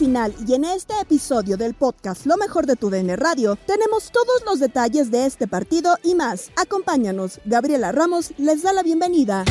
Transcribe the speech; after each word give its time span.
Final 0.00 0.34
y 0.48 0.54
en 0.54 0.64
este 0.64 0.94
episodio 0.98 1.58
del 1.58 1.74
podcast 1.74 2.24
Lo 2.24 2.38
mejor 2.38 2.64
de 2.64 2.74
tu 2.74 2.88
DN 2.88 3.14
Radio 3.16 3.56
tenemos 3.66 4.10
todos 4.10 4.42
los 4.46 4.58
detalles 4.58 5.10
de 5.10 5.26
este 5.26 5.46
partido 5.46 5.98
y 6.02 6.14
más. 6.14 6.50
Acompáñanos, 6.56 7.38
Gabriela 7.44 7.92
Ramos 7.92 8.32
les 8.38 8.62
da 8.62 8.72
la 8.72 8.82
bienvenida. 8.82 9.44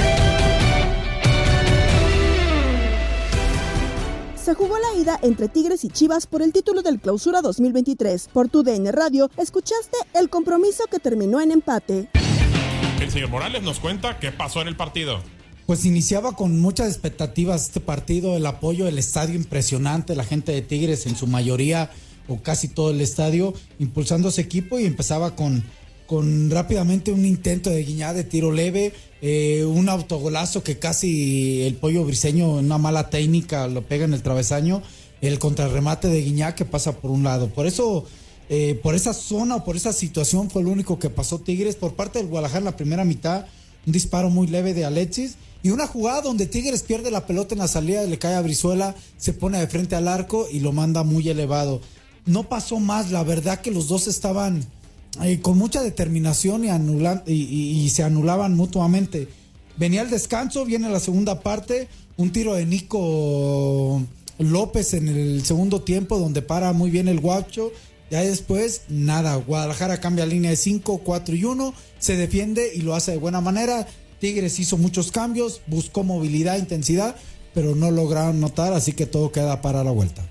Se 4.44 4.56
jugó 4.56 4.80
la 4.80 5.00
ida 5.00 5.20
entre 5.22 5.50
Tigres 5.50 5.84
y 5.84 5.90
Chivas 5.90 6.26
por 6.26 6.42
el 6.42 6.52
título 6.52 6.82
del 6.82 7.00
Clausura 7.00 7.44
2023. 7.44 8.30
Por 8.34 8.50
tu 8.50 8.64
DN 8.64 8.92
Radio 8.92 9.30
escuchaste 9.38 10.00
el 10.16 10.32
compromiso 10.32 10.86
que 10.90 10.98
terminó 10.98 11.42
en 11.42 11.52
empate. 11.52 12.10
El 13.00 13.12
señor 13.12 13.30
Morales 13.30 13.62
nos 13.62 13.80
cuenta 13.80 14.18
qué 14.18 14.32
pasó 14.32 14.62
en 14.62 14.70
el 14.70 14.76
partido. 14.76 15.22
Pues 15.70 15.86
iniciaba 15.86 16.36
con 16.36 16.60
muchas 16.60 16.88
expectativas 16.88 17.66
este 17.66 17.80
partido, 17.80 18.36
el 18.36 18.48
apoyo 18.48 18.86
del 18.86 18.98
estadio 18.98 19.36
impresionante, 19.36 20.16
la 20.16 20.24
gente 20.24 20.52
de 20.52 20.64
Tigres 20.64 21.06
en 21.06 21.16
su 21.16 21.28
mayoría 21.28 21.92
o 22.28 22.42
casi 22.42 22.70
todo 22.70 22.90
el 22.90 23.02
estadio 23.02 23.54
impulsando 23.78 24.32
su 24.32 24.42
equipo 24.42 24.80
y 24.80 24.86
empezaba 24.86 25.36
con, 25.36 25.64
con 26.08 26.50
rápidamente 26.50 27.12
un 27.12 27.24
intento 27.24 27.70
de 27.70 27.84
guiñada 27.84 28.16
de 28.16 28.24
tiro 28.24 28.52
leve, 28.52 28.94
eh, 29.22 29.64
un 29.64 29.90
autogolazo 29.90 30.64
que 30.64 30.80
casi 30.80 31.62
el 31.62 31.76
pollo 31.76 32.04
briseño 32.04 32.58
en 32.58 32.66
una 32.66 32.80
mala 32.80 33.12
técnica 33.12 33.68
lo 33.68 33.84
pega 33.84 34.06
en 34.06 34.16
el 34.16 34.24
travesaño, 34.24 34.82
el 35.22 35.38
contrarremate 35.38 36.08
de 36.08 36.24
Guiñá 36.24 36.56
que 36.56 36.66
pasa 36.66 36.94
por 36.94 37.12
un 37.12 37.24
lado. 37.24 37.48
Por 37.48 37.68
eso, 37.68 38.06
eh, 38.50 38.80
por 38.82 38.96
esa 38.96 39.14
zona 39.14 39.58
o 39.58 39.66
por 39.66 39.76
esa 39.76 39.94
situación 39.94 40.50
fue 40.50 40.64
lo 40.64 40.72
único 40.72 40.98
que 40.98 41.12
pasó 41.12 41.38
Tigres. 41.38 41.76
Por 41.76 41.94
parte 41.94 42.18
del 42.18 42.28
Guadalajara 42.28 42.58
en 42.58 42.66
la 42.66 42.76
primera 42.76 43.06
mitad, 43.06 43.46
un 43.86 43.94
disparo 43.94 44.32
muy 44.32 44.48
leve 44.48 44.74
de 44.74 44.84
Alexis. 44.84 45.36
Y 45.62 45.72
una 45.72 45.88
jugada 45.88 46.22
donde 46.22 46.46
Tigres 46.46 46.84
pierde 46.84 47.12
la 47.12 47.26
pelota 47.26 47.54
en 47.54 47.60
la 47.60 47.68
salida, 47.68 48.04
le 48.04 48.18
cae 48.18 48.36
a 48.36 48.42
Brizuela, 48.42 48.96
se 49.18 49.34
pone 49.34 49.60
de 49.60 49.68
frente 49.68 49.96
al 49.96 50.08
arco 50.08 50.48
y 50.52 50.62
lo 50.62 50.72
manda 50.72 51.04
muy 51.04 51.28
elevado. 51.28 51.82
No 52.26 52.48
pasó 52.48 52.80
más, 52.80 53.12
la 53.12 53.24
verdad 53.24 53.60
que 53.60 53.72
los 53.72 53.88
dos 53.88 54.08
estaban 54.08 54.66
eh, 55.22 55.42
con 55.42 55.58
mucha 55.58 55.82
determinación 55.82 56.64
y, 56.64 56.70
anulan, 56.70 57.24
y, 57.26 57.90
se 57.90 58.04
anulaban 58.04 58.56
mutuamente. 58.56 59.28
Venía 59.76 60.02
el 60.02 60.10
descanso, 60.10 60.66
viene 60.66 60.90
la 60.90 61.00
segunda 61.00 61.42
parte, 61.42 61.88
un 62.16 62.32
tiro 62.32 62.54
de 62.54 62.66
Nico 62.66 64.02
López 64.38 64.94
en 64.94 65.08
el 65.10 65.44
segundo 65.46 65.82
tiempo 65.82 66.20
donde 66.20 66.42
para 66.42 66.72
muy 66.74 66.90
bien 66.90 67.08
el 67.08 67.20
guacho. 67.20 67.72
Ya 68.10 68.22
después, 68.22 68.84
nada, 68.90 69.36
Guadalajara 69.36 70.00
cambia 70.00 70.26
línea 70.26 70.52
de 70.52 70.58
5, 70.58 71.00
4 71.00 71.36
y 71.36 71.44
1, 71.44 71.74
se 72.00 72.16
defiende 72.16 72.72
y 72.74 72.82
lo 72.82 72.96
hace 72.96 73.12
de 73.12 73.18
buena 73.18 73.42
manera. 73.42 73.88
Tigres 74.20 74.60
hizo 74.60 74.78
muchos 74.78 75.12
cambios, 75.12 75.62
buscó 75.68 76.04
movilidad, 76.04 76.58
intensidad, 76.58 77.16
pero 77.54 77.76
no 77.76 77.92
lograron 77.92 78.40
notar, 78.40 78.74
así 78.74 78.94
que 78.94 79.06
todo 79.06 79.32
queda 79.32 79.62
para 79.62 79.84
la 79.84 79.92
vuelta. 79.92 80.24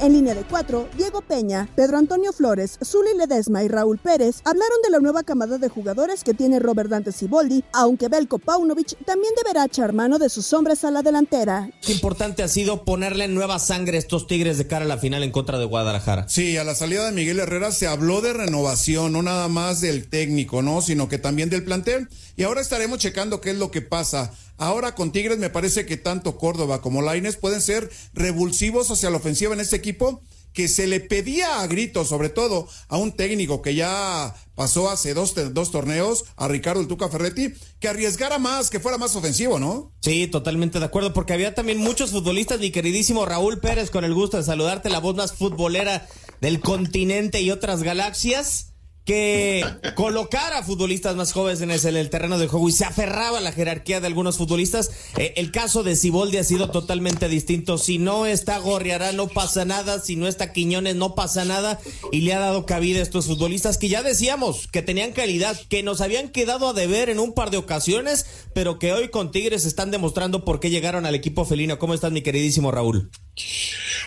En 0.00 0.14
línea 0.14 0.34
de 0.34 0.44
cuatro, 0.44 0.88
Diego 0.96 1.20
Peña, 1.20 1.68
Pedro 1.76 1.98
Antonio 1.98 2.32
Flores, 2.32 2.78
Zuli 2.82 3.10
Ledesma 3.18 3.62
y 3.62 3.68
Raúl 3.68 3.98
Pérez 3.98 4.40
hablaron 4.46 4.78
de 4.82 4.88
la 4.88 4.98
nueva 4.98 5.24
camada 5.24 5.58
de 5.58 5.68
jugadores 5.68 6.24
que 6.24 6.32
tiene 6.32 6.58
Robert 6.58 6.88
Dante 6.88 7.12
Siboldi, 7.12 7.64
aunque 7.74 8.08
Belko 8.08 8.38
Paunovic 8.38 8.96
también 9.04 9.34
deberá 9.36 9.66
echar 9.66 9.92
mano 9.92 10.18
de 10.18 10.30
sus 10.30 10.54
hombres 10.54 10.84
a 10.84 10.90
la 10.90 11.02
delantera. 11.02 11.68
Qué 11.82 11.92
importante 11.92 12.42
ha 12.42 12.48
sido 12.48 12.86
ponerle 12.86 13.28
nueva 13.28 13.58
sangre 13.58 13.98
a 13.98 14.00
estos 14.00 14.26
Tigres 14.26 14.56
de 14.56 14.66
cara 14.66 14.86
a 14.86 14.88
la 14.88 14.96
final 14.96 15.22
en 15.22 15.32
contra 15.32 15.58
de 15.58 15.66
Guadalajara. 15.66 16.26
Sí, 16.30 16.56
a 16.56 16.64
la 16.64 16.74
salida 16.74 17.04
de 17.04 17.12
Miguel 17.12 17.38
Herrera 17.38 17.70
se 17.70 17.86
habló 17.86 18.22
de 18.22 18.32
renovación, 18.32 19.12
no 19.12 19.20
nada 19.22 19.48
más 19.48 19.82
del 19.82 20.08
técnico, 20.08 20.62
¿no? 20.62 20.80
Sino 20.80 21.10
que 21.10 21.18
también 21.18 21.50
del 21.50 21.62
plantel. 21.62 22.08
Y 22.36 22.44
ahora 22.44 22.62
estaremos 22.62 23.00
checando 23.00 23.42
qué 23.42 23.50
es 23.50 23.58
lo 23.58 23.70
que 23.70 23.82
pasa. 23.82 24.32
Ahora 24.60 24.94
con 24.94 25.10
Tigres 25.10 25.38
me 25.38 25.48
parece 25.48 25.86
que 25.86 25.96
tanto 25.96 26.36
Córdoba 26.36 26.82
como 26.82 27.00
Laines 27.00 27.36
pueden 27.36 27.62
ser 27.62 27.90
revulsivos 28.12 28.90
hacia 28.90 29.08
la 29.08 29.16
ofensiva 29.16 29.54
en 29.54 29.60
este 29.60 29.76
equipo 29.76 30.20
que 30.52 30.68
se 30.68 30.86
le 30.86 31.00
pedía 31.00 31.62
a 31.62 31.66
gritos, 31.66 32.08
sobre 32.08 32.28
todo 32.28 32.68
a 32.88 32.98
un 32.98 33.12
técnico 33.12 33.62
que 33.62 33.74
ya 33.74 34.34
pasó 34.54 34.90
hace 34.90 35.14
dos, 35.14 35.34
dos 35.54 35.70
torneos, 35.70 36.26
a 36.36 36.46
Ricardo 36.46 36.82
el 36.82 36.88
Tuca 36.88 37.08
Ferretti, 37.08 37.54
que 37.78 37.88
arriesgara 37.88 38.38
más, 38.38 38.68
que 38.68 38.80
fuera 38.80 38.98
más 38.98 39.16
ofensivo, 39.16 39.58
¿no? 39.58 39.92
Sí, 40.02 40.26
totalmente 40.26 40.78
de 40.78 40.84
acuerdo, 40.84 41.14
porque 41.14 41.32
había 41.32 41.54
también 41.54 41.78
muchos 41.78 42.10
futbolistas, 42.10 42.60
mi 42.60 42.70
queridísimo 42.70 43.24
Raúl 43.24 43.60
Pérez, 43.60 43.90
con 43.90 44.04
el 44.04 44.12
gusto 44.12 44.36
de 44.36 44.42
saludarte, 44.42 44.90
la 44.90 45.00
voz 45.00 45.16
más 45.16 45.32
futbolera 45.32 46.06
del 46.42 46.60
continente 46.60 47.40
y 47.40 47.50
otras 47.50 47.82
galaxias, 47.82 48.69
que 49.10 49.64
colocara 49.96 50.58
a 50.58 50.62
futbolistas 50.62 51.16
más 51.16 51.32
jóvenes 51.32 51.84
en 51.84 51.96
el, 51.96 52.10
terreno 52.10 52.38
de 52.38 52.46
juego 52.46 52.68
y 52.68 52.72
se 52.72 52.84
aferraba 52.84 53.38
a 53.38 53.40
la 53.40 53.50
jerarquía 53.50 54.00
de 54.00 54.06
algunos 54.06 54.36
futbolistas. 54.36 54.92
Eh, 55.16 55.32
el 55.34 55.50
caso 55.50 55.82
de 55.82 55.96
Siboldi 55.96 56.36
ha 56.36 56.44
sido 56.44 56.70
totalmente 56.70 57.28
distinto. 57.28 57.76
Si 57.76 57.98
no 57.98 58.24
está 58.24 58.56
Gorriará, 58.58 59.10
no 59.10 59.26
pasa 59.26 59.64
nada. 59.64 59.98
Si 59.98 60.14
no 60.14 60.28
está 60.28 60.52
Quiñones, 60.52 60.94
no 60.94 61.16
pasa 61.16 61.44
nada. 61.44 61.80
Y 62.12 62.20
le 62.20 62.34
ha 62.34 62.38
dado 62.38 62.66
cabida 62.66 63.00
a 63.00 63.02
estos 63.02 63.26
futbolistas 63.26 63.78
que 63.78 63.88
ya 63.88 64.04
decíamos 64.04 64.68
que 64.68 64.80
tenían 64.80 65.10
calidad, 65.10 65.60
que 65.68 65.82
nos 65.82 66.00
habían 66.02 66.28
quedado 66.28 66.68
a 66.68 66.72
deber 66.72 67.10
en 67.10 67.18
un 67.18 67.34
par 67.34 67.50
de 67.50 67.56
ocasiones, 67.56 68.26
pero 68.54 68.78
que 68.78 68.92
hoy 68.92 69.08
con 69.08 69.32
Tigres 69.32 69.64
están 69.64 69.90
demostrando 69.90 70.44
por 70.44 70.60
qué 70.60 70.70
llegaron 70.70 71.04
al 71.04 71.16
equipo 71.16 71.44
felino. 71.44 71.80
¿Cómo 71.80 71.94
estás, 71.94 72.12
mi 72.12 72.22
queridísimo 72.22 72.70
Raúl? 72.70 73.10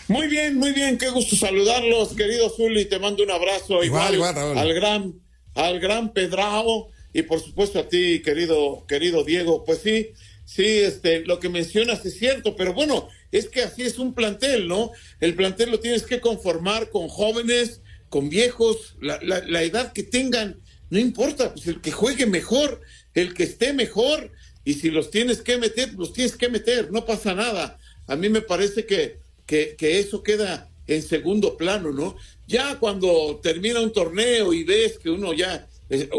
Muy 0.08 0.28
bien, 0.28 0.58
muy 0.58 0.72
bien, 0.72 0.98
qué 0.98 1.10
gusto 1.10 1.36
saludarlos, 1.36 2.14
querido 2.14 2.50
Zuli, 2.50 2.86
te 2.86 3.00
mando 3.00 3.24
un 3.24 3.32
abrazo 3.32 3.84
igual, 3.84 4.22
al 4.22 4.74
gran 4.74 5.14
al 5.56 5.80
gran 5.80 6.14
Pedrao 6.14 6.90
y 7.14 7.22
por 7.24 7.40
supuesto 7.40 7.80
a 7.80 7.88
ti, 7.88 8.22
querido 8.22 8.86
querido 8.88 9.24
Diego. 9.24 9.64
Pues 9.64 9.80
sí, 9.80 10.10
sí, 10.46 10.66
este 10.66 11.22
lo 11.26 11.40
que 11.40 11.50
mencionas 11.50 12.06
es 12.06 12.18
cierto, 12.18 12.56
pero 12.56 12.74
bueno, 12.74 13.08
es 13.32 13.48
que 13.48 13.64
así 13.64 13.84
es 13.84 13.98
un 13.98 14.14
plantel, 14.14 14.68
¿no? 14.68 14.92
El 15.20 15.36
plantel 15.36 15.72
lo 15.72 15.80
tienes 15.80 16.04
que 16.04 16.20
conformar 16.20 16.90
con 16.90 17.08
jóvenes, 17.08 17.82
con 18.10 18.30
viejos, 18.30 18.96
la, 19.02 19.20
la 19.22 19.64
edad 19.64 19.94
que 19.94 20.04
tengan, 20.04 20.60
no 20.90 21.00
importa, 21.00 21.54
pues 21.54 21.66
el 21.68 21.82
que 21.82 21.92
juegue 21.92 22.26
mejor, 22.26 22.82
el 23.14 23.34
que 23.34 23.44
esté 23.44 23.74
mejor 23.74 24.32
y 24.66 24.76
si 24.76 24.92
los 24.92 25.12
tienes 25.12 25.42
que 25.42 25.58
meter, 25.58 25.94
los 25.94 26.14
tienes 26.14 26.36
que 26.36 26.50
meter, 26.50 26.92
no 26.92 27.06
pasa 27.06 27.34
nada. 27.34 27.80
A 28.08 28.16
mí 28.16 28.30
me 28.30 28.42
parece 28.42 28.86
que 28.86 29.24
que, 29.46 30.00
eso 30.00 30.24
queda 30.24 30.70
en 30.88 31.02
segundo 31.02 31.58
plano, 31.58 31.92
¿no? 31.92 32.16
Ya 32.48 32.78
cuando 32.80 33.40
termina 33.42 33.80
un 33.80 33.94
torneo 33.94 34.54
y 34.54 34.64
ves 34.64 35.00
que 35.00 35.10
uno 35.10 35.34
ya, 35.34 35.68
eh, 35.90 36.10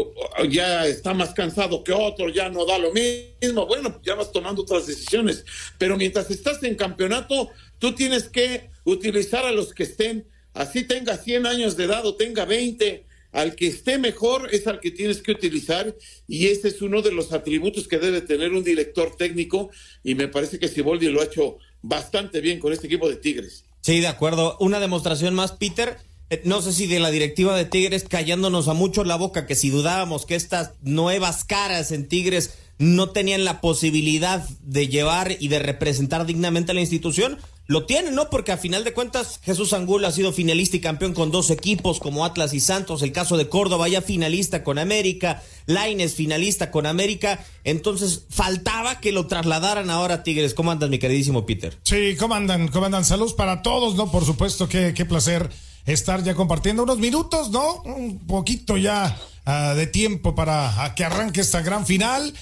ya 0.49 0.87
está 0.87 1.13
más 1.13 1.33
cansado 1.33 1.83
que 1.83 1.93
otro, 1.93 2.29
ya 2.29 2.49
no 2.49 2.65
da 2.65 2.77
lo 2.77 2.91
mismo, 2.91 3.65
bueno, 3.67 3.99
ya 4.03 4.15
vas 4.15 4.31
tomando 4.31 4.63
otras 4.63 4.87
decisiones. 4.87 5.45
Pero 5.77 5.97
mientras 5.97 6.31
estás 6.31 6.63
en 6.63 6.75
campeonato, 6.75 7.49
tú 7.77 7.93
tienes 7.93 8.29
que 8.29 8.69
utilizar 8.83 9.45
a 9.45 9.51
los 9.51 9.73
que 9.73 9.83
estén, 9.83 10.25
así 10.53 10.83
tenga 10.83 11.17
100 11.17 11.45
años 11.45 11.77
de 11.77 11.85
edad 11.85 12.05
o 12.05 12.15
tenga 12.15 12.45
20, 12.45 13.05
al 13.35 13.55
que 13.55 13.67
esté 13.67 13.97
mejor 13.97 14.47
es 14.53 14.65
al 14.65 14.79
que 14.79 14.91
tienes 14.91 15.21
que 15.21 15.33
utilizar 15.33 15.93
y 16.25 16.47
ese 16.47 16.69
es 16.69 16.81
uno 16.81 17.01
de 17.01 17.11
los 17.11 17.33
atributos 17.33 17.85
que 17.85 17.97
debe 17.97 18.21
tener 18.21 18.53
un 18.53 18.63
director 18.63 19.13
técnico 19.17 19.71
y 20.05 20.15
me 20.15 20.29
parece 20.29 20.57
que 20.57 20.69
Siboldi 20.69 21.09
lo 21.09 21.19
ha 21.19 21.25
hecho 21.25 21.57
bastante 21.87 22.41
bien 22.41 22.59
con 22.59 22.73
este 22.73 22.87
equipo 22.87 23.07
de 23.07 23.15
Tigres. 23.15 23.63
Sí, 23.81 23.99
de 23.99 24.07
acuerdo. 24.07 24.57
Una 24.59 24.79
demostración 24.79 25.33
más, 25.33 25.51
Peter. 25.51 25.97
Eh, 26.29 26.41
no 26.43 26.61
sé 26.61 26.73
si 26.73 26.87
de 26.87 26.99
la 26.99 27.11
directiva 27.11 27.55
de 27.55 27.65
Tigres 27.65 28.03
callándonos 28.03 28.67
a 28.67 28.73
mucho 28.73 29.03
la 29.03 29.15
boca, 29.15 29.45
que 29.45 29.55
si 29.55 29.69
dudábamos 29.69 30.25
que 30.25 30.35
estas 30.35 30.71
nuevas 30.81 31.43
caras 31.43 31.91
en 31.91 32.07
Tigres 32.07 32.55
no 32.79 33.11
tenían 33.11 33.45
la 33.45 33.61
posibilidad 33.61 34.47
de 34.61 34.87
llevar 34.87 35.37
y 35.39 35.47
de 35.47 35.59
representar 35.59 36.25
dignamente 36.25 36.71
a 36.71 36.75
la 36.75 36.81
institución, 36.81 37.37
lo 37.67 37.85
tienen, 37.85 38.15
¿no? 38.15 38.29
Porque 38.29 38.51
a 38.51 38.57
final 38.57 38.83
de 38.83 38.93
cuentas 38.93 39.39
Jesús 39.43 39.73
Angulo 39.73 40.07
ha 40.07 40.11
sido 40.11 40.31
finalista 40.31 40.77
y 40.77 40.81
campeón 40.81 41.13
con 41.13 41.31
dos 41.31 41.49
equipos 41.49 41.99
como 41.99 42.25
Atlas 42.25 42.53
y 42.53 42.59
Santos, 42.59 43.01
el 43.01 43.11
caso 43.11 43.37
de 43.37 43.49
Córdoba 43.49 43.87
ya 43.87 44.01
finalista 44.01 44.63
con 44.63 44.77
América, 44.77 45.41
Laines 45.65 46.13
finalista 46.13 46.69
con 46.69 46.85
América, 46.85 47.43
entonces 47.63 48.25
faltaba 48.29 48.99
que 48.99 49.11
lo 49.11 49.27
trasladaran 49.27 49.89
ahora 49.89 50.23
Tigres. 50.23 50.53
¿Cómo 50.53 50.71
andan, 50.71 50.91
mi 50.91 50.99
queridísimo 50.99 51.45
Peter? 51.45 51.77
Sí, 51.83 52.15
¿cómo 52.19 52.35
andan? 52.35 52.67
¿Cómo 52.67 52.85
andan? 52.85 53.05
Saludos 53.05 53.33
para 53.33 53.61
todos, 53.61 53.95
¿no? 53.95 54.11
Por 54.11 54.25
supuesto, 54.25 54.69
qué, 54.69 54.93
qué 54.95 55.05
placer 55.05 55.49
estar 55.85 56.23
ya 56.23 56.35
compartiendo 56.35 56.83
unos 56.83 56.97
minutos, 56.97 57.49
¿no? 57.49 57.81
Un 57.83 58.19
poquito 58.19 58.77
ya 58.77 59.17
ah, 59.45 59.73
de 59.75 59.87
tiempo 59.87 60.35
para 60.35 60.93
que 60.95 61.03
arranque 61.03 61.41
esta 61.41 61.61
gran 61.61 61.85
final. 61.85 62.33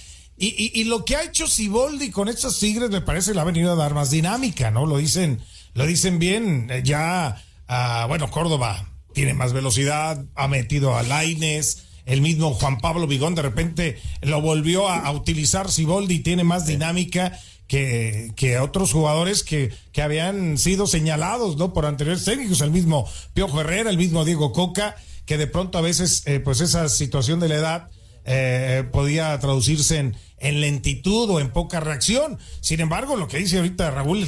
Y, 0.46 0.72
y, 0.74 0.84
lo 0.84 1.06
que 1.06 1.16
ha 1.16 1.24
hecho 1.24 1.48
Siboldi 1.48 2.12
con 2.12 2.28
estos 2.28 2.60
Tigres 2.60 2.90
me 2.90 3.00
parece 3.00 3.34
le 3.34 3.40
ha 3.40 3.46
venido 3.46 3.72
a 3.72 3.76
dar 3.76 3.94
más 3.94 4.10
dinámica, 4.12 4.72
¿no? 4.72 4.86
Lo 4.86 4.98
dicen, 4.98 5.40
lo 5.74 5.86
dicen 5.86 6.20
bien. 6.20 6.68
Eh, 6.70 6.82
ya, 6.84 7.42
ah, 7.70 8.06
bueno, 8.10 8.30
Córdoba 8.30 8.90
tiene 9.14 9.34
más 9.34 9.54
velocidad, 9.54 10.26
ha 10.36 10.48
metido 10.50 10.98
a 10.98 11.04
Laines, 11.04 11.86
el 12.06 12.20
mismo 12.20 12.54
Juan 12.56 12.80
Pablo 12.80 13.08
Vigón 13.08 13.36
de 13.36 13.42
repente 13.42 14.02
lo 14.22 14.42
volvió 14.42 14.90
a, 14.90 15.10
utilizar 15.12 15.72
Siboldi 15.72 16.20
tiene 16.20 16.44
más 16.44 16.66
dinámica 16.66 17.40
que, 17.68 18.34
que 18.36 18.60
otros 18.60 18.92
jugadores 18.92 19.44
que, 19.44 19.72
que 19.94 20.02
habían 20.02 20.58
sido 20.58 20.88
señalados, 20.88 21.56
¿no? 21.56 21.72
Por 21.72 21.86
anteriores 21.86 22.26
técnicos, 22.26 22.60
el 22.60 22.72
mismo 22.72 23.08
Piojo 23.34 23.62
Herrera, 23.62 23.90
el 23.90 23.98
mismo 23.98 24.26
Diego 24.26 24.52
Coca, 24.52 24.98
que 25.26 25.38
de 25.38 25.48
pronto 25.48 25.78
a 25.78 25.82
veces, 25.82 26.24
eh, 26.26 26.42
pues 26.42 26.60
esa 26.60 26.90
situación 26.90 27.40
de 27.40 27.48
la 27.48 27.56
edad 27.56 27.90
eh, 28.26 28.86
podía 28.92 29.38
traducirse 29.40 29.98
en, 29.98 30.16
en, 30.44 30.62
lentitud 30.62 31.30
o 31.30 31.40
en 31.40 31.52
poca 31.52 31.80
reacción. 31.80 32.38
Sin 32.62 32.80
embargo, 32.80 33.16
lo 33.16 33.28
que 33.28 33.38
dice 33.38 33.58
ahorita 33.58 33.92
Raúl 33.92 34.28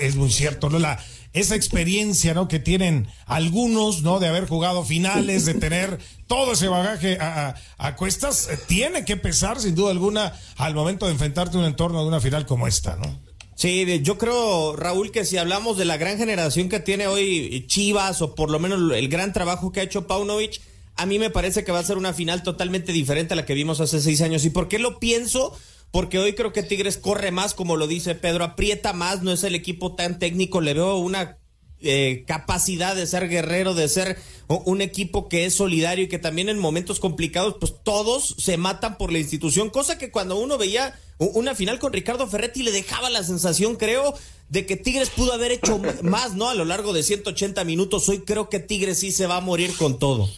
es, 0.00 0.16
muy 0.16 0.30
cierto, 0.30 0.70
¿no? 0.70 0.78
La, 0.78 0.98
esa 1.32 1.54
experiencia, 1.54 2.34
¿no? 2.34 2.48
Que 2.48 2.58
tienen 2.58 3.08
algunos, 3.26 4.02
¿no? 4.02 4.18
De 4.18 4.28
haber 4.28 4.48
jugado 4.48 4.84
finales, 4.84 5.44
de 5.44 5.54
tener 5.54 5.98
todo 6.26 6.52
ese 6.52 6.68
bagaje 6.68 7.18
a, 7.20 7.54
a, 7.78 7.96
cuestas, 7.96 8.48
eh, 8.50 8.58
tiene 8.66 9.04
que 9.04 9.16
pesar 9.16 9.60
sin 9.60 9.74
duda 9.74 9.90
alguna 9.90 10.32
al 10.56 10.74
momento 10.74 11.06
de 11.06 11.12
enfrentarte 11.12 11.56
a 11.56 11.60
un 11.60 11.66
entorno 11.66 12.02
de 12.02 12.08
una 12.08 12.20
final 12.20 12.46
como 12.46 12.66
esta, 12.66 12.96
¿no? 12.96 13.30
Sí, 13.60 14.00
yo 14.02 14.16
creo, 14.16 14.74
Raúl, 14.74 15.10
que 15.10 15.26
si 15.26 15.36
hablamos 15.36 15.76
de 15.76 15.84
la 15.84 15.98
gran 15.98 16.16
generación 16.16 16.70
que 16.70 16.80
tiene 16.80 17.08
hoy 17.08 17.66
Chivas, 17.66 18.22
o 18.22 18.34
por 18.34 18.50
lo 18.50 18.58
menos 18.58 18.80
el 18.96 19.08
gran 19.10 19.34
trabajo 19.34 19.70
que 19.70 19.80
ha 19.80 19.82
hecho 19.82 20.06
Paunovic, 20.06 20.62
a 20.96 21.06
mí 21.06 21.18
me 21.18 21.30
parece 21.30 21.64
que 21.64 21.72
va 21.72 21.78
a 21.78 21.84
ser 21.84 21.96
una 21.96 22.12
final 22.12 22.42
totalmente 22.42 22.92
diferente 22.92 23.34
a 23.34 23.36
la 23.36 23.46
que 23.46 23.54
vimos 23.54 23.80
hace 23.80 24.00
seis 24.00 24.20
años. 24.20 24.44
¿Y 24.44 24.50
por 24.50 24.68
qué 24.68 24.78
lo 24.78 24.98
pienso? 24.98 25.56
Porque 25.90 26.18
hoy 26.18 26.34
creo 26.34 26.52
que 26.52 26.62
Tigres 26.62 26.98
corre 26.98 27.30
más, 27.30 27.54
como 27.54 27.76
lo 27.76 27.86
dice 27.86 28.14
Pedro, 28.14 28.44
aprieta 28.44 28.92
más, 28.92 29.22
no 29.22 29.32
es 29.32 29.42
el 29.44 29.54
equipo 29.54 29.94
tan 29.94 30.18
técnico, 30.18 30.60
le 30.60 30.74
veo 30.74 30.96
una 30.96 31.38
eh, 31.80 32.24
capacidad 32.26 32.94
de 32.94 33.06
ser 33.06 33.28
guerrero, 33.28 33.74
de 33.74 33.88
ser 33.88 34.18
un 34.46 34.82
equipo 34.82 35.28
que 35.28 35.46
es 35.46 35.54
solidario 35.54 36.04
y 36.04 36.08
que 36.08 36.18
también 36.18 36.48
en 36.48 36.58
momentos 36.58 37.00
complicados, 37.00 37.56
pues 37.58 37.74
todos 37.82 38.34
se 38.38 38.56
matan 38.56 38.98
por 38.98 39.12
la 39.12 39.18
institución, 39.18 39.70
cosa 39.70 39.96
que 39.96 40.10
cuando 40.10 40.38
uno 40.38 40.58
veía 40.58 40.98
una 41.18 41.54
final 41.54 41.78
con 41.78 41.92
Ricardo 41.92 42.26
Ferretti 42.26 42.62
le 42.62 42.72
dejaba 42.72 43.10
la 43.10 43.24
sensación, 43.24 43.76
creo, 43.76 44.14
de 44.48 44.66
que 44.66 44.76
Tigres 44.76 45.10
pudo 45.10 45.32
haber 45.32 45.52
hecho 45.52 45.80
más, 46.02 46.34
¿no? 46.34 46.48
A 46.48 46.54
lo 46.54 46.64
largo 46.64 46.92
de 46.92 47.02
180 47.02 47.64
minutos, 47.64 48.08
hoy 48.08 48.20
creo 48.20 48.48
que 48.48 48.60
Tigres 48.60 48.98
sí 48.98 49.10
se 49.12 49.26
va 49.26 49.38
a 49.38 49.40
morir 49.40 49.74
con 49.76 49.98
todo 49.98 50.28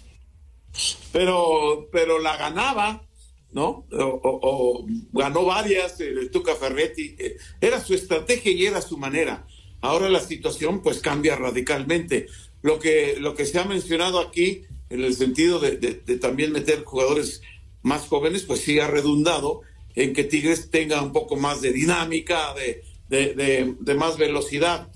pero, 1.13 1.89
pero 1.93 2.19
la 2.19 2.37
ganaba, 2.37 3.07
¿no? 3.53 3.87
O, 3.93 4.87
ganó 5.13 5.45
varias, 5.45 6.01
el 6.01 6.31
Tuca 6.31 6.55
Ferretti, 6.55 7.15
eh, 7.19 7.37
era 7.61 7.81
su 7.81 7.95
estrategia 7.95 8.53
y 8.53 8.67
era 8.67 8.81
su 8.81 8.97
manera. 8.97 9.47
Ahora 9.81 10.09
la 10.09 10.21
situación 10.21 10.83
pues 10.83 11.01
cambia 11.01 11.37
radicalmente. 11.37 12.27
Lo 12.63 12.79
que, 12.79 13.17
lo 13.19 13.35
que 13.35 13.45
se 13.45 13.59
ha 13.59 13.65
mencionado 13.65 14.21
aquí, 14.21 14.63
en 14.89 15.03
el 15.03 15.15
sentido 15.15 15.59
de, 15.59 15.77
también 16.21 16.53
meter 16.53 16.85
jugadores 16.85 17.43
más 17.83 18.07
jóvenes, 18.07 18.43
pues 18.43 18.61
sí 18.61 18.79
ha 18.79 18.87
redundado 18.87 19.63
en 19.95 20.15
que 20.15 20.25
Tigres 20.25 20.71
tenga 20.71 21.03
un 21.03 21.13
poco 21.13 21.37
más 21.37 21.61
de 21.61 21.73
dinámica, 21.73 22.55
de, 22.55 22.85
de 23.09 23.95
más 23.95 24.17
velocidad. 24.17 24.89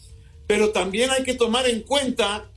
Pero 0.47 0.71
también 0.71 1.11
hay 1.11 1.25
que 1.25 1.35
tomar 1.35 1.69
en 1.69 1.83
cuenta 1.83 2.51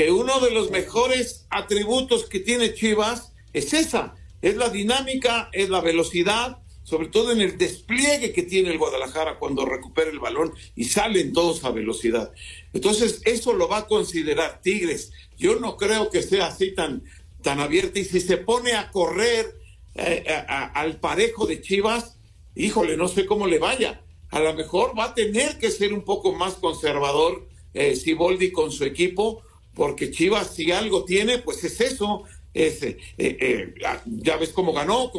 que 0.00 0.10
uno 0.10 0.40
de 0.40 0.50
los 0.50 0.70
mejores 0.70 1.44
atributos 1.50 2.24
que 2.24 2.40
tiene 2.40 2.72
Chivas 2.72 3.34
es 3.52 3.74
esa, 3.74 4.14
es 4.40 4.56
la 4.56 4.70
dinámica, 4.70 5.50
es 5.52 5.68
la 5.68 5.82
velocidad, 5.82 6.56
sobre 6.84 7.08
todo 7.08 7.32
en 7.32 7.42
el 7.42 7.58
despliegue 7.58 8.32
que 8.32 8.44
tiene 8.44 8.70
el 8.70 8.78
Guadalajara 8.78 9.38
cuando 9.38 9.66
recupera 9.66 10.10
el 10.10 10.18
balón 10.18 10.54
y 10.74 10.84
salen 10.84 11.34
todos 11.34 11.64
a 11.64 11.70
velocidad. 11.70 12.32
Entonces, 12.72 13.20
eso 13.26 13.52
lo 13.52 13.68
va 13.68 13.76
a 13.76 13.86
considerar 13.86 14.62
Tigres. 14.62 15.12
Yo 15.36 15.60
no 15.60 15.76
creo 15.76 16.08
que 16.08 16.22
sea 16.22 16.46
así 16.46 16.74
tan, 16.74 17.04
tan 17.42 17.60
abierto 17.60 17.98
y 17.98 18.06
si 18.06 18.22
se 18.22 18.38
pone 18.38 18.72
a 18.72 18.90
correr 18.90 19.54
eh, 19.96 20.24
al 20.46 20.98
parejo 20.98 21.44
de 21.44 21.60
Chivas, 21.60 22.16
híjole, 22.54 22.96
no 22.96 23.06
sé 23.06 23.26
cómo 23.26 23.46
le 23.46 23.58
vaya. 23.58 24.02
A 24.30 24.40
lo 24.40 24.54
mejor 24.54 24.98
va 24.98 25.04
a 25.04 25.14
tener 25.14 25.58
que 25.58 25.70
ser 25.70 25.92
un 25.92 26.06
poco 26.06 26.32
más 26.32 26.54
conservador 26.54 27.46
eh, 27.74 27.96
Siboldi 27.96 28.50
con 28.50 28.72
su 28.72 28.84
equipo, 28.84 29.42
porque 29.74 30.10
Chivas 30.10 30.54
si 30.54 30.70
algo 30.72 31.04
tiene, 31.04 31.38
pues 31.38 31.64
es 31.64 31.80
eso. 31.80 32.24
Es, 32.52 32.82
eh, 32.82 32.98
eh, 33.16 33.74
ya 34.06 34.36
ves 34.36 34.50
cómo 34.50 34.72
ganó, 34.72 35.12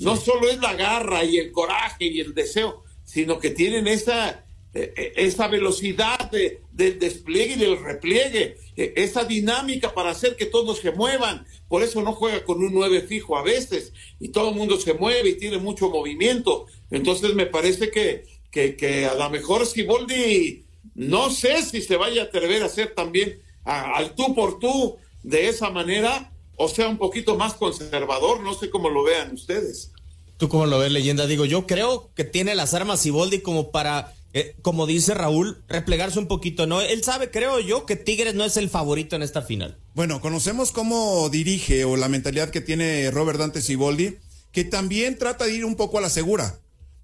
no 0.00 0.16
solo 0.16 0.48
es 0.50 0.58
la 0.58 0.74
garra 0.74 1.24
y 1.24 1.36
el 1.36 1.52
coraje 1.52 2.06
y 2.06 2.18
el 2.18 2.34
deseo, 2.34 2.82
sino 3.04 3.38
que 3.38 3.50
tienen 3.50 3.86
esa, 3.86 4.44
eh, 4.74 5.12
esa 5.14 5.46
velocidad 5.46 6.28
del 6.72 6.98
despliegue 6.98 7.54
y 7.54 7.58
del 7.58 7.78
repliegue, 7.78 8.56
esa 8.74 9.24
dinámica 9.24 9.94
para 9.94 10.10
hacer 10.10 10.34
que 10.34 10.46
todos 10.46 10.80
se 10.80 10.90
muevan. 10.90 11.46
Por 11.68 11.84
eso 11.84 12.02
no 12.02 12.14
juega 12.14 12.44
con 12.44 12.58
un 12.64 12.74
nueve 12.74 13.02
fijo 13.02 13.36
a 13.38 13.44
veces 13.44 13.92
y 14.18 14.30
todo 14.30 14.48
el 14.48 14.56
mundo 14.56 14.80
se 14.80 14.94
mueve 14.94 15.30
y 15.30 15.38
tiene 15.38 15.58
mucho 15.58 15.88
movimiento. 15.88 16.66
Entonces 16.90 17.34
me 17.34 17.46
parece 17.46 17.92
que, 17.92 18.24
que, 18.50 18.74
que 18.74 19.06
a 19.06 19.14
lo 19.14 19.30
mejor 19.30 19.66
Siboldi, 19.66 20.64
no 20.96 21.30
sé 21.30 21.62
si 21.62 21.80
se 21.80 21.96
vaya 21.96 22.22
a 22.22 22.24
atrever 22.24 22.64
a 22.64 22.66
hacer 22.66 22.92
también 22.94 23.40
al 23.64 24.14
tú 24.14 24.34
por 24.34 24.58
tú 24.58 24.96
de 25.22 25.48
esa 25.48 25.70
manera 25.70 26.32
o 26.56 26.68
sea 26.68 26.88
un 26.88 26.98
poquito 26.98 27.36
más 27.36 27.54
conservador, 27.54 28.40
no 28.40 28.54
sé 28.54 28.70
cómo 28.70 28.88
lo 28.88 29.02
vean 29.02 29.34
ustedes. 29.34 29.90
¿Tú 30.36 30.48
cómo 30.48 30.66
lo 30.66 30.78
ves, 30.78 30.90
leyenda? 30.92 31.26
Digo, 31.26 31.44
yo 31.44 31.66
creo 31.66 32.10
que 32.14 32.24
tiene 32.24 32.54
las 32.54 32.74
armas 32.74 33.08
Boldi 33.08 33.40
como 33.40 33.70
para, 33.70 34.14
eh, 34.32 34.56
como 34.62 34.86
dice 34.86 35.14
Raúl, 35.14 35.62
replegarse 35.68 36.18
un 36.18 36.26
poquito, 36.26 36.66
¿no? 36.66 36.80
Él 36.80 37.04
sabe, 37.04 37.30
creo 37.30 37.60
yo, 37.60 37.86
que 37.86 37.96
Tigres 37.96 38.34
no 38.34 38.44
es 38.44 38.56
el 38.56 38.68
favorito 38.68 39.16
en 39.16 39.22
esta 39.22 39.42
final. 39.42 39.78
Bueno, 39.94 40.20
conocemos 40.20 40.72
cómo 40.72 41.28
dirige 41.28 41.84
o 41.84 41.96
la 41.96 42.08
mentalidad 42.08 42.50
que 42.50 42.60
tiene 42.60 43.10
Robert 43.10 43.38
Dante 43.38 43.60
Siboldi, 43.60 44.18
que 44.50 44.64
también 44.64 45.18
trata 45.18 45.44
de 45.44 45.54
ir 45.54 45.64
un 45.64 45.76
poco 45.76 45.98
a 45.98 46.00
la 46.00 46.10
segura. 46.10 46.58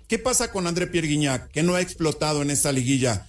¿Qué 0.08 0.18
pasa 0.18 0.50
con 0.50 0.66
André 0.66 0.86
Pierre 0.86 1.08
Guignac, 1.08 1.50
que 1.50 1.62
no 1.62 1.74
ha 1.74 1.80
explotado 1.80 2.42
en 2.42 2.50
esta 2.50 2.72
liguilla? 2.72 3.26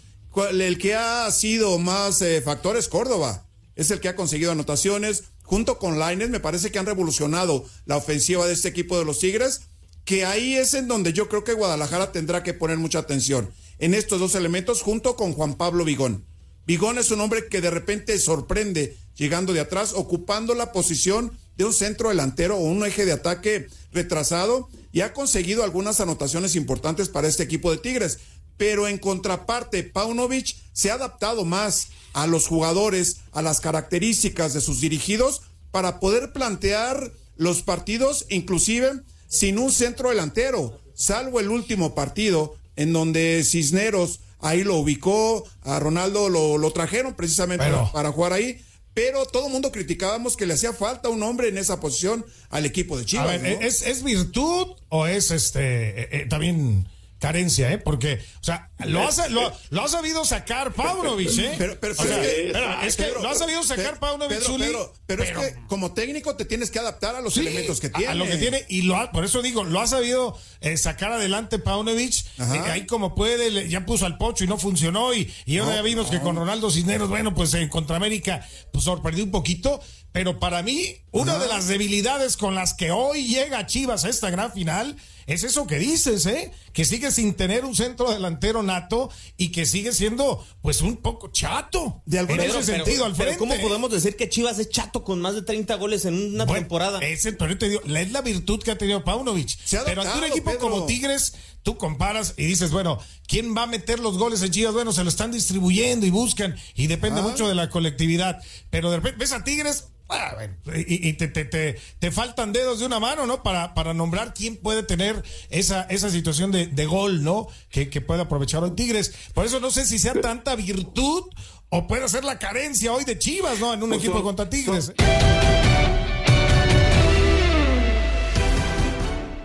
El 0.47 0.77
que 0.77 0.95
ha 0.95 1.29
sido 1.31 1.77
más 1.79 2.21
eh, 2.21 2.41
factor 2.41 2.77
es 2.77 2.87
Córdoba. 2.87 3.45
Es 3.75 3.91
el 3.91 3.99
que 3.99 4.09
ha 4.09 4.15
conseguido 4.15 4.51
anotaciones. 4.51 5.23
Junto 5.43 5.79
con 5.79 5.97
Laines, 5.97 6.29
me 6.29 6.39
parece 6.39 6.71
que 6.71 6.79
han 6.79 6.85
revolucionado 6.85 7.65
la 7.85 7.97
ofensiva 7.97 8.45
de 8.45 8.53
este 8.53 8.67
equipo 8.67 8.97
de 8.97 9.05
los 9.05 9.19
Tigres. 9.19 9.61
Que 10.05 10.25
ahí 10.25 10.55
es 10.55 10.73
en 10.73 10.87
donde 10.87 11.13
yo 11.13 11.29
creo 11.29 11.43
que 11.43 11.53
Guadalajara 11.53 12.11
tendrá 12.11 12.43
que 12.43 12.53
poner 12.53 12.77
mucha 12.77 12.99
atención. 12.99 13.49
En 13.79 13.93
estos 13.93 14.19
dos 14.19 14.35
elementos, 14.35 14.81
junto 14.81 15.15
con 15.15 15.33
Juan 15.33 15.55
Pablo 15.55 15.85
Vigón. 15.85 16.25
Vigón 16.65 16.97
es 16.97 17.09
un 17.11 17.21
hombre 17.21 17.47
que 17.47 17.61
de 17.61 17.71
repente 17.71 18.19
sorprende 18.19 18.95
llegando 19.15 19.53
de 19.53 19.59
atrás, 19.59 19.93
ocupando 19.95 20.53
la 20.53 20.71
posición 20.71 21.37
de 21.57 21.65
un 21.65 21.73
centro 21.73 22.09
delantero 22.09 22.57
o 22.57 22.61
un 22.61 22.85
eje 22.85 23.05
de 23.05 23.11
ataque 23.11 23.67
retrasado 23.91 24.69
y 24.91 25.01
ha 25.01 25.13
conseguido 25.13 25.63
algunas 25.63 25.99
anotaciones 25.99 26.55
importantes 26.55 27.09
para 27.09 27.27
este 27.27 27.43
equipo 27.43 27.71
de 27.71 27.77
Tigres. 27.77 28.19
Pero 28.59 28.89
en 28.89 28.97
contraparte, 28.97 29.83
Paunovic 29.83 30.55
se 30.73 30.91
ha 30.91 30.95
adaptado 30.95 31.45
más 31.45 31.87
a 32.11 32.27
los 32.27 32.45
jugadores, 32.45 33.21
a 33.31 33.41
las 33.41 33.61
características 33.61 34.53
de 34.53 34.59
sus 34.59 34.81
dirigidos 34.81 35.43
para 35.71 36.01
poder 36.01 36.33
plantear 36.33 37.11
los 37.37 37.61
partidos 37.63 38.25
inclusive 38.29 38.91
sin 39.29 39.57
un 39.59 39.71
centro 39.71 40.09
delantero, 40.09 40.77
salvo 40.93 41.39
el 41.39 41.49
último 41.49 41.95
partido 41.95 42.57
en 42.75 42.91
donde 42.91 43.43
Cisneros 43.45 44.19
ahí 44.41 44.65
lo 44.65 44.75
ubicó, 44.75 45.45
a 45.61 45.79
Ronaldo 45.79 46.27
lo, 46.27 46.57
lo 46.57 46.71
trajeron 46.71 47.13
precisamente 47.13 47.63
Pero- 47.65 47.89
para 47.93 48.11
jugar 48.11 48.33
ahí, 48.33 48.61
pero 48.93 49.25
todo 49.25 49.45
el 49.45 49.53
mundo 49.53 49.71
criticábamos 49.71 50.35
que 50.35 50.45
le 50.45 50.55
hacía 50.55 50.73
falta 50.73 51.07
un 51.07 51.23
hombre 51.23 51.47
en 51.47 51.57
esa 51.57 51.79
posición 51.79 52.25
al 52.49 52.65
equipo 52.65 52.97
de 52.97 53.05
Chivas. 53.05 53.29
A 53.29 53.37
ver, 53.37 53.59
¿no? 53.59 53.65
¿es, 53.65 53.83
¿es 53.83 54.03
virtud 54.03 54.75
o 54.89 55.07
es 55.07 55.31
este 55.31 56.01
eh, 56.01 56.09
eh, 56.11 56.25
también 56.27 56.89
carencia, 57.19 57.71
eh? 57.71 57.77
Porque, 57.77 58.19
o 58.39 58.43
sea, 58.43 58.71
lo 58.79 59.07
ha, 59.07 59.27
lo, 59.27 59.51
lo 59.69 59.81
ha 59.83 59.87
sabido 59.87 60.23
sacar 60.25 60.73
Paunovic, 60.73 61.37
¿eh? 61.37 61.55
Pero, 61.57 61.77
pero, 61.79 61.93
O 61.93 61.95
sea, 62.03 62.05
pero- 62.05 62.21
espera, 62.23 62.85
es 62.87 62.95
que 62.95 63.03
Pedro, 63.03 63.21
lo 63.21 63.29
ha 63.29 63.35
sabido 63.35 63.61
sacar 63.63 63.99
Paunovic, 63.99 64.39
Pedro, 64.39 64.93
pero, 65.05 65.23
es 65.23 65.31
que 65.31 65.55
como 65.67 65.93
técnico 65.93 66.35
te 66.35 66.45
tienes 66.45 66.71
que 66.71 66.79
adaptar 66.79 67.15
a 67.15 67.21
los 67.21 67.33
Sí, 67.33 67.41
elementos 67.41 67.79
que 67.79 67.89
tiene. 67.89 68.11
A, 68.11 68.15
lo 68.15 68.25
que 68.25 68.37
tiene, 68.37 68.65
y 68.69 68.83
lo 68.83 68.95
ha- 68.95 69.11
por 69.11 69.25
eso 69.25 69.41
digo, 69.41 69.63
lo 69.63 69.81
ha 69.81 69.87
sabido 69.87 70.37
eh, 70.61 70.77
sacar 70.77 71.11
adelante 71.11 71.59
Paunovic. 71.59 72.13
Eh, 72.39 72.61
ahí 72.71 72.85
como 72.85 73.15
puede, 73.15 73.51
le- 73.51 73.69
ya 73.69 73.85
puso 73.85 74.05
al 74.05 74.17
pocho 74.17 74.43
y 74.43 74.47
no 74.47 74.57
funcionó. 74.57 75.13
Y, 75.13 75.31
y 75.45 75.57
ahora 75.57 75.71
No, 75.71 75.75
ya 75.77 75.81
vimos 75.83 76.09
que 76.09 76.19
con 76.21 76.35
Ronaldo 76.35 76.71
Cisneros, 76.71 77.09
bueno, 77.09 77.35
pues 77.35 77.53
en 77.53 77.67
contra 77.69 77.97
América, 77.97 78.47
pues 78.71 78.85
sorprendió 78.85 79.23
un 79.23 79.31
poquito. 79.31 79.81
Pero 80.11 80.39
para 80.39 80.63
mí, 80.63 80.95
una 81.11 81.33
Ajá. 81.33 81.43
de 81.43 81.47
las 81.49 81.67
debilidades 81.67 82.35
con 82.35 82.55
las 82.55 82.73
que 82.73 82.89
hoy 82.89 83.27
llega 83.27 83.67
Chivas 83.67 84.05
a 84.05 84.09
esta 84.09 84.31
gran 84.31 84.51
final 84.51 84.95
es 85.33 85.43
eso 85.43 85.67
que 85.67 85.77
dices, 85.79 86.25
¿eh? 86.25 86.51
Que 86.73 86.85
sigue 86.85 87.11
sin 87.11 87.33
tener 87.33 87.65
un 87.65 87.75
centro 87.75 88.11
delantero 88.11 88.63
nato 88.63 89.09
y 89.37 89.51
que 89.51 89.65
sigue 89.65 89.91
siendo, 89.93 90.45
pues, 90.61 90.81
un 90.81 90.97
poco 90.97 91.29
chato. 91.31 92.01
De 92.05 92.19
en 92.19 92.27
Pedro, 92.27 92.43
ese 92.59 92.71
pero- 92.71 92.85
sentido, 92.85 93.05
al 93.05 93.13
pero 93.13 93.31
frente. 93.31 93.37
¿Cómo 93.39 93.55
podemos 93.61 93.91
decir 93.91 94.15
que 94.15 94.27
Chivas 94.29 94.59
es 94.59 94.69
chato 94.69 95.03
con 95.03 95.21
más 95.21 95.35
de 95.35 95.41
30 95.43 95.75
goles 95.75 96.05
en 96.05 96.13
una 96.35 96.45
Bueno, 96.45 96.61
temporada? 96.61 96.99
Ese, 96.99 97.33
pero 97.33 97.51
yo 97.51 97.57
te 97.57 97.69
digo, 97.69 97.81
es 97.85 98.11
la 98.11 98.21
virtud 98.21 98.61
que 98.61 98.71
ha 98.71 98.77
tenido 98.77 99.03
Paunovic. 99.03 99.49
Ha 99.77 99.83
Pero 99.85 100.01
ante 100.01 100.17
un 100.17 100.23
equipo 100.25 100.51
Pedro. 100.51 100.59
como 100.59 100.85
Tigres, 100.85 101.33
tú 101.63 101.77
comparas 101.77 102.33
y 102.37 102.45
dices, 102.45 102.71
bueno, 102.71 102.99
¿quién 103.27 103.55
va 103.55 103.63
a 103.63 103.67
meter 103.67 103.99
los 103.99 104.17
goles 104.17 104.41
en 104.41 104.51
Chivas? 104.51 104.73
Bueno, 104.73 104.91
se 104.93 105.03
lo 105.03 105.09
están 105.09 105.31
distribuyendo 105.31 106.05
y 106.05 106.09
buscan 106.09 106.55
y 106.75 106.87
depende 106.87 107.19
Ah. 107.21 107.23
mucho 107.23 107.47
de 107.47 107.55
la 107.55 107.69
colectividad. 107.69 108.41
Pero 108.69 108.89
de 108.89 108.97
repente 108.97 109.17
ves 109.19 109.31
a 109.33 109.43
Tigres. 109.43 109.85
Ah, 110.09 110.31
bueno, 110.35 110.55
y, 110.87 111.07
y 111.09 111.13
te, 111.13 111.27
te, 111.27 111.45
te, 111.45 111.79
te 111.99 112.11
faltan 112.11 112.51
dedos 112.53 112.79
de 112.79 112.85
una 112.85 112.99
mano, 112.99 113.25
¿no? 113.25 113.43
Para, 113.43 113.73
para 113.73 113.93
nombrar 113.93 114.33
quién 114.33 114.57
puede 114.57 114.83
tener 114.83 115.23
esa, 115.49 115.83
esa 115.83 116.09
situación 116.09 116.51
de, 116.51 116.67
de 116.67 116.85
gol, 116.85 117.23
¿no? 117.23 117.47
Que, 117.69 117.89
que 117.89 118.01
puede 118.01 118.21
aprovechar 118.21 118.63
hoy 118.63 118.71
Tigres. 118.71 119.13
Por 119.33 119.45
eso 119.45 119.59
no 119.59 119.71
sé 119.71 119.85
si 119.85 119.99
sea 119.99 120.13
tanta 120.19 120.55
virtud 120.55 121.23
o 121.69 121.87
puede 121.87 122.07
ser 122.09 122.23
la 122.23 122.39
carencia 122.39 122.91
hoy 122.93 123.05
de 123.05 123.17
Chivas, 123.19 123.59
¿no? 123.59 123.73
En 123.73 123.83
un 123.83 123.89
Pues 123.89 123.99
equipo 124.01 124.15
son- 124.15 124.23
contra 124.23 124.49
Tigres. 124.49 124.91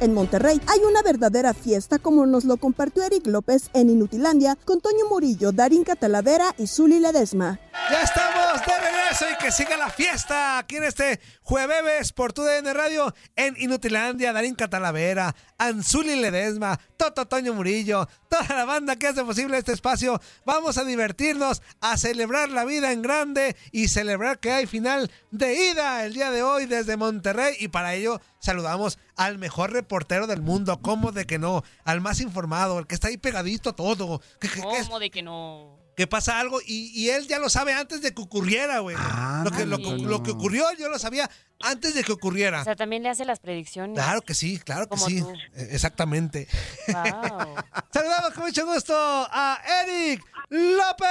En 0.01 0.13
Monterrey 0.13 0.61
hay 0.67 0.81
una 0.81 1.03
verdadera 1.03 1.55
fiesta 1.55 1.99
como 1.99 2.27
nos 2.27 2.45
lo 2.45 2.57
compartió 2.57 3.05
Eric 3.05 3.27
López 3.27 3.71
en 3.75 3.91
Inutilandia 3.91 4.57
con 4.65 4.81
Toño 4.81 5.07
Murillo, 5.09 5.53
Darín 5.53 5.85
Catalavera 5.85 6.55
y 6.59 6.67
Zuli 6.67 6.99
Ledesma. 6.99 7.59
Ya 7.91 8.03
estamos 8.03 8.61
de 8.67 8.81
regreso 8.81 9.27
y 9.33 9.43
que 9.43 9.53
siga 9.53 9.77
la 9.77 9.91
fiesta 9.91 10.59
aquí 10.59 10.77
en 10.77 10.85
este 10.85 11.21
jueves 11.43 12.13
por 12.13 12.33
tu 12.33 12.43
DN 12.43 12.73
Radio 12.73 13.15
en 13.37 13.55
Inutilandia, 13.59 14.33
Darín 14.33 14.55
Catalavera, 14.55 15.35
Anzuli 15.59 16.17
Ledesma, 16.17 16.81
Toto 16.97 17.27
Toño 17.27 17.53
Murillo, 17.53 18.09
toda 18.29 18.57
la 18.57 18.65
banda 18.65 18.97
que 18.97 19.09
hace 19.09 19.23
posible 19.23 19.59
este 19.59 19.73
espacio. 19.73 20.21
Vamos 20.45 20.79
a 20.79 20.85
divertirnos, 20.85 21.63
a 21.81 21.99
celebrar 21.99 22.49
la 22.51 22.65
vida 22.65 22.93
en 22.93 23.03
grande 23.03 23.55
y 23.71 23.89
celebrar 23.89 24.39
que 24.39 24.53
hay 24.53 24.67
final 24.67 25.11
de 25.31 25.71
ida 25.71 26.05
el 26.05 26.15
día 26.15 26.31
de 26.31 26.43
hoy 26.43 26.67
desde 26.67 26.97
Monterrey 26.97 27.55
y 27.61 27.69
para 27.69 27.95
ello 27.95 28.21
saludamos 28.45 28.99
al 29.17 29.39
mejor 29.39 29.73
reportero 29.73 30.27
del 30.27 30.43
mundo, 30.43 30.81
como 30.81 31.11
de 31.13 31.27
que 31.27 31.39
no, 31.39 31.63
al 31.85 32.01
más 32.01 32.21
informado, 32.21 32.79
el 32.79 32.87
que 32.87 32.95
está 32.95 33.09
ahí 33.09 33.17
pegadito 33.17 33.71
a 33.71 33.77
todo. 33.77 34.21
Que, 34.41 34.49
que- 34.49 34.61
que 34.61 34.77
es- 34.79 34.87
¿Cómo 34.87 34.99
de 35.01 35.11
que 35.11 35.23
no? 35.23 35.83
que 35.97 36.09
pasa 36.09 36.41
algo 36.41 36.59
y, 36.67 36.91
y 36.93 37.11
él 37.11 37.29
ya 37.29 37.39
lo 37.39 37.49
sabe 37.49 37.73
antes 37.73 38.03
de 38.03 38.13
que 38.13 38.21
ocurriera, 38.21 38.81
güey. 38.81 38.97
lo, 39.45 39.51
que, 39.53 39.65
lo, 39.65 39.79
que- 39.79 39.97
lo 40.03 40.23
que 40.25 40.33
ocurrió 40.33 40.65
yo 40.77 40.89
lo 40.89 40.99
sabía 40.99 41.31
antes 41.61 41.95
de 41.95 42.03
que 42.03 42.11
ocurriera. 42.11 42.63
O 42.63 42.65
sea, 42.65 42.75
también 42.75 43.05
le 43.05 43.11
hace 43.11 43.25
las 43.25 43.39
predicciones. 43.39 43.95
Claro 43.95 44.21
que 44.23 44.35
sí, 44.35 44.59
claro 44.59 44.89
que 44.89 44.97
sí. 44.99 45.21
tú. 45.21 45.31
Eh, 45.55 45.69
Exactamente. 45.71 46.49
Wow. 46.89 47.55
Saludamos 47.93 48.33
con 48.35 48.43
mucho 48.45 48.67
gusto 48.67 48.93
a 48.97 49.61
Eric 49.85 50.21
López. 50.49 51.09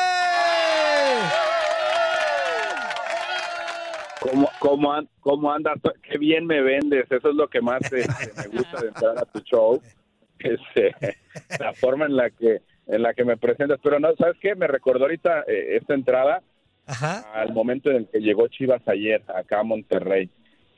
¿Cómo, 4.24 4.50
cómo, 4.60 4.94
cómo 5.20 5.52
andas? 5.52 5.76
Qué 6.02 6.18
bien 6.18 6.46
me 6.46 6.62
vendes. 6.62 7.06
Eso 7.12 7.30
es 7.30 7.36
lo 7.36 7.50
que 7.50 7.62
más 7.62 7.82
este, 7.92 8.50
me 8.50 8.58
gusta 8.58 8.82
de 8.82 8.88
entrar 8.88 9.18
a 9.18 9.26
tu 9.26 9.40
show. 9.42 9.82
Este, 10.40 10.96
la 11.60 11.74
forma 11.74 12.06
en 12.06 12.16
la 12.16 12.30
que 12.30 12.62
en 12.88 13.02
la 13.02 13.14
que 13.14 13.26
me 13.26 13.38
presentas. 13.38 13.80
Pero 13.84 14.00
no, 14.00 14.16
¿sabes 14.16 14.38
qué? 14.42 14.56
Me 14.56 14.68
recordó 14.68 15.06
ahorita 15.06 15.42
eh, 15.48 15.78
esta 15.78 15.94
entrada 15.94 16.42
al 17.34 17.54
momento 17.54 17.90
en 17.90 17.98
el 17.98 18.08
que 18.08 18.20
llegó 18.20 18.48
Chivas 18.48 18.82
ayer 18.88 19.22
acá 19.34 19.60
a 19.60 19.64
Monterrey. 19.64 20.30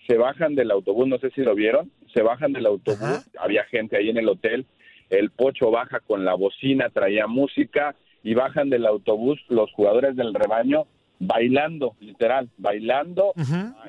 Se 0.08 0.18
bajan 0.18 0.56
del 0.56 0.72
autobús, 0.72 1.08
no 1.08 1.18
sé 1.18 1.32
si 1.32 1.42
lo 1.42 1.56
vieron, 1.56 1.92
se 2.14 2.22
bajan 2.22 2.54
del 2.54 2.68
autobús, 2.68 3.28
había 3.40 3.64
gente 3.66 3.98
ahí 3.98 4.10
en 4.10 4.18
el 4.18 4.30
hotel, 4.30 4.68
el 5.10 5.32
pocho 5.32 5.72
baja 5.72 6.00
con 6.00 6.24
la 6.24 6.36
bocina, 6.36 6.90
traía 6.90 7.26
música 7.26 7.96
y 8.22 8.36
bajan 8.36 8.70
del 8.70 8.86
autobús 8.86 9.44
los 9.50 9.72
jugadores 9.74 10.16
del 10.16 10.36
rebaño 10.36 10.86
bailando, 11.20 11.96
literal, 12.00 12.50
bailando. 12.58 13.34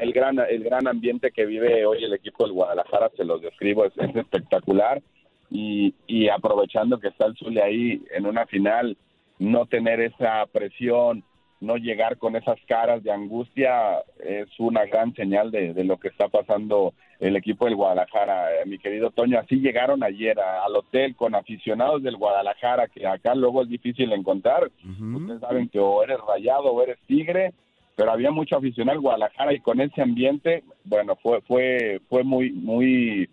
El 0.01 0.13
gran 0.13 0.39
el 0.39 0.63
gran 0.63 0.87
ambiente 0.87 1.31
que 1.31 1.47
vive 1.47 1.87
hoy 1.87 2.05
el 2.05 2.15
equipo 2.15 2.45
del 2.45 2.53
Guadalajara, 2.53 3.11
se 3.17 3.25
los 3.25 3.43
describo, 3.43 3.85
es, 3.85 3.93
es 3.97 4.15
espectacular. 4.15 5.03
Y, 5.51 5.95
y 6.07 6.29
aprovechando 6.29 6.99
que 6.99 7.09
está 7.09 7.27
el 7.27 7.37
Zule 7.37 7.63
ahí 7.63 8.03
en 8.13 8.27
una 8.27 8.47
final, 8.47 8.97
no 9.39 9.67
tener 9.67 10.01
esa 10.01 10.45
presión, 10.51 11.23
no 11.61 11.77
llegar 11.77 12.19
con 12.19 12.37
esas 12.37 12.59
caras 12.67 13.03
de 13.03 13.11
angustia 13.11 13.99
es 14.25 14.49
una 14.59 14.85
gran 14.85 15.15
señal 15.15 15.51
de, 15.51 15.73
de 15.75 15.85
lo 15.85 15.97
que 15.99 16.09
está 16.09 16.29
pasando 16.29 16.93
el 17.19 17.35
equipo 17.35 17.65
del 17.65 17.77
Guadalajara, 17.77 18.53
Eh, 18.61 18.67
mi 18.67 18.79
querido 18.79 19.11
Toño. 19.11 19.39
Así 19.39 19.57
llegaron 19.57 20.03
ayer 20.03 20.39
a- 20.39 20.65
al 20.65 20.77
hotel 20.77 21.17
con 21.17 21.35
aficionados 21.35 22.03
del 22.03 22.17
Guadalajara, 22.17 22.89
que 22.89 23.07
acá 23.07 23.35
luego 23.35 23.63
es 23.63 23.69
difícil 23.71 24.13
encontrar. 24.13 24.71
Ustedes 25.17 25.41
saben 25.41 25.69
que 25.69 25.79
o 25.79 26.03
eres 26.03 26.19
rayado 26.29 26.65
o 26.73 26.83
eres 26.83 26.99
tigre, 27.07 27.53
pero 27.97 28.13
había 28.13 28.31
mucho 28.31 28.57
aficionado 28.59 28.97
al 28.99 29.03
Guadalajara 29.03 29.55
y 29.55 29.61
con 29.61 29.81
ese 29.81 30.03
ambiente, 30.03 30.63
bueno, 30.85 31.17
fue 31.17 31.41
fue 31.43 32.01
fue 32.11 32.23
muy 32.23 32.51
muy 32.53 33.31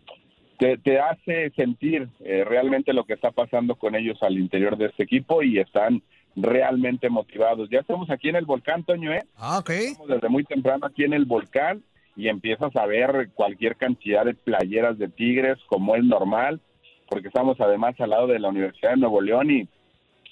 te, 0.59 0.77
te 0.77 0.97
hace 0.99 1.49
sentir 1.57 2.07
eh, 2.23 2.45
realmente 2.45 2.93
lo 2.93 3.03
que 3.03 3.13
está 3.15 3.31
pasando 3.31 3.75
con 3.75 3.95
ellos 3.95 4.17
al 4.23 4.37
interior 4.37 4.77
de 4.77 4.85
este 4.85 5.03
equipo 5.03 5.43
y 5.43 5.59
están 5.59 6.01
realmente 6.35 7.09
motivados. 7.09 7.69
Ya 7.69 7.79
estamos 7.79 8.09
aquí 8.09 8.29
en 8.29 8.35
el 8.35 8.45
volcán, 8.45 8.83
Toño, 8.83 9.13
¿eh? 9.13 9.23
Ah, 9.37 9.59
ok. 9.59 9.69
Estamos 9.69 10.07
desde 10.09 10.29
muy 10.29 10.43
temprano 10.43 10.85
aquí 10.85 11.03
en 11.03 11.13
el 11.13 11.25
volcán 11.25 11.83
y 12.15 12.27
empiezas 12.27 12.75
a 12.75 12.85
ver 12.85 13.29
cualquier 13.33 13.75
cantidad 13.75 14.25
de 14.25 14.33
playeras 14.33 14.97
de 14.97 15.07
Tigres 15.07 15.57
como 15.67 15.95
es 15.95 16.03
normal, 16.03 16.59
porque 17.09 17.27
estamos 17.27 17.59
además 17.59 17.99
al 17.99 18.11
lado 18.11 18.27
de 18.27 18.39
la 18.39 18.49
Universidad 18.49 18.91
de 18.91 18.97
Nuevo 18.97 19.21
León 19.21 19.51
y, 19.51 19.67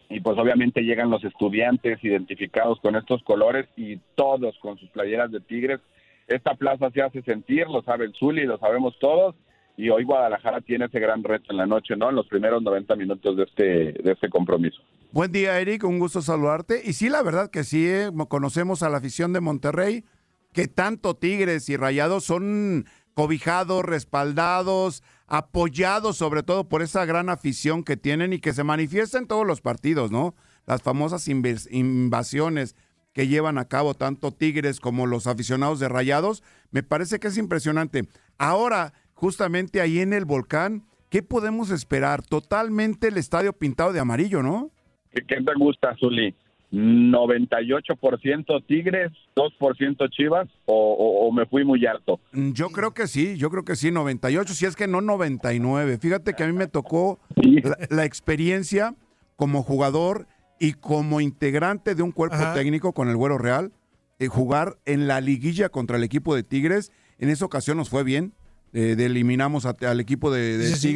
y 0.10 0.20
pues 0.20 0.38
obviamente 0.38 0.82
llegan 0.82 1.10
los 1.10 1.24
estudiantes 1.24 2.04
identificados 2.04 2.80
con 2.82 2.96
estos 2.96 3.24
colores 3.24 3.68
y 3.76 3.98
todos 4.16 4.58
con 4.60 4.78
sus 4.78 4.90
playeras 4.90 5.32
de 5.32 5.40
Tigres. 5.40 5.80
Esta 6.28 6.54
plaza 6.56 6.90
se 6.92 7.02
hace 7.02 7.22
sentir, 7.24 7.68
lo 7.68 7.82
sabe 7.84 8.06
el 8.06 8.14
Zuli, 8.14 8.46
lo 8.46 8.58
sabemos 8.58 8.98
todos 9.00 9.36
y 9.78 9.90
hoy 9.90 10.04
Guadalajara 10.04 10.62
tiene 10.62 10.86
ese 10.86 11.00
gran 11.00 11.24
reto 11.24 11.52
en 11.52 11.58
la 11.58 11.66
noche, 11.66 11.96
¿no? 11.96 12.10
En 12.10 12.16
los 12.16 12.28
primeros 12.28 12.62
90 12.62 12.96
minutos 12.96 13.36
de 13.36 13.44
este, 13.44 13.64
de 14.04 14.12
este 14.12 14.30
compromiso. 14.30 14.82
Buen 15.14 15.34
día, 15.34 15.60
Eric. 15.60 15.84
Un 15.84 16.00
gusto 16.00 16.22
saludarte. 16.22 16.82
Y 16.86 16.94
sí, 16.94 17.10
la 17.10 17.22
verdad 17.22 17.50
que 17.52 17.66
sí, 17.66 17.86
eh, 17.86 18.10
conocemos 18.30 18.82
a 18.82 18.90
la 18.90 18.98
afición 18.98 19.34
de 19.34 19.42
Monterrey, 19.42 20.06
que 20.54 20.70
tanto 20.70 21.18
Tigres 21.18 21.68
y 21.68 21.76
Rayados 21.76 22.24
son 22.24 22.86
cobijados, 23.14 23.84
respaldados, 23.84 25.04
apoyados 25.28 26.16
sobre 26.16 26.44
todo 26.44 26.70
por 26.70 26.82
esa 26.82 27.04
gran 27.04 27.28
afición 27.28 27.84
que 27.84 27.98
tienen 27.98 28.32
y 28.32 28.40
que 28.40 28.54
se 28.54 28.64
manifiesta 28.64 29.18
en 29.18 29.28
todos 29.28 29.46
los 29.46 29.60
partidos, 29.60 30.12
¿no? 30.12 30.34
las 30.66 30.82
famosas 30.82 31.28
invasiones 31.28 32.78
que 33.12 33.28
llevan 33.28 33.58
a 33.58 33.68
cabo 33.68 33.94
tanto 33.96 34.32
Tigres 34.32 34.80
como 34.80 35.08
los 35.08 35.28
aficionados 35.28 35.82
de 35.82 35.90
Rayados, 35.90 36.42
me 36.72 36.84
parece 36.84 37.20
que 37.20 37.28
es 37.28 37.38
impresionante. 37.38 38.08
Ahora, 38.38 38.94
justamente 39.14 39.82
ahí 39.82 40.00
en 40.00 40.14
el 40.14 40.24
volcán, 40.24 40.86
¿qué 41.10 41.22
podemos 41.22 41.70
esperar? 41.70 42.22
Totalmente 42.22 43.10
el 43.10 43.18
estadio 43.18 43.52
pintado 43.52 43.92
de 43.92 44.00
amarillo, 44.00 44.42
¿no? 44.42 44.72
¿Qué, 45.14 45.22
qué 45.28 45.36
te 45.42 45.54
gusta, 45.58 45.96
Zuli? 46.00 46.34
¿98% 46.74 48.66
Tigres, 48.66 49.12
2% 49.36 50.10
Chivas 50.10 50.48
o, 50.66 50.74
o- 50.74 51.28
o 51.28 51.32
me 51.32 51.46
fui 51.46 51.66
muy 51.66 51.86
alto? 51.86 52.20
Mm, 52.32 52.52
Yo 52.54 52.70
creo 52.70 52.94
que 52.94 53.08
sí, 53.08 53.38
yo 53.38 53.50
creo 53.50 53.64
que 53.64 53.76
sí, 53.76 53.92
98, 53.92 54.54
si 54.54 54.66
es 54.66 54.76
que 54.76 54.88
no 54.88 55.02
99. 55.02 55.98
Fíjate 55.98 56.34
que 56.34 56.44
a 56.44 56.48
mí 56.48 56.54
me 56.54 56.68
tocó 56.68 57.20
la, 57.36 57.78
la 57.90 58.06
experiencia 58.06 58.96
como 59.36 59.64
jugador 59.64 60.28
y 60.60 60.74
como 60.74 61.20
integrante 61.22 61.96
de 61.96 62.04
un 62.04 62.12
cuerpo 62.12 62.36
Ajá. 62.36 62.54
técnico 62.54 62.94
con 62.94 63.10
el 63.10 63.18
Güero 63.18 63.38
Real, 63.38 63.72
eh, 64.20 64.28
jugar 64.28 64.78
en 64.86 65.08
la 65.08 65.20
liguilla 65.20 65.70
contra 65.70 65.98
el 65.98 66.04
equipo 66.04 66.36
de 66.36 66.44
Tigres. 66.44 66.92
En 67.20 67.30
esa 67.30 67.46
ocasión 67.46 67.78
nos 67.78 67.90
fue 67.90 68.04
bien, 68.04 68.34
eh, 68.74 68.96
de- 68.96 69.06
eliminamos 69.08 69.66
a- 69.66 69.76
al 69.82 70.00
equipo 70.00 70.32
de, 70.32 70.58
de 70.58 70.68
Sí, 70.68 70.76
sí. 70.76 70.88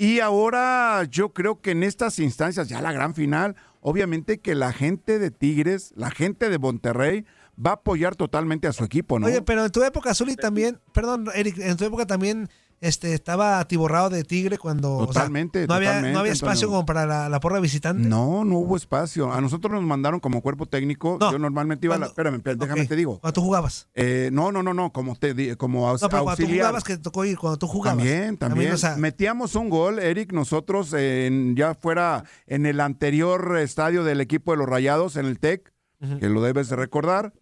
Y 0.00 0.20
ahora 0.20 1.02
yo 1.10 1.32
creo 1.32 1.60
que 1.60 1.72
en 1.72 1.82
estas 1.82 2.20
instancias, 2.20 2.68
ya 2.68 2.80
la 2.80 2.92
gran 2.92 3.16
final, 3.16 3.56
obviamente 3.80 4.38
que 4.38 4.54
la 4.54 4.72
gente 4.72 5.18
de 5.18 5.32
Tigres, 5.32 5.92
la 5.96 6.12
gente 6.12 6.48
de 6.48 6.58
Monterrey, 6.58 7.26
va 7.58 7.70
a 7.70 7.74
apoyar 7.74 8.14
totalmente 8.14 8.68
a 8.68 8.72
su 8.72 8.84
equipo, 8.84 9.18
¿no? 9.18 9.26
Oye, 9.26 9.42
pero 9.42 9.64
en 9.64 9.72
tu 9.72 9.82
época, 9.82 10.14
Zuli, 10.14 10.36
también, 10.36 10.80
perdón, 10.92 11.26
Eric, 11.34 11.58
en 11.58 11.76
tu 11.76 11.84
época 11.84 12.06
también 12.06 12.48
este, 12.80 13.14
estaba 13.14 13.58
atiborrado 13.60 14.10
de 14.10 14.22
Tigre 14.24 14.58
cuando. 14.58 14.96
o 14.96 14.98
sea, 15.04 15.06
Totalmente, 15.08 15.66
no, 15.66 15.74
había, 15.74 15.88
totalmente, 15.88 16.12
no 16.14 16.18
había 16.20 16.32
espacio 16.32 16.52
Antonio. 16.68 16.68
como 16.76 16.86
para 16.86 17.06
la, 17.06 17.28
la 17.28 17.40
porra 17.40 17.60
visitante. 17.60 18.08
No, 18.08 18.44
no 18.44 18.58
hubo 18.58 18.76
espacio. 18.76 19.32
A 19.32 19.40
nosotros 19.40 19.72
nos 19.72 19.82
mandaron 19.82 20.20
como 20.20 20.40
cuerpo 20.42 20.66
técnico. 20.66 21.18
yo 21.20 21.38
normalmente 21.38 21.86
iba 21.86 21.96
a 21.96 21.98
la. 21.98 22.06
Espérame, 22.06 22.36
espérame, 22.36 22.58
déjame 22.60 22.86
te 22.86 22.96
digo. 22.96 23.18
Cuando 23.20 23.32
tú 23.34 23.40
jugabas. 23.42 23.88
Eh, 23.94 24.30
no, 24.32 24.52
no, 24.52 24.62
no, 24.62 24.74
no, 24.74 24.92
como 24.92 25.16
te 25.16 25.34
di- 25.34 25.56
como 25.56 25.88
aus- 25.88 26.02
No, 26.02 26.08
pero 26.08 26.24
cuando 26.24 26.44
tú 26.44 26.50
jugabas, 26.52 26.84
que 26.84 26.96
te 26.96 27.02
tocó 27.02 27.24
ir, 27.24 27.38
cuando 27.38 27.58
tú 27.58 27.66
jugabas. 27.66 27.98
También, 27.98 28.36
también. 28.36 28.72
o 28.72 28.76
sea, 28.76 28.96
Metíamos 28.96 29.54
un 29.54 29.68
gol, 29.70 29.98
Eric, 29.98 30.32
nosotros 30.32 30.92
en, 30.92 31.56
ya 31.56 31.74
fuera 31.74 32.24
en 32.46 32.66
el 32.66 32.80
anterior 32.80 33.58
estadio 33.58 34.04
del 34.04 34.20
equipo 34.20 34.52
de 34.52 34.58
los 34.58 34.68
Rayados, 34.68 35.16
en 35.16 35.26
el 35.26 35.38
TEC, 35.38 35.72
que 36.20 36.28
lo 36.28 36.40
debes 36.42 36.68
de 36.68 36.76
recordar, 36.76 37.32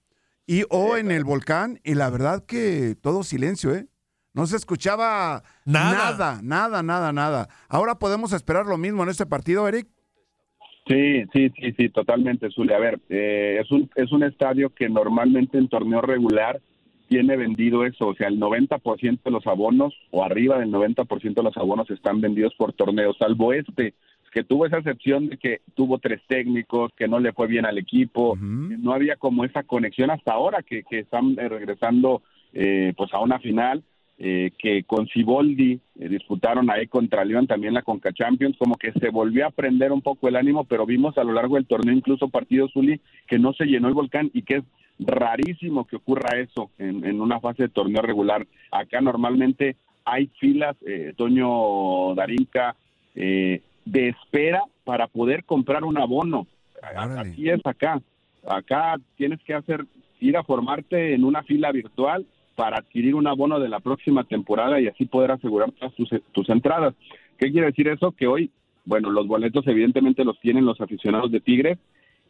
y 0.46 0.64
o 0.70 0.96
en 0.96 1.10
el 1.10 1.24
Volcán, 1.24 1.80
y 1.84 1.94
la 1.94 2.08
verdad 2.08 2.44
que 2.46 2.96
todo 3.00 3.22
silencio, 3.22 3.74
¿eh? 3.74 3.86
No 4.36 4.46
se 4.46 4.56
escuchaba 4.56 5.42
Nada. 5.64 6.10
nada, 6.12 6.40
nada, 6.42 6.82
nada, 6.82 7.10
nada. 7.10 7.48
Ahora 7.70 7.94
podemos 7.94 8.34
esperar 8.34 8.66
lo 8.66 8.76
mismo 8.76 9.02
en 9.02 9.08
este 9.08 9.24
partido, 9.24 9.66
Eric. 9.66 9.88
Sí, 10.86 11.24
sí, 11.32 11.50
sí, 11.58 11.72
sí, 11.76 11.88
totalmente, 11.88 12.50
Zuli. 12.50 12.74
A 12.74 12.78
ver, 12.78 13.00
eh, 13.08 13.58
es, 13.62 13.70
un, 13.72 13.90
es 13.96 14.12
un 14.12 14.22
estadio 14.22 14.68
que 14.70 14.90
normalmente 14.90 15.56
en 15.56 15.68
torneo 15.68 16.02
regular 16.02 16.60
tiene 17.08 17.36
vendido 17.36 17.86
eso, 17.86 18.08
o 18.08 18.14
sea, 18.14 18.28
el 18.28 18.38
90% 18.38 19.20
de 19.24 19.30
los 19.30 19.46
abonos 19.46 19.94
o 20.10 20.22
arriba 20.22 20.58
del 20.58 20.70
90% 20.70 21.34
de 21.34 21.42
los 21.42 21.56
abonos 21.56 21.88
están 21.90 22.20
vendidos 22.20 22.52
por 22.58 22.74
torneos, 22.74 23.16
salvo 23.18 23.52
este, 23.54 23.94
que 24.32 24.44
tuvo 24.44 24.66
esa 24.66 24.78
excepción 24.78 25.28
de 25.28 25.38
que 25.38 25.62
tuvo 25.74 25.98
tres 25.98 26.20
técnicos, 26.26 26.92
que 26.94 27.08
no 27.08 27.20
le 27.20 27.32
fue 27.32 27.46
bien 27.46 27.64
al 27.64 27.78
equipo, 27.78 28.34
que 28.34 28.76
no 28.76 28.92
había 28.92 29.16
como 29.16 29.44
esa 29.44 29.62
conexión 29.62 30.10
hasta 30.10 30.32
ahora 30.32 30.62
que, 30.62 30.82
que 30.82 30.98
están 31.00 31.38
eh, 31.38 31.48
regresando 31.48 32.22
eh, 32.52 32.92
pues 32.96 33.14
a 33.14 33.20
una 33.20 33.38
final 33.38 33.82
eh, 34.18 34.52
que 34.58 34.84
con 34.84 35.06
Ciboldi 35.08 35.80
eh, 35.98 36.08
disputaron 36.08 36.70
ahí 36.70 36.86
contra 36.86 37.24
León 37.24 37.46
también 37.46 37.74
la 37.74 37.82
Conca 37.82 38.12
Champions, 38.12 38.56
como 38.58 38.76
que 38.76 38.92
se 38.92 39.10
volvió 39.10 39.46
a 39.46 39.50
prender 39.50 39.92
un 39.92 40.00
poco 40.00 40.28
el 40.28 40.36
ánimo, 40.36 40.64
pero 40.64 40.86
vimos 40.86 41.18
a 41.18 41.24
lo 41.24 41.32
largo 41.32 41.56
del 41.56 41.66
torneo 41.66 41.94
incluso 41.94 42.28
partidos, 42.28 42.72
Zuli, 42.72 43.00
que 43.26 43.38
no 43.38 43.52
se 43.52 43.66
llenó 43.66 43.88
el 43.88 43.94
volcán 43.94 44.30
y 44.32 44.42
que 44.42 44.56
es 44.56 44.64
rarísimo 44.98 45.86
que 45.86 45.96
ocurra 45.96 46.38
eso 46.38 46.70
en, 46.78 47.04
en 47.04 47.20
una 47.20 47.40
fase 47.40 47.64
de 47.64 47.68
torneo 47.68 48.00
regular. 48.00 48.46
Acá 48.70 49.00
normalmente 49.00 49.76
hay 50.06 50.28
filas, 50.38 50.76
eh, 50.86 51.12
Toño 51.16 52.14
Darinka, 52.14 52.76
eh, 53.14 53.60
de 53.84 54.08
espera 54.08 54.62
para 54.84 55.08
poder 55.08 55.44
comprar 55.44 55.84
un 55.84 55.98
abono. 55.98 56.46
Así 56.80 57.50
es 57.50 57.60
acá. 57.66 58.00
Acá 58.48 58.96
tienes 59.16 59.42
que 59.42 59.54
hacer, 59.54 59.84
ir 60.20 60.36
a 60.36 60.44
formarte 60.44 61.14
en 61.14 61.24
una 61.24 61.42
fila 61.42 61.72
virtual 61.72 62.24
para 62.56 62.78
adquirir 62.78 63.14
un 63.14 63.26
abono 63.26 63.60
de 63.60 63.68
la 63.68 63.80
próxima 63.80 64.24
temporada 64.24 64.80
y 64.80 64.88
así 64.88 65.04
poder 65.04 65.30
asegurar 65.30 65.70
todas 65.72 65.94
tus, 65.94 66.08
tus 66.32 66.48
entradas. 66.48 66.94
¿Qué 67.38 67.52
quiere 67.52 67.68
decir 67.68 67.86
eso? 67.88 68.12
Que 68.12 68.26
hoy, 68.26 68.50
bueno, 68.84 69.10
los 69.10 69.26
boletos 69.28 69.66
evidentemente 69.66 70.24
los 70.24 70.40
tienen 70.40 70.64
los 70.64 70.80
aficionados 70.80 71.30
de 71.30 71.40
Tigres 71.40 71.78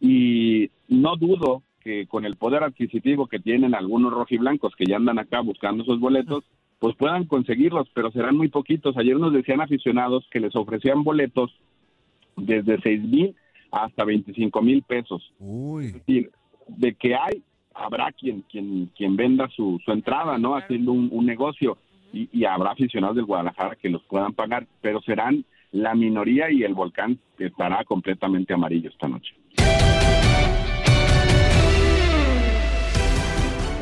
y 0.00 0.70
no 0.88 1.16
dudo 1.16 1.62
que 1.80 2.06
con 2.06 2.24
el 2.24 2.36
poder 2.36 2.64
adquisitivo 2.64 3.28
que 3.28 3.38
tienen 3.38 3.74
algunos 3.74 4.12
rojiblancos 4.12 4.74
que 4.74 4.86
ya 4.86 4.96
andan 4.96 5.20
acá 5.20 5.40
buscando 5.40 5.84
esos 5.84 6.00
boletos, 6.00 6.44
pues 6.80 6.96
puedan 6.96 7.26
conseguirlos, 7.26 7.88
pero 7.94 8.10
serán 8.10 8.36
muy 8.36 8.48
poquitos. 8.48 8.96
Ayer 8.96 9.16
nos 9.16 9.32
decían 9.32 9.60
aficionados 9.60 10.26
que 10.30 10.40
les 10.40 10.54
ofrecían 10.56 11.04
boletos 11.04 11.54
desde 12.36 12.80
seis 12.82 13.02
mil 13.02 13.36
hasta 13.70 14.04
25 14.04 14.62
mil 14.62 14.82
pesos. 14.82 15.32
Es 15.80 15.94
decir, 15.94 16.30
de 16.66 16.94
que 16.94 17.14
hay, 17.14 17.42
habrá 17.76 18.12
quien 18.12 18.42
quien 18.42 18.90
quien 18.96 19.16
venda 19.16 19.48
su, 19.54 19.78
su 19.84 19.92
entrada, 19.92 20.38
¿no? 20.38 20.56
Haciendo 20.56 20.92
un, 20.92 21.08
un 21.12 21.26
negocio 21.26 21.78
y, 22.12 22.28
y 22.32 22.44
habrá 22.44 22.72
aficionados 22.72 23.16
del 23.16 23.26
Guadalajara 23.26 23.76
que 23.76 23.88
los 23.88 24.02
puedan 24.04 24.32
pagar, 24.32 24.66
pero 24.80 25.00
serán 25.02 25.44
la 25.72 25.94
minoría 25.94 26.50
y 26.50 26.62
el 26.62 26.74
volcán 26.74 27.18
estará 27.38 27.84
completamente 27.84 28.54
amarillo 28.54 28.88
esta 28.88 29.08
noche. 29.08 29.34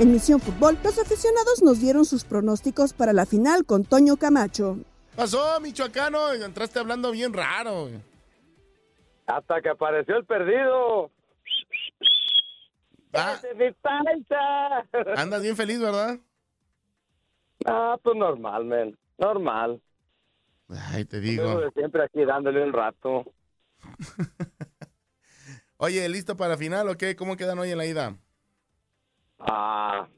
En 0.01 0.11
Misión 0.11 0.41
Fútbol, 0.41 0.77
los 0.83 0.99
aficionados 0.99 1.63
nos 1.63 1.81
dieron 1.81 2.05
sus 2.05 2.25
pronósticos 2.25 2.93
para 2.93 3.13
la 3.13 3.27
final 3.27 3.65
con 3.65 3.85
Toño 3.85 4.17
Camacho. 4.17 4.79
Pasó, 5.15 5.61
michoacano, 5.61 6.33
entraste 6.33 6.81
hablando 6.81 7.13
bien 7.13 7.33
raro. 7.33 7.91
Hasta 9.27 9.63
que 9.63 9.69
apareció 9.69 10.17
el 10.17 10.25
perdido. 10.25 11.11
Ah. 13.15 13.39
Andas 15.17 15.43
bien 15.43 15.57
feliz, 15.57 15.81
¿verdad? 15.81 16.19
Ah, 17.67 17.97
pues 18.03 18.17
normal, 18.17 18.65
men. 18.65 18.99
Normal. 19.19 19.81
Ay, 20.69 21.05
te 21.05 21.21
digo. 21.21 21.61
de 21.61 21.71
siempre 21.73 22.03
aquí 22.05 22.25
dándole 22.25 22.63
un 22.65 22.73
rato. 22.73 23.25
Oye, 25.77 26.09
¿listo 26.09 26.37
para 26.37 26.51
la 26.51 26.57
final 26.57 26.89
o 26.89 26.97
qué? 26.97 27.15
¿Cómo 27.17 27.37
quedan 27.37 27.59
hoy 27.59 27.71
en 27.71 27.79
la 27.79 27.87
ida? 27.87 28.17
Ah, 29.39 30.09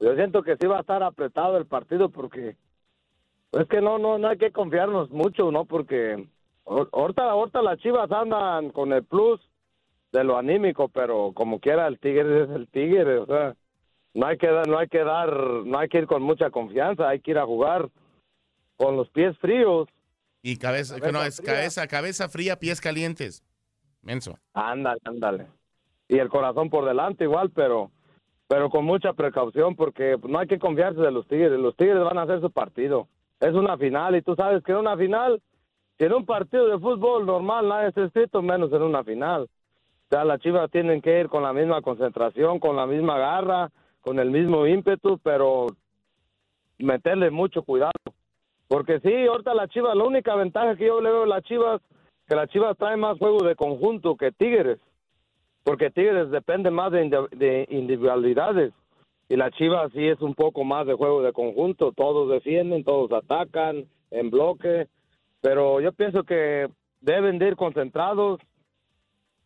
yo 0.00 0.14
siento 0.14 0.42
que 0.42 0.56
sí 0.56 0.66
va 0.66 0.78
a 0.78 0.80
estar 0.80 1.02
apretado 1.02 1.56
el 1.56 1.66
partido 1.66 2.08
porque 2.10 2.56
es 3.52 3.68
que 3.68 3.80
no, 3.80 3.98
no, 3.98 4.18
no 4.18 4.28
hay 4.28 4.38
que 4.38 4.52
confiarnos 4.52 5.10
mucho, 5.10 5.50
¿no? 5.50 5.64
Porque 5.64 6.28
ahor- 6.64 6.88
ahorita, 6.92 7.22
ahorita 7.30 7.62
las 7.62 7.78
Chivas 7.80 8.10
andan 8.12 8.70
con 8.70 8.92
el 8.92 9.04
plus 9.04 9.40
de 10.14 10.22
lo 10.22 10.38
anímico, 10.38 10.88
pero 10.88 11.32
como 11.34 11.58
quiera 11.58 11.88
el 11.88 11.98
Tigre 11.98 12.44
es 12.44 12.50
el 12.50 12.68
Tigre, 12.68 13.18
o 13.18 13.26
sea, 13.26 13.56
no 14.14 14.26
hay 14.26 14.38
que 14.38 14.46
dar, 14.46 14.68
no 14.68 14.78
hay 14.78 14.86
que 14.86 15.02
dar, 15.02 15.36
no 15.36 15.76
hay 15.76 15.88
que 15.88 15.98
ir 15.98 16.06
con 16.06 16.22
mucha 16.22 16.50
confianza, 16.50 17.08
hay 17.08 17.18
que 17.18 17.32
ir 17.32 17.38
a 17.38 17.44
jugar 17.44 17.90
con 18.76 18.96
los 18.96 19.10
pies 19.10 19.36
fríos. 19.38 19.88
Y 20.40 20.56
cabeza, 20.56 21.00
Cabeza 21.00 21.12
no, 21.12 21.24
es 21.24 21.38
fría. 21.38 21.52
cabeza, 21.52 21.86
cabeza 21.88 22.28
fría, 22.28 22.56
pies 22.60 22.80
calientes. 22.80 23.42
Menso. 24.02 24.38
Ándale, 24.52 25.00
ándale. 25.04 25.46
Y 26.06 26.18
el 26.18 26.28
corazón 26.28 26.70
por 26.70 26.84
delante 26.84 27.24
igual, 27.24 27.50
pero 27.50 27.90
pero 28.46 28.70
con 28.70 28.84
mucha 28.84 29.14
precaución 29.14 29.74
porque 29.74 30.16
no 30.28 30.38
hay 30.38 30.46
que 30.46 30.60
confiarse 30.60 31.00
de 31.00 31.10
los 31.10 31.26
Tigres. 31.26 31.58
Los 31.58 31.74
Tigres 31.76 32.04
van 32.04 32.18
a 32.18 32.22
hacer 32.22 32.40
su 32.40 32.52
partido. 32.52 33.08
Es 33.40 33.52
una 33.54 33.76
final 33.78 34.14
y 34.14 34.22
tú 34.22 34.36
sabes 34.36 34.62
que 34.62 34.70
en 34.70 34.78
una 34.78 34.96
final, 34.96 35.42
si 35.98 36.04
en 36.04 36.12
un 36.12 36.24
partido 36.24 36.68
de 36.68 36.78
fútbol 36.78 37.26
normal 37.26 37.68
nadie 37.68 37.88
está 37.88 38.04
escrito, 38.04 38.42
menos 38.42 38.72
en 38.72 38.82
una 38.82 39.02
final. 39.02 39.48
O 40.04 40.14
sea, 40.14 40.24
las 40.24 40.40
Chivas 40.40 40.70
tienen 40.70 41.00
que 41.00 41.20
ir 41.20 41.28
con 41.28 41.42
la 41.42 41.52
misma 41.52 41.80
concentración, 41.82 42.58
con 42.58 42.76
la 42.76 42.86
misma 42.86 43.18
garra, 43.18 43.70
con 44.00 44.18
el 44.18 44.30
mismo 44.30 44.66
ímpetu, 44.66 45.18
pero 45.18 45.66
meterle 46.78 47.30
mucho 47.30 47.62
cuidado. 47.62 47.92
Porque 48.68 49.00
sí, 49.00 49.26
ahorita 49.26 49.54
la 49.54 49.68
Chivas, 49.68 49.96
la 49.96 50.04
única 50.04 50.34
ventaja 50.34 50.76
que 50.76 50.86
yo 50.86 51.00
le 51.00 51.10
veo 51.10 51.22
a 51.22 51.26
las 51.26 51.42
Chivas, 51.44 51.80
que 52.28 52.36
las 52.36 52.48
Chivas 52.50 52.76
trae 52.76 52.96
más 52.96 53.18
juego 53.18 53.44
de 53.44 53.56
conjunto 53.56 54.16
que 54.16 54.32
Tigres. 54.32 54.78
Porque 55.62 55.90
Tigres 55.90 56.30
depende 56.30 56.70
más 56.70 56.92
de, 56.92 57.08
de 57.32 57.66
individualidades. 57.70 58.72
Y 59.28 59.36
la 59.36 59.50
Chivas 59.50 59.90
sí 59.92 60.06
es 60.06 60.20
un 60.20 60.34
poco 60.34 60.64
más 60.64 60.86
de 60.86 60.94
juego 60.94 61.22
de 61.22 61.32
conjunto. 61.32 61.92
Todos 61.92 62.30
defienden, 62.30 62.84
todos 62.84 63.10
atacan 63.12 63.86
en 64.10 64.30
bloque. 64.30 64.86
Pero 65.40 65.80
yo 65.80 65.92
pienso 65.92 66.24
que 66.24 66.68
deben 67.00 67.38
de 67.38 67.48
ir 67.48 67.56
concentrados 67.56 68.40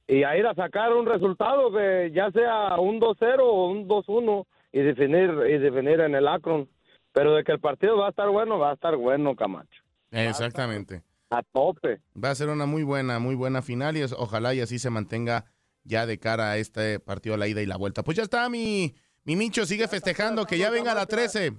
y 0.09 0.25
a 0.25 0.37
ir 0.37 0.47
a 0.47 0.55
sacar 0.55 0.93
un 0.95 1.07
resultado 1.07 1.71
que 1.71 2.11
ya 2.15 2.31
sea 2.33 2.81
un 2.81 2.99
2-0 2.99 3.41
o 3.41 3.69
un 3.69 3.87
2-1 3.87 4.47
y 4.73 4.81
definir, 4.81 5.31
y 5.49 5.59
definir 5.59 6.01
en 6.01 6.15
el 6.15 6.27
Akron. 6.27 6.69
Pero 7.13 7.35
de 7.35 7.45
que 7.45 7.53
el 7.53 7.61
partido 7.61 7.97
va 7.99 8.07
a 8.07 8.11
estar 8.11 8.29
bueno, 8.31 8.59
va 8.59 8.71
a 8.71 8.75
estar 8.75 8.97
bueno, 8.97 9.37
Camacho. 9.37 9.83
Exactamente. 10.11 11.03
a 11.31 11.43
tope. 11.53 12.01
Va 12.23 12.31
a 12.31 12.35
ser 12.35 12.49
una 12.49 12.65
muy 12.65 12.83
buena, 12.85 13.19
muy 13.19 13.35
buena 13.35 13.61
final 13.61 13.97
y 13.99 14.01
es- 14.01 14.15
ojalá 14.15 14.55
y 14.55 14.61
así 14.61 14.79
se 14.79 14.89
mantenga 14.89 15.45
ya 15.85 16.07
de 16.07 16.19
cara 16.19 16.53
a 16.53 16.57
este 16.57 17.01
partido, 17.01 17.37
la 17.37 17.47
ida 17.49 17.61
y 17.61 17.67
la 17.67 17.77
vuelta. 17.77 18.03
Pues 18.03 18.17
ya 18.17 18.23
está, 18.23 18.49
mi, 18.49 18.95
mi 19.25 19.37
Micho, 19.37 19.67
sigue 19.67 19.89
festejando, 19.89 20.47
que 20.47 20.57
ya 20.57 20.71
venga 20.71 20.95
la 20.95 21.05
13. 21.05 21.53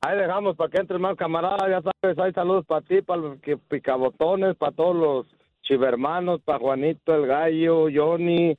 Ahí 0.00 0.18
dejamos 0.18 0.56
para 0.56 0.70
que 0.70 0.78
entren 0.78 1.00
más 1.02 1.16
camaradas, 1.16 1.68
ya 1.68 1.82
sabes, 1.82 2.18
hay 2.18 2.32
saludos 2.32 2.64
para 2.66 2.80
ti, 2.80 3.02
para 3.02 3.20
los 3.20 3.40
que 3.40 3.56
picabotones, 3.58 4.56
para 4.56 4.72
todos 4.72 4.96
los 4.96 5.26
chivermanos, 5.62 6.40
para 6.42 6.58
Juanito, 6.58 7.14
el 7.14 7.26
gallo, 7.26 7.86
Johnny, 7.92 8.56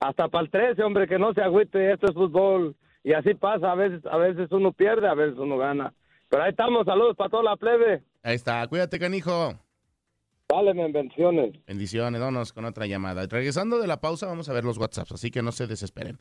hasta 0.00 0.28
para 0.28 0.44
el 0.44 0.50
13, 0.50 0.82
hombre, 0.82 1.08
que 1.08 1.18
no 1.18 1.32
se 1.34 1.42
agüite, 1.42 1.92
esto 1.92 2.06
es 2.06 2.14
fútbol. 2.14 2.76
Y 3.02 3.12
así 3.12 3.34
pasa, 3.34 3.72
a 3.72 3.74
veces, 3.74 4.04
a 4.06 4.16
veces 4.16 4.50
uno 4.52 4.72
pierde, 4.72 5.08
a 5.08 5.14
veces 5.14 5.38
uno 5.38 5.56
gana. 5.56 5.94
Pero 6.28 6.42
ahí 6.42 6.50
estamos, 6.50 6.84
saludos 6.86 7.16
para 7.16 7.30
toda 7.30 7.42
la 7.42 7.56
plebe. 7.56 8.02
Ahí 8.22 8.34
está, 8.34 8.66
cuídate, 8.68 8.98
canijo. 8.98 9.54
Dale, 10.48 10.72
bendiciones. 10.72 11.54
Bendiciones, 11.66 12.20
vámonos 12.20 12.52
con 12.52 12.64
otra 12.64 12.86
llamada. 12.86 13.26
Regresando 13.26 13.78
de 13.78 13.86
la 13.86 14.00
pausa, 14.00 14.26
vamos 14.26 14.48
a 14.48 14.52
ver 14.52 14.64
los 14.64 14.78
WhatsApps, 14.78 15.12
así 15.12 15.30
que 15.30 15.42
no 15.42 15.52
se 15.52 15.66
desesperen. 15.66 16.18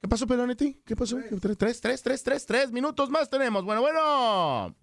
¿Qué 0.00 0.06
pasó, 0.06 0.26
Pelonetti? 0.26 0.80
¿Qué 0.86 0.94
pasó? 0.94 1.18
Tres, 1.40 1.58
tres, 1.58 1.80
tres, 1.80 2.02
tres, 2.02 2.22
tres, 2.22 2.46
tres 2.46 2.72
minutos 2.72 3.10
más 3.10 3.28
tenemos. 3.28 3.64
Bueno, 3.64 3.80
bueno. 3.80 4.74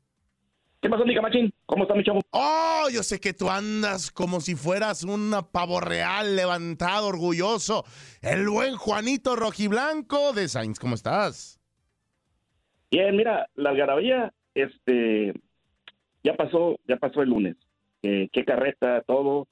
¿Qué 0.81 0.89
pasó, 0.89 1.05
mi 1.05 1.15
camachín? 1.15 1.51
¿Cómo 1.65 1.83
está 1.83 1.95
mi 1.95 2.03
chavo? 2.03 2.21
Oh, 2.31 2.87
yo 2.91 3.01
sé 3.01 3.19
que 3.19 3.33
tú 3.33 3.49
andas 3.49 4.11
como 4.11 4.39
si 4.39 4.55
fueras 4.55 5.03
un 5.03 5.33
pavo 5.51 5.79
real, 5.79 6.35
levantado, 6.35 7.07
orgulloso. 7.07 7.85
El 8.21 8.47
buen 8.47 8.75
Juanito 8.75 9.35
Rojiblanco 9.35 10.33
de 10.33 10.47
Sainz, 10.47 10.79
¿cómo 10.79 10.95
estás? 10.95 11.59
Bien, 12.91 13.15
mira, 13.15 13.47
la 13.55 13.71
algarabía, 13.71 14.31
este, 14.53 15.33
ya 16.23 16.35
pasó, 16.35 16.77
ya 16.87 16.97
pasó 16.97 17.21
el 17.21 17.29
lunes. 17.29 17.55
Eh, 18.03 18.29
qué 18.31 18.45
carreta, 18.45 19.01
todo. 19.01 19.47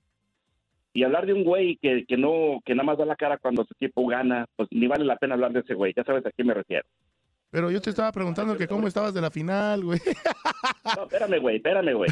Y 0.93 1.03
hablar 1.03 1.25
de 1.25 1.33
un 1.33 1.43
güey 1.43 1.77
que, 1.77 2.05
que 2.05 2.17
no, 2.17 2.61
que 2.63 2.75
nada 2.75 2.85
más 2.85 2.97
da 2.99 3.05
la 3.05 3.15
cara 3.15 3.39
cuando 3.39 3.65
su 3.65 3.73
equipo 3.73 4.05
gana, 4.05 4.45
pues 4.55 4.69
ni 4.71 4.85
vale 4.85 5.05
la 5.05 5.17
pena 5.17 5.33
hablar 5.33 5.51
de 5.51 5.61
ese 5.61 5.73
güey. 5.73 5.93
Ya 5.95 6.03
sabes 6.03 6.25
a 6.25 6.31
quién 6.31 6.47
me 6.47 6.53
refiero. 6.53 6.87
Pero 7.53 7.69
yo 7.71 7.79
te 7.79 7.91
estaba 7.91 8.11
preguntando 8.11 8.57
que 8.57 8.67
cómo 8.67 8.87
estabas 8.87 9.13
de 9.13 9.21
la 9.21 9.29
final, 9.31 9.83
güey. 9.83 9.99
No, 10.97 11.03
espérame, 11.03 11.39
güey, 11.39 11.55
espérame, 11.57 11.93
güey. 11.93 12.09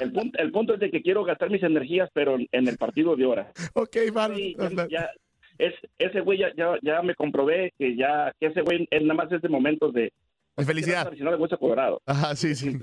El 0.00 0.12
punto, 0.12 0.38
el 0.38 0.50
punto 0.52 0.74
es 0.74 0.80
de 0.80 0.90
que 0.90 1.02
quiero 1.02 1.24
gastar 1.24 1.50
mis 1.50 1.62
energías, 1.62 2.10
pero 2.12 2.36
en 2.36 2.68
el 2.68 2.76
partido 2.76 3.14
de 3.16 3.24
hora. 3.26 3.52
Ok, 3.74 3.96
vale. 4.12 4.34
Sí, 4.34 4.56
ya- 4.58 4.88
ya- 4.88 5.10
es, 5.58 5.74
ese 5.98 6.20
güey 6.20 6.38
ya, 6.38 6.48
ya, 6.56 6.74
ya 6.82 7.00
me 7.02 7.14
comprobé 7.14 7.72
que 7.78 7.94
ya, 7.96 8.32
que 8.40 8.46
ese 8.46 8.62
güey 8.62 8.88
él 8.90 9.06
nada 9.06 9.22
más 9.22 9.32
es 9.32 9.40
de 9.40 9.48
momentos 9.48 9.92
de... 9.94 10.12
De 10.56 10.64
felicidad. 10.64 11.10
Si 11.16 11.22
no 11.22 11.30
de 11.36 11.56
Colorado. 11.56 12.02
Ajá, 12.04 12.34
sí, 12.36 12.54
sí. 12.54 12.76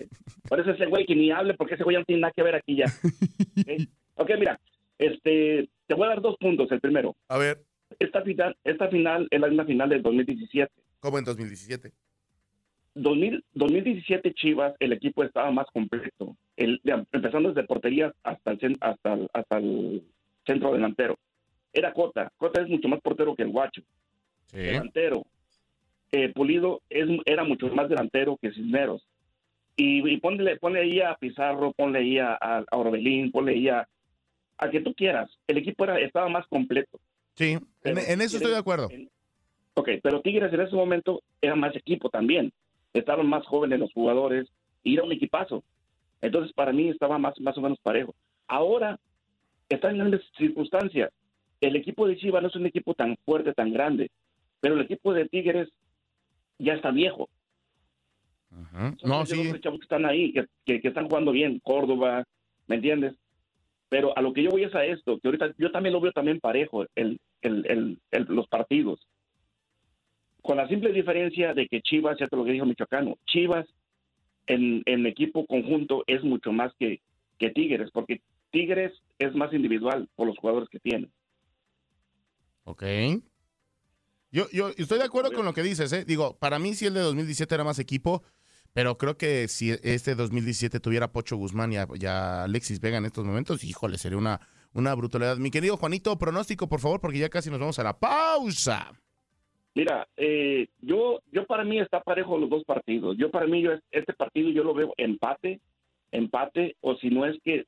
Por 0.47 0.59
eso 0.59 0.71
ese 0.71 0.85
güey 0.85 1.05
que 1.05 1.15
ni 1.15 1.31
hable, 1.31 1.53
porque 1.55 1.75
ese 1.75 1.83
güey 1.83 1.95
ya 1.95 1.99
no 1.99 2.05
tiene 2.05 2.21
nada 2.21 2.33
que 2.35 2.43
ver 2.43 2.55
aquí 2.55 2.75
ya. 2.77 2.85
¿Ok? 2.85 3.81
Ok, 4.15 4.29
mira, 4.39 4.59
este, 4.97 5.69
te 5.87 5.93
voy 5.95 6.05
a 6.05 6.09
dar 6.09 6.21
dos 6.21 6.35
puntos. 6.39 6.71
El 6.71 6.79
primero. 6.79 7.15
A 7.27 7.37
ver. 7.37 7.61
Esta 7.99 8.21
final, 8.21 8.55
esta 8.63 8.87
final 8.87 9.27
es 9.29 9.39
la 9.41 9.47
misma 9.47 9.65
final 9.65 9.89
del 9.89 10.01
2017. 10.01 10.71
¿Cómo 10.99 11.17
en 11.19 11.25
2017? 11.25 11.91
2000 12.95 13.43
2017 13.53 14.33
Chivas, 14.33 14.73
el 14.79 14.93
equipo 14.93 15.23
estaba 15.23 15.51
más 15.51 15.67
completo. 15.71 16.35
El, 16.57 16.81
de- 16.83 17.05
empezando 17.11 17.49
desde 17.53 17.67
portería 17.67 18.13
hasta 18.23 18.51
el, 18.51 18.77
hasta, 18.81 19.13
el- 19.13 19.29
hasta 19.33 19.57
el 19.57 20.03
centro 20.45 20.73
delantero. 20.73 21.17
Era 21.71 21.93
Cota. 21.93 22.31
Cota 22.37 22.61
es 22.61 22.67
mucho 22.69 22.87
más 22.87 22.99
portero 23.01 23.35
que 23.35 23.43
el 23.43 23.51
Guacho. 23.51 23.81
Delantero. 24.51 25.23
Eh, 26.11 26.29
Pulido 26.33 26.81
es, 26.89 27.07
era 27.25 27.43
mucho 27.43 27.67
más 27.67 27.87
delantero 27.87 28.37
que 28.41 28.51
Cisneros. 28.51 29.05
Y, 29.75 30.05
y 30.09 30.17
ponle, 30.17 30.57
ponle 30.57 30.81
ahí 30.81 30.99
a 30.99 31.15
Pizarro, 31.15 31.71
ponle 31.71 31.99
ahí 31.99 32.17
a, 32.17 32.65
Orbelín, 32.71 33.31
ponle 33.31 33.53
ahí 33.53 33.69
a, 33.69 33.87
a 34.57 34.69
que 34.71 34.81
tú 34.81 34.93
quieras. 34.95 35.29
El 35.47 35.59
equipo 35.59 35.83
era, 35.85 35.99
estaba 35.99 36.27
más 36.27 36.45
completo. 36.47 36.99
Sí, 37.35 37.51
en, 37.51 37.67
Pero 37.81 37.99
en 38.01 38.21
eso 38.21 38.37
estoy 38.37 38.51
de 38.51 38.57
acuerdo. 38.57 38.89
Ok, 39.75 39.89
pero 40.03 40.21
Tigres 40.21 40.51
en 40.53 40.61
ese 40.61 40.75
momento 40.75 41.21
era 41.41 41.55
más 41.55 41.75
equipo 41.75 42.09
también. 42.09 42.51
Estaban 42.93 43.27
más 43.27 43.45
jóvenes 43.45 43.79
los 43.79 43.93
jugadores 43.93 44.47
y 44.83 44.95
era 44.95 45.03
un 45.03 45.11
equipazo. 45.11 45.63
Entonces, 46.21 46.51
para 46.53 46.73
mí 46.73 46.89
estaba 46.89 47.17
más, 47.17 47.39
más 47.39 47.57
o 47.57 47.61
menos 47.61 47.79
parejo. 47.79 48.13
Ahora 48.47 48.99
están 49.69 49.91
en 49.91 49.97
grandes 49.99 50.21
circunstancias. 50.37 51.11
El 51.61 51.75
equipo 51.75 52.07
de 52.07 52.17
Chivas 52.17 52.41
no 52.41 52.47
es 52.49 52.55
un 52.55 52.65
equipo 52.65 52.93
tan 52.93 53.15
fuerte, 53.25 53.53
tan 53.53 53.71
grande, 53.71 54.09
pero 54.59 54.75
el 54.75 54.81
equipo 54.81 55.13
de 55.13 55.27
Tigres 55.29 55.69
ya 56.57 56.73
está 56.73 56.91
viejo. 56.91 57.29
No, 59.03 59.25
Son 59.25 59.25
sí. 59.27 59.51
los 59.51 59.61
chavos 59.61 59.79
que 59.79 59.83
están 59.83 60.05
ahí, 60.05 60.33
que, 60.33 60.45
que- 60.65 60.81
que 60.81 60.87
están 60.87 61.07
jugando 61.07 61.31
bien, 61.31 61.59
Córdoba, 61.59 62.23
¿me 62.67 62.75
entiendes? 62.75 63.13
Pero 63.89 64.17
a 64.17 64.21
lo 64.21 64.33
que 64.33 64.43
yo 64.43 64.49
voy 64.49 64.63
es 64.63 64.73
a 64.75 64.85
esto, 64.85 65.19
que 65.19 65.27
ahorita 65.27 65.53
yo 65.57 65.71
también 65.71 65.93
lo 65.93 66.01
veo 66.01 66.11
también 66.11 66.39
parejo, 66.39 66.83
el, 66.95 67.19
el- 67.41 67.65
el- 67.67 67.99
el- 68.11 68.25
los 68.29 68.47
partidos. 68.47 69.05
Con 70.41 70.57
la 70.57 70.67
simple 70.67 70.91
diferencia 70.93 71.53
de 71.53 71.67
que 71.67 71.81
Chivas, 71.81 72.17
ya 72.19 72.27
te 72.27 72.35
lo 72.35 72.45
que 72.45 72.51
dijo 72.51 72.65
Michoacano, 72.65 73.17
Chivas 73.25 73.67
en, 74.47 75.05
equipo 75.05 75.45
conjunto 75.45 76.03
es 76.07 76.23
mucho 76.23 76.51
más 76.51 76.71
que, 76.79 77.01
Tigres, 77.53 77.89
porque 77.93 78.21
Tigres 78.51 78.91
es 79.17 79.33
más 79.35 79.53
individual 79.53 80.09
por 80.15 80.27
los 80.27 80.37
jugadores 80.37 80.69
que 80.69 80.79
tiene. 80.79 81.09
Ok. 82.63 82.83
Yo, 84.31 84.47
yo 84.51 84.69
estoy 84.77 84.99
de 84.99 85.05
acuerdo 85.05 85.31
con 85.31 85.45
lo 85.45 85.53
que 85.53 85.63
dices, 85.63 85.91
¿eh? 85.93 86.03
Digo, 86.05 86.37
para 86.37 86.59
mí 86.59 86.73
sí 86.73 86.85
el 86.85 86.93
de 86.93 86.99
2017 87.01 87.55
era 87.55 87.63
más 87.63 87.79
equipo, 87.79 88.23
pero 88.73 88.97
creo 88.97 89.17
que 89.17 89.47
si 89.47 89.71
este 89.71 90.15
2017 90.15 90.79
tuviera 90.79 91.11
Pocho 91.11 91.37
Guzmán 91.37 91.73
y 91.73 91.77
a, 91.77 91.87
y 91.95 92.05
a 92.05 92.43
Alexis 92.43 92.79
Vega 92.79 92.97
en 92.97 93.05
estos 93.05 93.25
momentos, 93.25 93.63
híjole, 93.63 93.97
sería 93.97 94.17
una, 94.17 94.41
una 94.73 94.93
brutalidad. 94.93 95.37
Mi 95.37 95.51
querido 95.51 95.77
Juanito, 95.77 96.17
pronóstico, 96.17 96.67
por 96.67 96.79
favor, 96.79 96.99
porque 96.99 97.19
ya 97.19 97.29
casi 97.29 97.49
nos 97.49 97.59
vamos 97.59 97.79
a 97.79 97.83
la 97.83 97.97
pausa. 97.99 98.91
Mira, 99.75 100.07
eh, 100.17 100.67
yo, 100.81 101.21
yo 101.31 101.45
para 101.45 101.63
mí 101.63 101.79
está 101.79 102.01
parejo 102.01 102.37
los 102.37 102.49
dos 102.49 102.63
partidos. 102.63 103.17
Yo 103.17 103.29
para 103.29 103.45
mí, 103.45 103.61
yo 103.61 103.71
este 103.91 104.13
partido 104.13 104.49
yo 104.49 104.63
lo 104.63 104.73
veo 104.73 104.93
empate, 104.97 105.59
empate, 106.11 106.75
o 106.81 106.95
si 106.95 107.09
no 107.09 107.25
es 107.25 107.37
que 107.43 107.65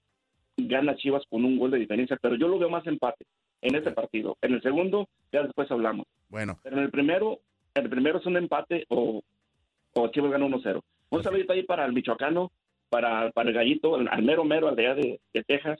gana 0.58 0.96
Chivas 0.96 1.24
con 1.30 1.46
un 1.46 1.58
gol 1.58 1.72
de 1.72 1.80
diferencia, 1.80 2.18
pero 2.22 2.36
yo 2.36 2.48
lo 2.48 2.60
veo 2.60 2.70
más 2.70 2.86
empate 2.88 3.26
en 3.62 3.76
este 3.76 3.92
partido. 3.92 4.38
En 4.42 4.54
el 4.54 4.62
segundo, 4.62 5.08
ya 5.32 5.44
después 5.44 5.70
hablamos. 5.72 6.08
Bueno. 6.30 6.60
Pero 6.64 6.78
en 6.78 6.84
el 6.84 6.92
primero, 6.92 7.40
el 7.76 7.90
primero 7.90 8.20
es 8.20 8.26
un 8.26 8.38
empate 8.38 8.86
o, 8.90 9.22
o 9.94 10.08
Chivas 10.10 10.32
gana 10.32 10.46
1-0. 10.46 10.82
Un 11.10 11.24
saludito 11.24 11.54
ahí 11.54 11.64
para 11.64 11.86
el 11.86 11.94
michoacano, 11.94 12.52
para, 12.90 13.32
para 13.32 13.50
el 13.50 13.56
gallito, 13.56 13.96
al 13.96 14.08
al 14.08 14.24
mero 14.24 14.44
mero, 14.44 14.70
al 14.70 14.76
de, 14.76 15.20
de 15.34 15.44
Texas. 15.44 15.80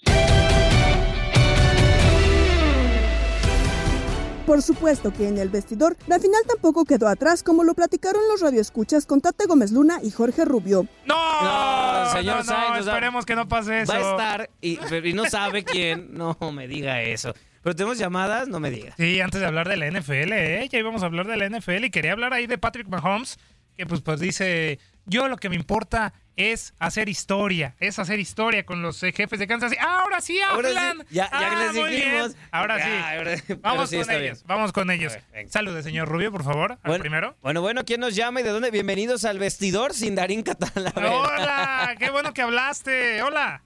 Por 4.46 4.62
supuesto 4.62 5.14
que 5.14 5.28
en 5.28 5.38
el 5.38 5.50
vestidor, 5.50 5.96
la 6.08 6.20
final 6.20 6.42
tampoco 6.48 6.84
quedó 6.84 7.08
atrás 7.08 7.44
como 7.44 7.64
lo 7.64 7.74
platicaron 7.74 8.22
los 8.30 8.42
radioescuchas 8.42 9.06
con 9.06 9.22
Tate 9.22 9.46
Gómez 9.46 9.72
Luna 9.72 10.00
y 10.02 10.12
Jorge 10.12 10.46
Rubio. 10.46 10.88
No, 11.06 12.12
señor 12.12 12.38
no, 12.38 12.38
no, 12.38 12.44
Sainz, 12.44 12.80
o 12.80 12.84
sea, 12.84 12.94
esperemos 12.94 13.26
que 13.26 13.36
no 13.36 13.48
pase 13.48 13.82
eso. 13.82 13.94
Va 13.94 14.00
a 14.00 14.12
estar 14.12 14.50
y, 14.60 14.80
y 15.08 15.14
no 15.14 15.26
sabe 15.26 15.64
quién. 15.64 16.12
No 16.22 16.38
me 16.52 16.68
diga 16.68 17.02
eso. 17.02 17.34
Pero 17.64 17.76
tenemos 17.76 17.98
llamadas, 17.98 18.48
no 18.48 18.60
me 18.60 18.72
diga. 18.72 18.94
Sí, 18.98 19.22
antes 19.22 19.40
de 19.40 19.48
hablar 19.48 19.68
de 19.68 19.78
la 19.78 19.90
NFL, 19.90 20.34
¿eh? 20.34 20.68
ya 20.70 20.80
íbamos 20.80 21.04
a 21.04 21.06
hablar 21.06 21.28
de 21.28 21.38
la 21.38 21.48
NFL 21.48 21.86
y 21.86 21.92
quería 21.92 22.12
hablar 22.12 22.34
ahí 22.34 22.48
de 22.48 22.58
Patrick 22.58 22.88
Mahomes, 22.88 23.40
que 23.78 23.86
pues, 23.86 24.02
pues 24.02 24.20
dice, 24.20 24.80
yo 25.12 25.28
lo 25.28 25.36
que 25.38 25.50
me 25.50 25.56
importa 25.58 26.14
es 26.38 26.74
hacer 26.80 27.10
historia, 27.10 27.76
es 27.80 28.00
hacer 28.00 28.20
historia 28.20 28.66
con 28.66 28.82
los 28.82 29.04
eh, 29.04 29.12
jefes 29.12 29.38
de 29.38 29.46
Kansas. 29.48 29.74
¡Ahora 29.80 30.22
sí 30.22 30.40
Ahora 30.42 30.70
sí, 30.70 30.78
hablan! 30.78 31.06
ya- 31.12 31.30
ya 31.30 31.52
Ah, 31.52 31.64
les 31.66 31.74
muy 31.76 31.90
bien. 31.90 32.02
dijimos. 32.12 32.36
Ahora 32.52 32.78
Ya, 32.78 32.86
sí. 32.86 32.92
ahora- 33.18 33.58
vamos 33.62 33.90
sí, 33.90 33.98
con 34.00 34.10
ellos, 34.12 34.22
bien. 34.22 34.48
vamos 34.48 34.72
con 34.72 34.90
ellos. 34.92 35.18
Salude, 35.50 35.84
señor 35.84 36.08
Rubio, 36.08 36.32
por 36.32 36.44
favor, 36.44 36.72
al 36.72 36.78
Bueno, 36.86 37.02
primero. 37.02 37.36
Bueno, 37.42 37.62
bueno, 37.62 37.84
¿quién 37.86 38.00
nos 38.00 38.16
llama 38.16 38.40
y 38.40 38.44
de 38.44 38.50
dónde? 38.50 38.72
Bienvenidos 38.72 39.26
al 39.26 39.38
vestidor 39.38 39.94
sin 39.94 40.16
Darín 40.16 40.42
Catalá. 40.44 40.94
Hola, 40.96 41.96
qué 42.00 42.10
bueno 42.10 42.34
que 42.34 42.42
hablaste. 42.42 43.22
Hola. 43.22 43.62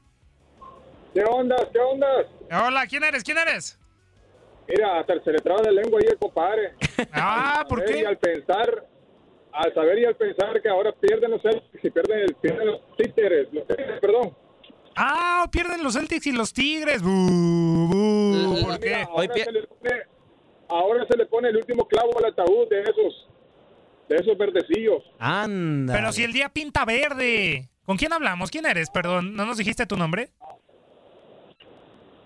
¿Qué 1.14 1.24
onda? 1.24 1.56
¿Qué 1.72 1.80
onda? 1.80 2.08
Hola, 2.66 2.88
¿quién 2.88 3.04
eres? 3.04 3.24
¿Quién 3.24 3.38
eres? 3.38 3.80
Mira, 4.68 5.00
hasta 5.00 5.14
se 5.24 5.32
le 5.32 5.38
traba 5.38 5.62
la 5.62 5.72
lengua 5.72 6.00
ahí 6.02 6.08
el 6.12 6.18
compadre. 6.18 6.74
Ah, 7.14 7.64
¿por 7.70 7.86
qué? 7.86 8.02
Y 8.02 8.06
al 8.06 8.18
pensar, 8.18 8.84
al 9.56 9.74
saber 9.74 10.00
y 10.00 10.06
al 10.06 10.16
pensar 10.16 10.62
que 10.62 10.70
ahora 10.70 10.92
pierden 10.94 11.32
los 11.32 11.42
Celtics 11.42 11.84
y 11.86 11.90
pierden, 11.90 12.20
el- 12.20 12.36
pierden 12.36 12.68
los 12.68 12.82
títeres, 12.98 13.48
los 13.54 13.66
títeres, 13.68 14.00
perdón. 14.00 14.36
Ah, 14.96 15.48
pierden 15.52 15.84
los 15.84 15.94
Celtics 15.94 16.28
y 16.28 16.32
los 16.32 16.54
Tigres. 16.54 17.02
Bu, 17.02 17.10
bu, 17.90 18.66
¿Por 18.66 18.80
qué? 18.80 18.96
Ahora 18.96 19.34
se, 19.34 19.52
le 19.52 19.64
pone, 19.68 20.02
ahora 20.70 21.06
se 21.10 21.18
le 21.18 21.26
pone 21.26 21.50
el 21.50 21.58
último 21.58 21.86
clavo 21.88 22.18
al 22.20 22.26
ataúd 22.32 22.70
de 22.70 22.82
esos, 22.82 23.28
de 24.10 24.16
esos 24.16 24.38
verdecillos. 24.38 25.04
Anda. 25.20 25.94
Pero 25.94 26.12
si 26.12 26.24
el 26.24 26.32
día 26.34 26.50
pinta 26.50 26.86
verde. 26.86 27.70
¿Con 27.86 27.98
quién 27.98 28.14
hablamos? 28.14 28.50
¿Quién 28.50 28.66
eres? 28.66 28.90
Perdón, 28.90 29.36
¿no 29.36 29.46
nos 29.46 29.58
dijiste 29.58 29.86
tu 29.86 29.96
nombre? 29.96 30.30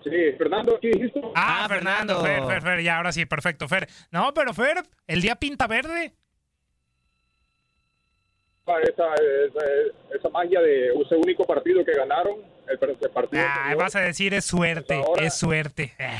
Sí, 0.02 0.10
Fernando, 0.38 0.78
¿qué 0.80 0.88
dijiste? 0.88 1.20
Ah, 1.34 1.64
Ah, 1.64 1.68
Fernando. 1.68 2.20
Fernando. 2.22 2.48
Fer, 2.48 2.62
Fer, 2.62 2.70
Fer, 2.76 2.82
ya, 2.82 2.96
ahora 2.96 3.12
sí, 3.12 3.26
perfecto, 3.26 3.68
Fer. 3.68 3.86
No, 4.10 4.32
pero 4.32 4.54
Fer, 4.54 4.78
el 5.06 5.20
día 5.20 5.34
pinta 5.36 5.66
verde. 5.66 6.14
Esa, 8.80 9.04
esa, 9.14 10.16
esa 10.16 10.28
magia 10.30 10.60
de 10.60 10.88
ese 10.88 11.14
único 11.16 11.44
partido 11.44 11.84
que 11.84 11.92
ganaron. 11.92 12.36
El, 12.68 12.78
el 13.00 13.10
partido 13.10 13.42
Ah, 13.44 13.54
anterior. 13.64 13.82
vas 13.82 13.96
a 13.96 14.00
decir 14.00 14.32
es 14.32 14.44
suerte, 14.44 14.94
ahora- 14.94 15.24
es 15.24 15.34
suerte. 15.34 15.92
Eh. 15.98 16.18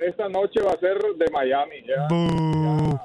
Esta 0.00 0.28
noche 0.28 0.60
va 0.60 0.72
a 0.72 0.78
ser 0.78 0.98
de 0.98 1.30
Miami. 1.30 1.82
Ya. 1.86 2.08
Bu. 2.08 3.00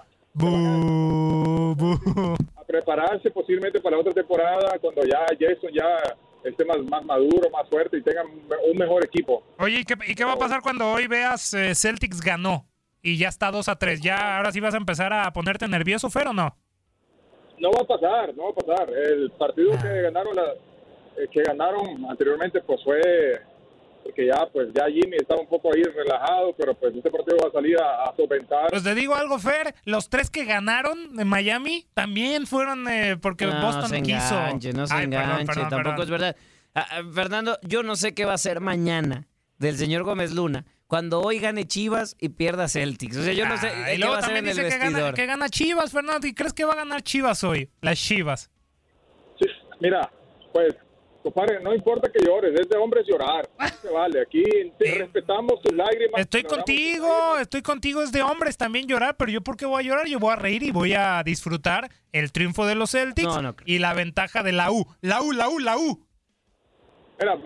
A 2.55 2.63
prepararse 2.65 3.29
posiblemente 3.31 3.79
para 3.79 3.95
la 3.95 4.01
otra 4.01 4.13
temporada 4.13 4.77
cuando 4.79 5.01
ya 5.03 5.19
Jason 5.39 5.71
ya 5.73 5.97
esté 6.43 6.65
más, 6.65 6.77
más 6.89 7.03
maduro, 7.05 7.49
más 7.51 7.67
fuerte 7.69 7.97
y 7.97 8.01
tenga 8.01 8.23
un 8.23 8.77
mejor 8.77 9.03
equipo. 9.05 9.43
Oye, 9.57 9.79
¿y 9.81 9.83
qué, 9.83 9.95
y 10.07 10.15
qué 10.15 10.23
va 10.23 10.33
a 10.33 10.37
pasar 10.37 10.61
cuando 10.61 10.91
hoy 10.91 11.07
veas 11.07 11.53
eh, 11.53 11.75
Celtics 11.75 12.21
ganó 12.21 12.65
y 13.01 13.17
ya 13.17 13.27
está 13.29 13.51
2 13.51 13.67
a 13.69 13.75
3? 13.77 14.01
¿Ya 14.01 14.37
ahora 14.37 14.51
sí 14.51 14.59
vas 14.59 14.73
a 14.73 14.77
empezar 14.77 15.11
a 15.13 15.31
ponerte 15.33 15.67
nervioso, 15.67 16.09
Fer, 16.09 16.27
o 16.27 16.33
no? 16.33 16.55
No 17.59 17.71
va 17.71 17.81
a 17.81 17.87
pasar, 17.87 18.35
no 18.35 18.43
va 18.45 18.49
a 18.49 18.53
pasar. 18.53 18.89
El 18.93 19.31
partido 19.31 19.71
que 19.81 20.01
ganaron 20.01 20.35
la, 20.35 20.53
eh, 21.17 21.27
que 21.31 21.41
ganaron 21.43 22.05
anteriormente 22.09 22.61
pues 22.61 22.81
fue 22.83 22.99
porque 24.03 24.27
ya 24.27 24.47
pues 24.51 24.69
ya 24.73 24.85
Jimmy 24.85 25.17
estaba 25.17 25.41
un 25.41 25.47
poco 25.47 25.69
ahí 25.73 25.83
relajado, 25.83 26.53
pero 26.57 26.73
pues 26.73 26.95
este 26.95 27.11
partido 27.11 27.37
va 27.43 27.49
a 27.49 27.51
salir 27.51 27.77
a, 27.79 28.05
a 28.05 28.15
solventar. 28.15 28.67
Pues 28.69 28.83
te 28.83 28.95
digo 28.95 29.13
algo, 29.13 29.37
Fer, 29.39 29.75
los 29.85 30.09
tres 30.09 30.29
que 30.29 30.45
ganaron 30.45 31.19
en 31.19 31.27
Miami 31.27 31.85
también 31.93 32.47
fueron 32.47 32.87
eh, 32.87 33.17
porque 33.21 33.45
no 33.45 33.61
Boston 33.61 33.89
se 33.89 34.01
quiso. 34.01 34.35
enganche, 34.35 34.73
no 34.73 34.87
se 34.87 34.93
Ay, 34.95 35.03
enganche, 35.05 35.45
perdón, 35.45 35.69
tampoco 35.69 35.83
perdón. 35.97 36.03
es 36.03 36.09
verdad. 36.09 36.35
Ah, 36.75 36.87
ah, 36.91 37.01
Fernando, 37.13 37.57
yo 37.63 37.83
no 37.83 37.95
sé 37.95 38.13
qué 38.13 38.25
va 38.25 38.31
a 38.31 38.35
hacer 38.35 38.61
mañana 38.61 39.27
del 39.57 39.75
señor 39.75 40.03
Gómez 40.03 40.33
Luna 40.33 40.65
cuando 40.89 41.21
hoy 41.21 41.37
gane 41.37 41.67
Chivas 41.67 42.15
y 42.19 42.29
pierda 42.29 42.67
Celtics. 42.67 43.15
O 43.15 43.21
sea, 43.23 43.31
yo 43.31 43.47
no 43.47 43.57
sé 43.57 43.67
Ah, 43.67 43.83
qué 43.85 43.93
y 43.93 43.97
luego 43.99 44.13
va 44.13 44.17
a 44.17 44.21
hacer 44.21 44.35
en 44.37 44.45
también 44.45 44.55
dice 44.57 44.69
que 44.69 44.77
gana, 44.79 44.89
vestidor. 44.89 45.13
que 45.13 45.25
gana 45.27 45.49
Chivas, 45.49 45.91
Fernando. 45.91 46.25
¿Y 46.27 46.33
crees 46.33 46.51
que 46.53 46.65
va 46.65 46.73
a 46.73 46.77
ganar 46.77 47.03
Chivas 47.03 47.43
hoy? 47.43 47.69
Las 47.81 47.99
Chivas. 47.99 48.49
Mira, 49.79 50.11
pues 50.51 50.75
compadre, 51.21 51.61
no 51.61 51.75
importa 51.75 52.09
que 52.11 52.25
llores, 52.25 52.59
es 52.59 52.67
de 52.67 52.77
hombres 52.77 53.05
llorar. 53.07 53.47
No 53.59 53.67
se 53.67 53.89
vale, 53.91 54.21
aquí 54.21 54.43
te 54.79 54.95
respetamos 54.95 55.61
tus 55.61 55.73
lágrimas. 55.77 56.19
Estoy 56.19 56.43
contigo, 56.43 57.37
estoy 57.37 57.61
contigo, 57.61 58.01
es 58.01 58.11
de 58.11 58.23
hombres 58.23 58.57
también 58.57 58.87
llorar, 58.87 59.15
pero 59.15 59.31
yo 59.31 59.41
por 59.41 59.55
qué 59.57 59.65
voy 59.67 59.83
a 59.83 59.87
llorar, 59.87 60.07
yo 60.07 60.17
voy 60.19 60.33
a 60.33 60.37
reír 60.37 60.63
y 60.63 60.71
voy 60.71 60.93
a 60.95 61.21
disfrutar 61.23 61.89
el 62.11 62.31
triunfo 62.31 62.65
de 62.65 62.73
los 62.75 62.91
Celtics 62.91 63.27
No, 63.27 63.41
no 63.41 63.55
y 63.65 63.77
la 63.79 63.93
ventaja 63.93 64.41
de 64.43 64.51
la 64.53 64.71
U. 64.71 64.85
La 65.01 65.21
U, 65.21 65.31
la 65.31 65.47
U, 65.49 65.59
la 65.59 65.77
U. 65.77 66.03
Mira, 67.19 67.37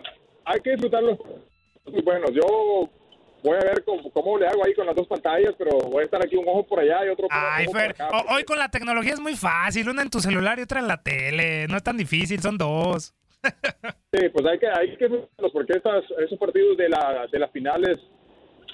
hay 0.46 0.60
que 0.62 0.72
disfrutarlos 0.72 1.20
muy 1.86 2.02
buenos. 2.02 2.32
Yo 2.32 2.90
voy 3.44 3.58
a 3.58 3.66
ver 3.66 3.84
cómo, 3.84 4.10
cómo 4.12 4.38
le 4.38 4.48
hago 4.48 4.66
ahí 4.66 4.74
con 4.74 4.86
las 4.86 4.96
dos 4.96 5.08
pantallas, 5.08 5.54
pero 5.58 5.78
voy 5.90 6.02
a 6.02 6.06
estar 6.06 6.24
aquí 6.24 6.36
un 6.36 6.48
ojo 6.48 6.66
por 6.66 6.80
allá 6.80 7.06
y 7.06 7.10
otro 7.10 7.28
por, 7.28 7.38
Ay, 7.38 7.66
Fer, 7.68 7.92
acá. 7.92 8.10
hoy 8.30 8.44
con 8.44 8.58
la 8.58 8.70
tecnología 8.70 9.14
es 9.14 9.20
muy 9.20 9.36
fácil, 9.36 9.90
una 9.90 10.02
en 10.02 10.10
tu 10.10 10.20
celular 10.20 10.58
y 10.60 10.64
otra 10.64 10.80
en 10.80 10.88
la 10.88 11.02
tele, 11.02 11.68
no 11.68 11.78
es 11.78 11.84
tan 11.84 11.98
difícil, 11.98 12.40
son 12.42 12.58
dos. 12.58 13.14
Sí, 14.14 14.30
pues 14.30 14.46
hay 14.46 14.60
que, 14.60 14.68
hay 14.68 14.96
que 14.96 15.10
porque 15.52 15.74
estas, 15.76 16.04
esos 16.24 16.38
partidos 16.38 16.78
de, 16.78 16.88
la, 16.88 17.26
de 17.32 17.40
las 17.40 17.52
finales, 17.52 17.98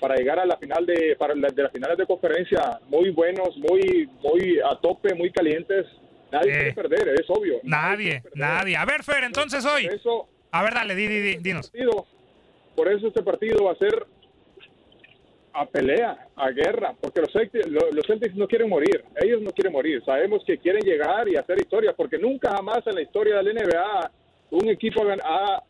para 0.01 0.15
llegar 0.15 0.38
a 0.38 0.45
la 0.45 0.58
final 0.58 0.86
de, 0.86 1.15
para 1.17 1.34
la- 1.34 1.47
de 1.47 1.63
las 1.63 1.71
finales 1.71 1.97
de 1.97 2.05
conferencia, 2.05 2.79
muy 2.88 3.10
buenos, 3.12 3.55
muy, 3.58 4.10
muy 4.21 4.60
a 4.60 4.75
tope, 4.82 5.15
muy 5.15 5.32
calientes. 5.32 5.86
Nadie 6.32 6.51
quiere 6.51 6.73
perder, 6.73 7.08
es 7.19 7.25
obvio. 7.29 7.55
Eh. 7.55 7.62
Nadie, 7.63 8.21
nadie. 8.36 8.75
A 8.75 8.84
ver, 8.86 9.01
Fer, 9.03 9.23
entonces 9.23 9.65
hoy. 9.65 9.89
A 10.51 10.62
ver, 10.62 10.73
dale, 10.73 10.93
di, 10.93 11.08
di, 11.08 11.19
di, 11.21 11.36
dinos. 11.38 11.69
partido, 11.71 12.05
por 12.75 12.88
eso 12.91 13.08
este 13.08 13.23
partido 13.23 13.63
va 13.63 13.71
a 13.71 13.75
ser 13.77 14.05
a 15.53 15.65
pelea, 15.65 16.27
a 16.35 16.49
guerra, 16.51 16.93
porque 17.01 17.21
los 17.21 17.31
Celtics, 17.33 17.67
lo- 17.67 17.91
los 17.91 18.05
Celtics 18.05 18.35
no 18.35 18.47
quieren 18.47 18.69
morir, 18.69 19.03
ellos 19.21 19.41
no 19.41 19.51
quieren 19.51 19.73
morir, 19.73 20.01
sabemos 20.05 20.43
que 20.45 20.57
quieren 20.57 20.81
llegar 20.83 21.27
y 21.27 21.35
hacer 21.35 21.59
historia, 21.59 21.93
porque 21.95 22.17
nunca 22.17 22.51
jamás 22.55 22.79
en 22.85 22.95
la 22.95 23.01
historia 23.01 23.38
del 23.38 23.47
NBA 23.55 24.12
un 24.51 24.69
equipo 24.69 25.01
ha, 25.03 25.63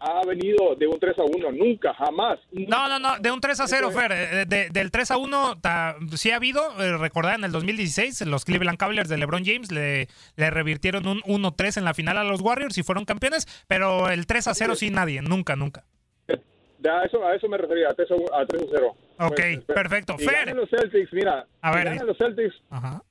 ha- 0.00 0.26
venido 0.26 0.74
de 0.76 0.86
un 0.86 0.98
3 0.98 1.18
a 1.18 1.22
1, 1.24 1.52
nunca, 1.52 1.92
jamás. 1.94 2.38
No, 2.52 2.88
no, 2.88 2.98
no, 2.98 3.18
de 3.18 3.30
un 3.30 3.40
3 3.40 3.60
a 3.60 3.66
0, 3.66 3.90
Fer. 3.90 4.12
eh, 4.12 4.44
de- 4.46 4.68
del 4.70 4.90
3 4.90 5.10
a 5.10 5.16
1 5.18 5.58
ta- 5.60 5.96
sí 6.16 6.30
ha 6.30 6.36
habido. 6.36 6.62
eh, 6.82 6.96
recordad, 6.96 7.34
en 7.34 7.44
el 7.44 7.52
2016, 7.52 8.22
los 8.26 8.44
Cleveland 8.46 8.78
Cavaliers 8.78 9.08
de 9.10 9.18
LeBron 9.18 9.44
James 9.44 9.70
le, 9.70 10.08
le 10.36 10.50
revirtieron 10.50 11.06
un 11.06 11.20
1-3 11.26 11.76
en 11.76 11.84
la 11.84 11.92
final 11.94 12.16
a 12.16 12.24
los 12.24 12.40
Warriors 12.40 12.78
y 12.78 12.82
fueron 12.82 13.04
campeones, 13.04 13.46
pero 13.68 14.08
el 14.08 14.26
3 14.26 14.46
a 14.48 14.54
0 14.54 14.74
sí 14.74 14.88
nadie, 14.90 15.20
nunca, 15.20 15.56
nunca. 15.56 15.84
A 16.88 17.04
eso, 17.04 17.24
a 17.26 17.34
eso 17.34 17.48
me 17.48 17.58
refería, 17.58 17.88
a 17.90 17.94
3 17.94 18.08
a, 18.10 18.40
a 18.40 18.46
3 18.46 18.62
a 18.62 18.66
0. 18.72 18.96
Ok, 19.18 19.34
Pues, 19.36 19.60
perfecto. 19.66 20.16
Si 20.18 20.24
Fer. 20.24 20.34
ganan 20.46 20.56
los 20.56 20.70
Celtics, 20.70 21.12
mira, 21.12 21.46
A 21.60 21.74
ver, 21.74 21.84
ganan 21.84 22.06
los 22.06 22.16
Celtics, 22.16 22.54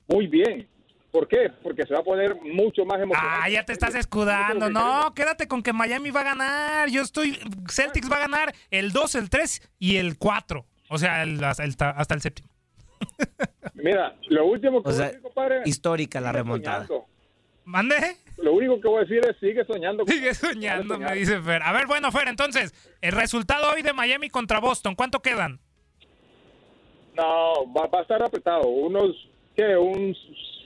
muy 0.08 0.26
bien. 0.26 0.68
¿Por 1.12 1.26
qué? 1.26 1.50
Porque 1.62 1.82
se 1.86 1.92
va 1.94 2.00
a 2.00 2.04
poner 2.04 2.36
mucho 2.40 2.84
más 2.84 3.00
emocionante. 3.00 3.38
Ah, 3.42 3.48
ya 3.48 3.64
te 3.64 3.72
estás 3.72 3.96
escudando. 3.96 4.70
No, 4.70 5.12
quédate 5.14 5.48
con 5.48 5.60
que 5.62 5.72
Miami 5.72 6.10
va 6.10 6.20
a 6.20 6.24
ganar. 6.24 6.88
Yo 6.88 7.02
estoy. 7.02 7.36
Celtics 7.68 8.08
va 8.10 8.16
a 8.16 8.20
ganar 8.20 8.54
el 8.70 8.92
2, 8.92 9.16
el 9.16 9.28
3 9.28 9.60
y 9.80 9.96
el 9.96 10.18
4. 10.18 10.64
O 10.88 10.98
sea, 10.98 11.22
el- 11.24 11.42
hasta, 11.42 11.64
el, 11.64 11.74
hasta 11.80 12.14
el 12.14 12.20
séptimo. 12.20 12.48
Mira, 13.74 14.14
lo 14.28 14.46
último 14.46 14.82
que 14.82 14.88
O 14.90 14.92
sea, 14.92 15.10
compadre, 15.20 15.62
histórica 15.64 16.20
la 16.20 16.32
remontada. 16.32 16.86
soñando. 16.86 17.06
¿Mande? 17.64 17.96
Lo 18.42 18.52
único 18.54 18.80
que 18.80 18.88
voy 18.88 18.98
a 18.98 19.00
decir 19.00 19.20
es 19.28 19.36
sigue 19.38 19.64
soñando. 19.64 20.04
Sigue 20.06 20.34
soñando, 20.34 20.98
me 20.98 21.14
dice 21.14 21.40
Fer. 21.40 21.62
A 21.62 21.72
ver, 21.72 21.86
bueno, 21.86 22.10
Fer, 22.10 22.28
entonces, 22.28 22.72
el 23.00 23.12
resultado 23.12 23.70
hoy 23.72 23.82
de 23.82 23.92
Miami 23.92 24.28
contra 24.30 24.60
Boston, 24.60 24.94
¿cuánto 24.94 25.20
quedan? 25.20 25.60
No, 27.14 27.72
va, 27.74 27.86
va 27.86 27.98
a 27.98 28.02
estar 28.02 28.22
apretado. 28.22 28.68
Unos, 28.68 29.14
¿qué? 29.56 29.76
Un 29.76 30.14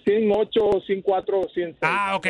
108, 0.04 0.82
104, 0.86 1.42
106. 1.54 1.76
Ah, 1.82 2.14
ok, 2.16 2.26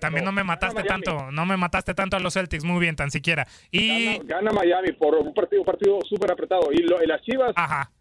también 0.00 0.24
no 0.24 0.30
me 0.32 0.44
mataste 0.44 0.84
tanto, 0.84 1.30
no 1.32 1.44
me 1.44 1.56
mataste 1.56 1.92
tanto 1.92 2.16
a 2.16 2.20
los 2.20 2.34
Celtics, 2.34 2.64
muy 2.64 2.78
bien, 2.80 2.94
tan 2.94 3.10
siquiera. 3.10 3.46
Y 3.72 4.18
Gana 4.24 4.52
Miami 4.52 4.92
por 4.92 5.16
un 5.16 5.34
partido, 5.34 5.62
un 5.62 5.66
partido 5.66 5.98
súper 6.08 6.30
apretado. 6.32 6.68
Y, 6.72 6.78
lo- 6.82 7.02
y 7.02 7.06
las 7.06 7.20
Chivas 7.22 7.52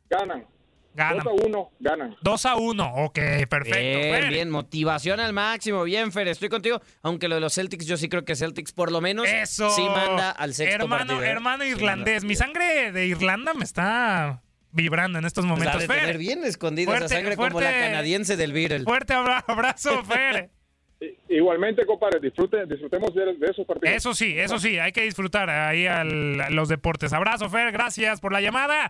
ganan. 0.09 0.45
Ganan. 0.95 1.23
2 1.25 1.27
a 1.27 1.45
1, 1.45 1.71
ganan. 1.81 2.15
2 2.21 2.45
a 2.45 2.55
1, 2.55 2.93
ok, 3.03 3.19
perfecto. 3.49 3.77
Bien, 3.79 4.13
Fer. 4.15 4.29
bien, 4.29 4.49
motivación 4.49 5.19
al 5.19 5.33
máximo, 5.33 5.83
bien, 5.83 6.11
Fer, 6.13 6.29
estoy 6.29 6.47
contigo. 6.47 6.81
Aunque 7.03 7.27
lo 7.27 7.35
de 7.35 7.41
los 7.41 7.53
Celtics, 7.53 7.85
yo 7.85 7.97
sí 7.97 8.07
creo 8.07 8.23
que 8.23 8.35
Celtics 8.35 8.71
por 8.71 8.91
lo 8.93 9.01
menos 9.01 9.27
Eso. 9.27 9.69
sí 9.71 9.81
manda 9.83 10.31
al 10.31 10.53
sexto 10.53 10.83
hermano, 10.85 10.97
partido. 10.99 11.23
¿eh? 11.23 11.27
hermano 11.29 11.63
Sí, 11.65 11.69
irlandés, 11.71 12.23
mi 12.23 12.35
sangre 12.35 12.93
de 12.93 13.07
Irlanda 13.07 13.53
me 13.53 13.65
está 13.65 14.41
vibrando 14.71 15.19
en 15.19 15.25
estos 15.25 15.45
momentos. 15.45 15.85
Fer, 15.85 15.99
tener 15.99 16.17
bien 16.17 16.43
escondida 16.45 16.87
fuerte- 16.91 17.05
esa 17.07 17.15
sangre 17.15 17.35
como 17.35 17.59
la 17.59 17.71
canadiense 17.71 18.37
del 18.37 18.53
Beatle. 18.53 18.83
Fuerte 18.85 19.13
abra- 19.13 19.43
abrazo, 19.47 20.01
Fer. 20.05 20.49
Igualmente, 21.27 21.85
compadre, 21.85 22.21
disfrute, 22.21 22.65
disfrutemos 22.67 23.13
de, 23.13 23.25
de 23.35 23.47
esos 23.51 23.65
partidos. 23.67 23.93
Eso 23.95 24.13
sí, 24.13 24.33
eso 24.39 24.59
sí, 24.59 24.79
hay 24.79 24.93
que 24.93 25.01
disfrutar 25.01 25.49
ahí 25.49 25.87
al- 25.87 26.39
a 26.39 26.49
los 26.51 26.69
deportes. 26.69 27.11
Abrazo, 27.11 27.49
Fer, 27.49 27.73
gracias 27.73 28.21
por 28.21 28.31
la 28.31 28.39
llamada. 28.39 28.89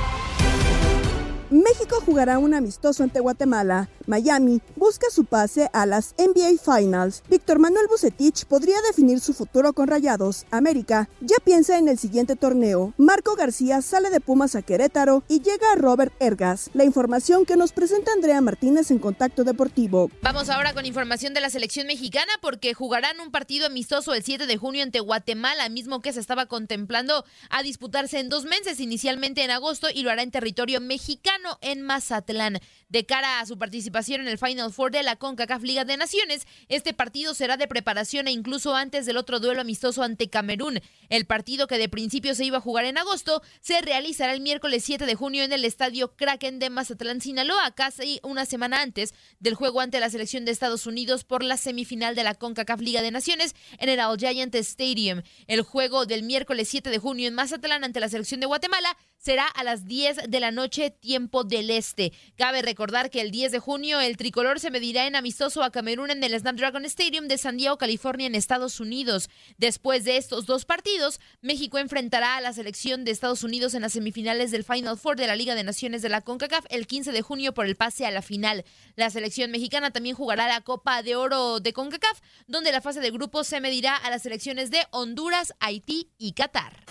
México 1.51 2.01
jugará 2.05 2.39
un 2.39 2.53
amistoso 2.53 3.03
ante 3.03 3.19
Guatemala. 3.19 3.89
Miami 4.07 4.61
busca 4.77 5.07
su 5.09 5.25
pase 5.25 5.69
a 5.73 5.85
las 5.85 6.15
NBA 6.17 6.63
Finals. 6.63 7.23
Víctor 7.29 7.59
Manuel 7.59 7.87
Bucetich 7.89 8.45
podría 8.45 8.81
definir 8.87 9.19
su 9.19 9.33
futuro 9.33 9.73
con 9.73 9.89
Rayados. 9.89 10.45
América 10.49 11.09
ya 11.19 11.35
piensa 11.43 11.77
en 11.77 11.89
el 11.89 11.97
siguiente 11.97 12.37
torneo. 12.37 12.93
Marco 12.97 13.35
García 13.35 13.81
sale 13.81 14.09
de 14.09 14.21
Pumas 14.21 14.55
a 14.55 14.61
Querétaro 14.61 15.23
y 15.27 15.41
llega 15.41 15.73
a 15.73 15.75
Robert 15.75 16.13
Ergas. 16.21 16.69
La 16.73 16.85
información 16.85 17.45
que 17.45 17.57
nos 17.57 17.73
presenta 17.73 18.13
Andrea 18.13 18.39
Martínez 18.39 18.89
en 18.89 18.99
Contacto 18.99 19.43
Deportivo. 19.43 20.09
Vamos 20.21 20.49
ahora 20.49 20.73
con 20.73 20.85
información 20.85 21.33
de 21.33 21.41
la 21.41 21.49
selección 21.49 21.85
mexicana 21.85 22.31
porque 22.41 22.73
jugarán 22.73 23.19
un 23.19 23.29
partido 23.29 23.65
amistoso 23.65 24.13
el 24.13 24.23
7 24.23 24.47
de 24.47 24.55
junio 24.55 24.83
ante 24.83 25.01
Guatemala, 25.01 25.67
mismo 25.67 25.99
que 25.99 26.13
se 26.13 26.21
estaba 26.21 26.45
contemplando 26.45 27.25
a 27.49 27.61
disputarse 27.61 28.19
en 28.19 28.29
dos 28.29 28.45
meses, 28.45 28.79
inicialmente 28.79 29.43
en 29.43 29.51
agosto 29.51 29.87
y 29.93 30.03
lo 30.03 30.11
hará 30.11 30.23
en 30.23 30.31
territorio 30.31 30.79
mexicano 30.79 31.40
en 31.61 31.81
Mazatlán. 31.81 32.59
De 32.91 33.05
cara 33.05 33.39
a 33.39 33.45
su 33.45 33.57
participación 33.57 34.19
en 34.19 34.27
el 34.27 34.37
Final 34.37 34.73
Four 34.73 34.91
de 34.91 35.01
la 35.01 35.15
CONCACAF 35.15 35.63
Liga 35.63 35.85
de 35.85 35.95
Naciones, 35.95 36.45
este 36.67 36.93
partido 36.93 37.33
será 37.33 37.55
de 37.55 37.65
preparación 37.65 38.27
e 38.27 38.31
incluso 38.31 38.75
antes 38.75 39.05
del 39.05 39.15
otro 39.15 39.39
duelo 39.39 39.61
amistoso 39.61 40.03
ante 40.03 40.29
Camerún. 40.29 40.81
El 41.07 41.25
partido 41.25 41.67
que 41.67 41.77
de 41.77 41.87
principio 41.87 42.35
se 42.35 42.43
iba 42.43 42.57
a 42.57 42.61
jugar 42.61 42.83
en 42.83 42.97
agosto 42.97 43.41
se 43.61 43.79
realizará 43.79 44.33
el 44.33 44.41
miércoles 44.41 44.83
7 44.83 45.05
de 45.05 45.15
junio 45.15 45.45
en 45.45 45.53
el 45.53 45.63
estadio 45.63 46.17
Kraken 46.17 46.59
de 46.59 46.69
Mazatlán, 46.69 47.21
Sinaloa, 47.21 47.71
casi 47.71 48.19
una 48.23 48.45
semana 48.45 48.81
antes 48.81 49.13
del 49.39 49.55
juego 49.55 49.79
ante 49.79 50.01
la 50.01 50.09
selección 50.09 50.43
de 50.43 50.51
Estados 50.51 50.85
Unidos 50.85 51.23
por 51.23 51.43
la 51.43 51.55
semifinal 51.55 52.13
de 52.13 52.25
la 52.25 52.35
CONCACAF 52.35 52.81
Liga 52.81 53.01
de 53.01 53.11
Naciones 53.11 53.55
en 53.77 53.87
el 53.87 54.01
All 54.01 54.17
Giant 54.17 54.53
Stadium. 54.55 55.21
El 55.47 55.61
juego 55.61 56.05
del 56.05 56.23
miércoles 56.23 56.67
7 56.67 56.89
de 56.89 56.99
junio 56.99 57.29
en 57.29 57.35
Mazatlán 57.35 57.85
ante 57.85 58.01
la 58.01 58.09
selección 58.09 58.41
de 58.41 58.47
Guatemala 58.47 58.97
será 59.15 59.45
a 59.45 59.63
las 59.63 59.85
10 59.85 60.29
de 60.29 60.39
la 60.41 60.51
noche, 60.51 60.89
tiempo 60.89 61.45
del 61.45 61.69
este. 61.69 62.11
Cabe 62.35 62.61
recordar 62.61 62.80
que 62.81 63.21
el 63.21 63.29
10 63.29 63.51
de 63.51 63.59
junio 63.59 63.99
el 63.99 64.17
tricolor 64.17 64.59
se 64.59 64.71
medirá 64.71 65.05
en 65.05 65.15
amistoso 65.15 65.61
a 65.61 65.71
Camerún 65.71 66.09
en 66.09 66.23
el 66.23 66.37
Snapdragon 66.39 66.83
Stadium 66.85 67.27
de 67.27 67.37
San 67.37 67.57
Diego, 67.57 67.77
California, 67.77 68.25
en 68.25 68.33
Estados 68.33 68.79
Unidos. 68.79 69.29
Después 69.59 70.03
de 70.03 70.17
estos 70.17 70.47
dos 70.47 70.65
partidos, 70.65 71.19
México 71.41 71.77
enfrentará 71.77 72.37
a 72.37 72.41
la 72.41 72.53
selección 72.53 73.05
de 73.05 73.11
Estados 73.11 73.43
Unidos 73.43 73.75
en 73.75 73.83
las 73.83 73.93
semifinales 73.93 74.49
del 74.49 74.63
Final 74.63 74.97
Four 74.97 75.15
de 75.15 75.27
la 75.27 75.35
Liga 75.35 75.53
de 75.53 75.63
Naciones 75.63 76.01
de 76.01 76.09
la 76.09 76.21
CONCACAF 76.21 76.65
el 76.69 76.87
15 76.87 77.11
de 77.11 77.21
junio 77.21 77.53
por 77.53 77.67
el 77.67 77.75
pase 77.75 78.07
a 78.07 78.11
la 78.11 78.23
final. 78.23 78.65
La 78.95 79.11
selección 79.11 79.51
mexicana 79.51 79.91
también 79.91 80.15
jugará 80.15 80.47
la 80.47 80.61
Copa 80.61 81.03
de 81.03 81.15
Oro 81.15 81.59
de 81.59 81.73
CONCACAF, 81.73 82.19
donde 82.47 82.71
la 82.71 82.81
fase 82.81 82.99
de 82.99 83.11
grupos 83.11 83.45
se 83.45 83.61
medirá 83.61 83.95
a 83.95 84.09
las 84.09 84.23
selecciones 84.23 84.71
de 84.71 84.79
Honduras, 84.89 85.53
Haití 85.59 86.09
y 86.17 86.31
Qatar. 86.31 86.83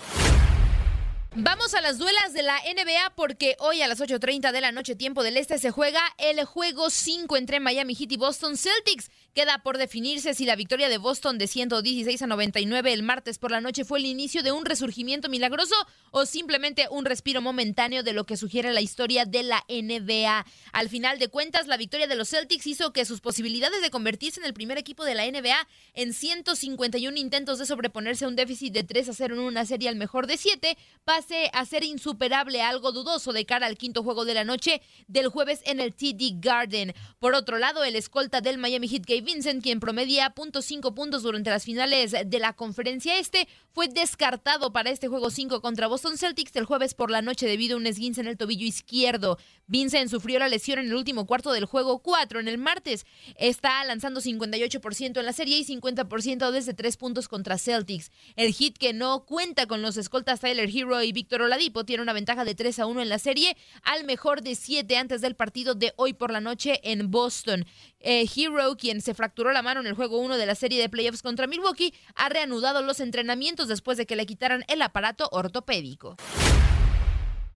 Vamos 1.33 1.73
a 1.75 1.79
las 1.79 1.97
duelas 1.97 2.33
de 2.33 2.43
la 2.43 2.57
NBA 2.57 3.15
porque 3.15 3.55
hoy 3.59 3.81
a 3.81 3.87
las 3.87 4.01
8.30 4.01 4.51
de 4.51 4.59
la 4.59 4.73
noche 4.73 4.97
tiempo 4.97 5.23
del 5.23 5.37
este 5.37 5.59
se 5.59 5.71
juega 5.71 6.01
el 6.17 6.43
juego 6.43 6.89
5 6.89 7.37
entre 7.37 7.61
Miami 7.61 7.95
Heat 7.95 8.11
y 8.11 8.17
Boston 8.17 8.57
Celtics. 8.57 9.09
Queda 9.33 9.59
por 9.59 9.77
definirse 9.77 10.33
si 10.33 10.43
la 10.43 10.57
victoria 10.57 10.89
de 10.89 10.97
Boston 10.97 11.37
de 11.37 11.47
116 11.47 12.21
a 12.21 12.27
99 12.27 12.91
el 12.91 13.03
martes 13.03 13.39
por 13.39 13.49
la 13.49 13.61
noche 13.61 13.85
fue 13.85 13.99
el 13.99 14.07
inicio 14.07 14.43
de 14.43 14.51
un 14.51 14.65
resurgimiento 14.65 15.29
milagroso 15.29 15.73
o 16.11 16.25
simplemente 16.25 16.87
un 16.91 17.05
respiro 17.05 17.41
momentáneo 17.41 18.03
de 18.03 18.11
lo 18.11 18.25
que 18.25 18.35
sugiere 18.35 18.73
la 18.73 18.81
historia 18.81 19.23
de 19.23 19.43
la 19.43 19.63
NBA. 19.69 20.45
Al 20.73 20.89
final 20.89 21.17
de 21.17 21.29
cuentas, 21.29 21.67
la 21.67 21.77
victoria 21.77 22.07
de 22.07 22.15
los 22.15 22.27
Celtics 22.27 22.67
hizo 22.67 22.91
que 22.91 23.05
sus 23.05 23.21
posibilidades 23.21 23.81
de 23.81 23.89
convertirse 23.89 24.41
en 24.41 24.45
el 24.45 24.53
primer 24.53 24.77
equipo 24.77 25.05
de 25.05 25.15
la 25.15 25.25
NBA 25.25 25.65
en 25.93 26.13
151 26.13 27.15
intentos 27.15 27.57
de 27.57 27.65
sobreponerse 27.65 28.25
a 28.25 28.27
un 28.27 28.35
déficit 28.35 28.73
de 28.73 28.83
3 28.83 29.07
a 29.07 29.13
0 29.13 29.35
en 29.35 29.39
una 29.39 29.65
serie 29.65 29.87
al 29.87 29.95
mejor 29.95 30.27
de 30.27 30.35
7 30.35 30.77
pase 31.05 31.20
a 31.53 31.65
ser 31.65 31.83
insuperable, 31.83 32.61
algo 32.61 32.91
dudoso 32.91 33.33
de 33.33 33.45
cara 33.45 33.67
al 33.67 33.77
quinto 33.77 34.03
juego 34.03 34.25
de 34.25 34.33
la 34.33 34.43
noche 34.43 34.81
del 35.07 35.27
jueves 35.27 35.61
en 35.65 35.79
el 35.79 35.93
TD 35.93 36.39
Garden. 36.39 36.93
Por 37.19 37.35
otro 37.35 37.57
lado, 37.57 37.83
el 37.83 37.95
escolta 37.95 38.41
del 38.41 38.57
Miami 38.57 38.87
Heat, 38.87 39.05
Gabe 39.05 39.21
Vincent, 39.21 39.63
quien 39.63 39.79
promedia 39.79 40.33
.5 40.33 40.93
puntos 40.93 41.23
durante 41.23 41.49
las 41.49 41.65
finales 41.65 42.15
de 42.25 42.39
la 42.39 42.53
conferencia 42.53 43.17
este, 43.17 43.47
fue 43.73 43.87
descartado 43.87 44.73
para 44.73 44.89
este 44.89 45.07
juego 45.07 45.29
5 45.29 45.61
contra 45.61 45.87
Boston 45.87 46.17
Celtics 46.17 46.55
el 46.55 46.65
jueves 46.65 46.93
por 46.93 47.11
la 47.11 47.21
noche 47.21 47.47
debido 47.47 47.75
a 47.75 47.79
un 47.79 47.87
esguince 47.87 48.21
en 48.21 48.27
el 48.27 48.37
tobillo 48.37 48.65
izquierdo. 48.65 49.37
Vincent 49.67 50.09
sufrió 50.09 50.39
la 50.39 50.49
lesión 50.49 50.79
en 50.79 50.87
el 50.87 50.95
último 50.95 51.25
cuarto 51.25 51.53
del 51.53 51.65
juego 51.65 51.99
4 51.99 52.39
en 52.41 52.47
el 52.47 52.57
martes. 52.57 53.05
Está 53.37 53.83
lanzando 53.85 54.19
58% 54.19 55.19
en 55.19 55.25
la 55.25 55.33
serie 55.33 55.57
y 55.57 55.65
50% 55.65 56.51
desde 56.51 56.73
tres 56.73 56.97
puntos 56.97 57.27
contra 57.29 57.57
Celtics. 57.57 58.11
El 58.35 58.53
Heat 58.53 58.77
que 58.77 58.93
no 58.93 59.25
cuenta 59.25 59.67
con 59.67 59.81
los 59.81 59.95
escoltas 59.95 60.41
Tyler 60.41 60.69
Hero 60.69 60.97
Víctor 61.11 61.41
Oladipo 61.41 61.83
tiene 61.83 62.03
una 62.03 62.13
ventaja 62.13 62.45
de 62.45 62.55
3 62.55 62.79
a 62.79 62.85
1 62.85 63.01
en 63.01 63.09
la 63.09 63.19
serie, 63.19 63.55
al 63.83 64.03
mejor 64.05 64.41
de 64.41 64.55
7 64.55 64.97
antes 64.97 65.21
del 65.21 65.35
partido 65.35 65.75
de 65.75 65.93
hoy 65.95 66.13
por 66.13 66.31
la 66.31 66.41
noche 66.41 66.79
en 66.83 67.11
Boston. 67.11 67.65
Eh, 67.99 68.25
Hero, 68.35 68.75
quien 68.77 69.01
se 69.01 69.13
fracturó 69.13 69.51
la 69.51 69.61
mano 69.61 69.81
en 69.81 69.87
el 69.87 69.93
juego 69.93 70.19
1 70.19 70.37
de 70.37 70.45
la 70.45 70.55
serie 70.55 70.81
de 70.81 70.89
playoffs 70.89 71.21
contra 71.21 71.47
Milwaukee, 71.47 71.93
ha 72.15 72.29
reanudado 72.29 72.81
los 72.81 72.99
entrenamientos 72.99 73.67
después 73.67 73.97
de 73.97 74.05
que 74.05 74.15
le 74.15 74.25
quitaran 74.25 74.63
el 74.67 74.81
aparato 74.81 75.29
ortopédico. 75.31 76.15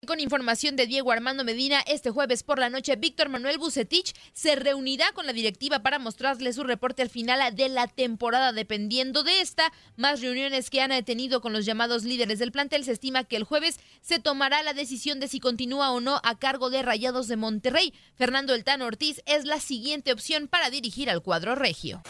Con 0.06 0.20
información 0.20 0.76
de 0.76 0.88
Diego 0.88 1.12
Armando 1.12 1.44
Medina, 1.44 1.80
este 1.88 2.12
jueves 2.12 2.44
por 2.44 2.60
la 2.60 2.70
noche, 2.70 2.96
Víctor 2.96 3.30
Manuel 3.30 3.58
Bucetich 3.58 4.14
se 4.34 4.56
reunirá 4.56 5.12
con 5.14 5.26
la 5.26 5.34
directiva 5.34 5.80
para 5.80 6.00
mostrarle 6.00 6.54
su 6.54 6.64
reporte 6.64 7.02
al 7.02 7.10
final 7.10 7.56
de 7.56 7.70
la 7.70 7.88
temporada. 7.88 8.52
Dependiendo 8.52 9.24
de 9.24 9.42
esta, 9.42 9.72
más 9.96 10.22
reuniones 10.22 10.70
que 10.70 10.82
han 10.82 11.04
tenido 11.06 11.42
con 11.42 11.54
los 11.54 11.66
llamados 11.66 12.04
líderes 12.04 12.40
del 12.40 12.52
plantel, 12.52 12.84
se 12.84 12.92
estima 12.92 13.24
que 13.24 13.36
el 13.36 13.46
jueves 13.46 13.80
se 14.02 14.20
tomará 14.20 14.62
la 14.64 14.74
decisión 14.74 15.20
de 15.20 15.28
si 15.28 15.40
continúa 15.40 15.92
o 15.92 16.02
no 16.02 16.20
a 16.24 16.38
cargo 16.38 16.70
de 16.70 16.84
Rayados 16.84 17.28
de 17.28 17.38
Monterrey. 17.38 17.94
Fernando 18.16 18.54
El 18.54 18.64
Tano 18.64 18.86
Ortiz 18.86 19.22
es 19.26 19.46
la 19.46 19.60
siguiente 19.60 20.12
opción 20.12 20.48
para 20.48 20.70
dirigir 20.70 21.10
al 21.10 21.24
cuadro 21.24 21.56
regio. 21.56 22.04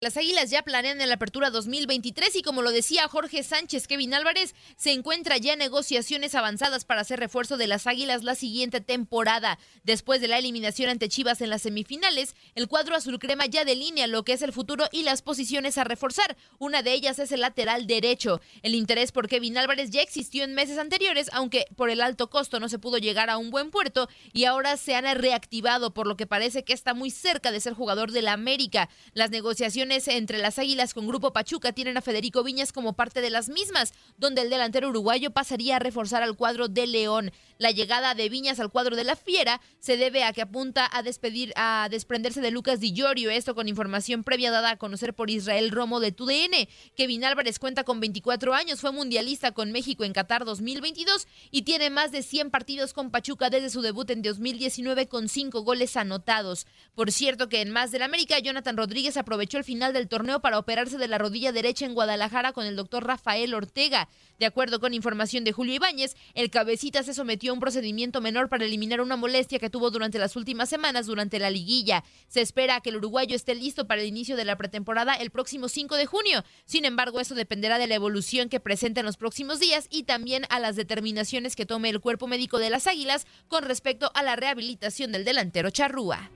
Las 0.00 0.16
Águilas 0.16 0.48
ya 0.50 0.62
planean 0.62 1.00
en 1.00 1.08
la 1.08 1.16
apertura 1.16 1.50
2023 1.50 2.36
y 2.36 2.42
como 2.42 2.62
lo 2.62 2.70
decía 2.70 3.08
Jorge 3.08 3.42
Sánchez, 3.42 3.88
Kevin 3.88 4.14
Álvarez 4.14 4.54
se 4.76 4.92
encuentra 4.92 5.38
ya 5.38 5.54
en 5.54 5.58
negociaciones 5.58 6.36
avanzadas 6.36 6.84
para 6.84 7.00
hacer 7.00 7.18
refuerzo 7.18 7.56
de 7.56 7.66
las 7.66 7.88
Águilas 7.88 8.22
la 8.22 8.36
siguiente 8.36 8.80
temporada. 8.80 9.58
Después 9.82 10.20
de 10.20 10.28
la 10.28 10.38
eliminación 10.38 10.88
ante 10.88 11.08
Chivas 11.08 11.40
en 11.40 11.50
las 11.50 11.62
semifinales, 11.62 12.36
el 12.54 12.68
cuadro 12.68 12.94
azul 12.94 13.18
crema 13.18 13.46
ya 13.46 13.64
delinea 13.64 14.06
lo 14.06 14.22
que 14.22 14.34
es 14.34 14.42
el 14.42 14.52
futuro 14.52 14.86
y 14.92 15.02
las 15.02 15.20
posiciones 15.20 15.78
a 15.78 15.82
reforzar. 15.84 16.36
Una 16.60 16.82
de 16.82 16.92
ellas 16.92 17.18
es 17.18 17.32
el 17.32 17.40
lateral 17.40 17.88
derecho. 17.88 18.40
El 18.62 18.76
interés 18.76 19.10
por 19.10 19.26
Kevin 19.26 19.58
Álvarez 19.58 19.90
ya 19.90 20.02
existió 20.02 20.44
en 20.44 20.54
meses 20.54 20.78
anteriores, 20.78 21.28
aunque 21.32 21.64
por 21.74 21.90
el 21.90 22.02
alto 22.02 22.30
costo 22.30 22.60
no 22.60 22.68
se 22.68 22.78
pudo 22.78 22.98
llegar 22.98 23.30
a 23.30 23.38
un 23.38 23.50
buen 23.50 23.72
puerto 23.72 24.08
y 24.32 24.44
ahora 24.44 24.76
se 24.76 24.94
han 24.94 25.12
reactivado, 25.18 25.92
por 25.92 26.06
lo 26.06 26.16
que 26.16 26.28
parece 26.28 26.62
que 26.62 26.72
está 26.72 26.94
muy 26.94 27.10
cerca 27.10 27.50
de 27.50 27.58
ser 27.58 27.72
jugador 27.74 28.12
de 28.12 28.22
la 28.22 28.32
América. 28.32 28.88
Las 29.12 29.30
negociaciones 29.30 29.87
entre 29.90 30.38
las 30.38 30.58
Águilas 30.58 30.92
con 30.92 31.06
Grupo 31.06 31.32
Pachuca 31.32 31.72
tienen 31.72 31.96
a 31.96 32.02
Federico 32.02 32.42
Viñas 32.42 32.72
como 32.72 32.92
parte 32.92 33.20
de 33.20 33.30
las 33.30 33.48
mismas, 33.48 33.92
donde 34.18 34.42
el 34.42 34.50
delantero 34.50 34.90
uruguayo 34.90 35.30
pasaría 35.30 35.76
a 35.76 35.78
reforzar 35.78 36.22
al 36.22 36.36
cuadro 36.36 36.68
de 36.68 36.86
León. 36.86 37.32
La 37.56 37.70
llegada 37.70 38.14
de 38.14 38.28
Viñas 38.28 38.60
al 38.60 38.70
cuadro 38.70 38.96
de 38.96 39.04
la 39.04 39.16
Fiera 39.16 39.60
se 39.80 39.96
debe 39.96 40.24
a 40.24 40.32
que 40.32 40.42
apunta 40.42 40.88
a 40.92 41.02
despedir 41.02 41.52
a 41.56 41.88
desprenderse 41.90 42.40
de 42.40 42.50
Lucas 42.50 42.80
Di 42.80 42.92
Llorio, 42.92 43.30
esto 43.30 43.54
con 43.54 43.68
información 43.68 44.24
previa 44.24 44.50
dada 44.50 44.70
a 44.70 44.76
conocer 44.76 45.14
por 45.14 45.30
Israel 45.30 45.70
Romo 45.70 46.00
de 46.00 46.12
TUDN. 46.12 46.68
Kevin 46.94 47.24
Álvarez 47.24 47.58
cuenta 47.58 47.84
con 47.84 48.00
24 48.00 48.54
años, 48.54 48.80
fue 48.80 48.92
mundialista 48.92 49.52
con 49.52 49.72
México 49.72 50.04
en 50.04 50.12
Qatar 50.12 50.44
2022 50.44 51.26
y 51.50 51.62
tiene 51.62 51.90
más 51.90 52.12
de 52.12 52.22
100 52.22 52.50
partidos 52.50 52.92
con 52.92 53.10
Pachuca 53.10 53.50
desde 53.50 53.70
su 53.70 53.80
debut 53.80 54.10
en 54.10 54.22
2019 54.22 55.08
con 55.08 55.28
5 55.28 55.62
goles 55.62 55.96
anotados. 55.96 56.66
Por 56.94 57.10
cierto 57.10 57.48
que 57.48 57.60
en 57.60 57.70
más 57.70 57.90
del 57.90 58.02
América, 58.02 58.38
Jonathan 58.38 58.76
Rodríguez 58.76 59.16
aprovechó 59.16 59.58
el 59.58 59.64
final 59.64 59.77
del 59.78 60.08
torneo 60.08 60.40
para 60.40 60.58
operarse 60.58 60.98
de 60.98 61.06
la 61.06 61.18
rodilla 61.18 61.52
derecha 61.52 61.86
en 61.86 61.94
Guadalajara 61.94 62.52
con 62.52 62.66
el 62.66 62.74
doctor 62.74 63.06
Rafael 63.06 63.54
Ortega. 63.54 64.08
De 64.40 64.46
acuerdo 64.46 64.80
con 64.80 64.92
información 64.92 65.44
de 65.44 65.52
Julio 65.52 65.74
Ibáñez, 65.74 66.16
el 66.34 66.50
cabecita 66.50 67.04
se 67.04 67.14
sometió 67.14 67.52
a 67.52 67.54
un 67.54 67.60
procedimiento 67.60 68.20
menor 68.20 68.48
para 68.48 68.64
eliminar 68.64 69.00
una 69.00 69.16
molestia 69.16 69.60
que 69.60 69.70
tuvo 69.70 69.90
durante 69.90 70.18
las 70.18 70.34
últimas 70.34 70.68
semanas 70.68 71.06
durante 71.06 71.38
la 71.38 71.50
liguilla. 71.50 72.04
Se 72.26 72.40
espera 72.40 72.80
que 72.80 72.90
el 72.90 72.96
uruguayo 72.96 73.36
esté 73.36 73.54
listo 73.54 73.86
para 73.86 74.02
el 74.02 74.08
inicio 74.08 74.36
de 74.36 74.44
la 74.44 74.56
pretemporada 74.56 75.14
el 75.14 75.30
próximo 75.30 75.68
5 75.68 75.94
de 75.94 76.06
junio. 76.06 76.44
Sin 76.64 76.84
embargo, 76.84 77.20
eso 77.20 77.34
dependerá 77.36 77.78
de 77.78 77.86
la 77.86 77.94
evolución 77.94 78.48
que 78.48 78.60
presente 78.60 79.00
en 79.00 79.06
los 79.06 79.16
próximos 79.16 79.60
días 79.60 79.86
y 79.90 80.02
también 80.02 80.44
a 80.50 80.58
las 80.58 80.74
determinaciones 80.74 81.54
que 81.54 81.66
tome 81.66 81.88
el 81.88 82.00
cuerpo 82.00 82.26
médico 82.26 82.58
de 82.58 82.70
las 82.70 82.88
Águilas 82.88 83.26
con 83.46 83.64
respecto 83.64 84.10
a 84.14 84.22
la 84.22 84.36
rehabilitación 84.36 85.12
del 85.12 85.24
delantero 85.24 85.70
Charrúa. 85.70 86.30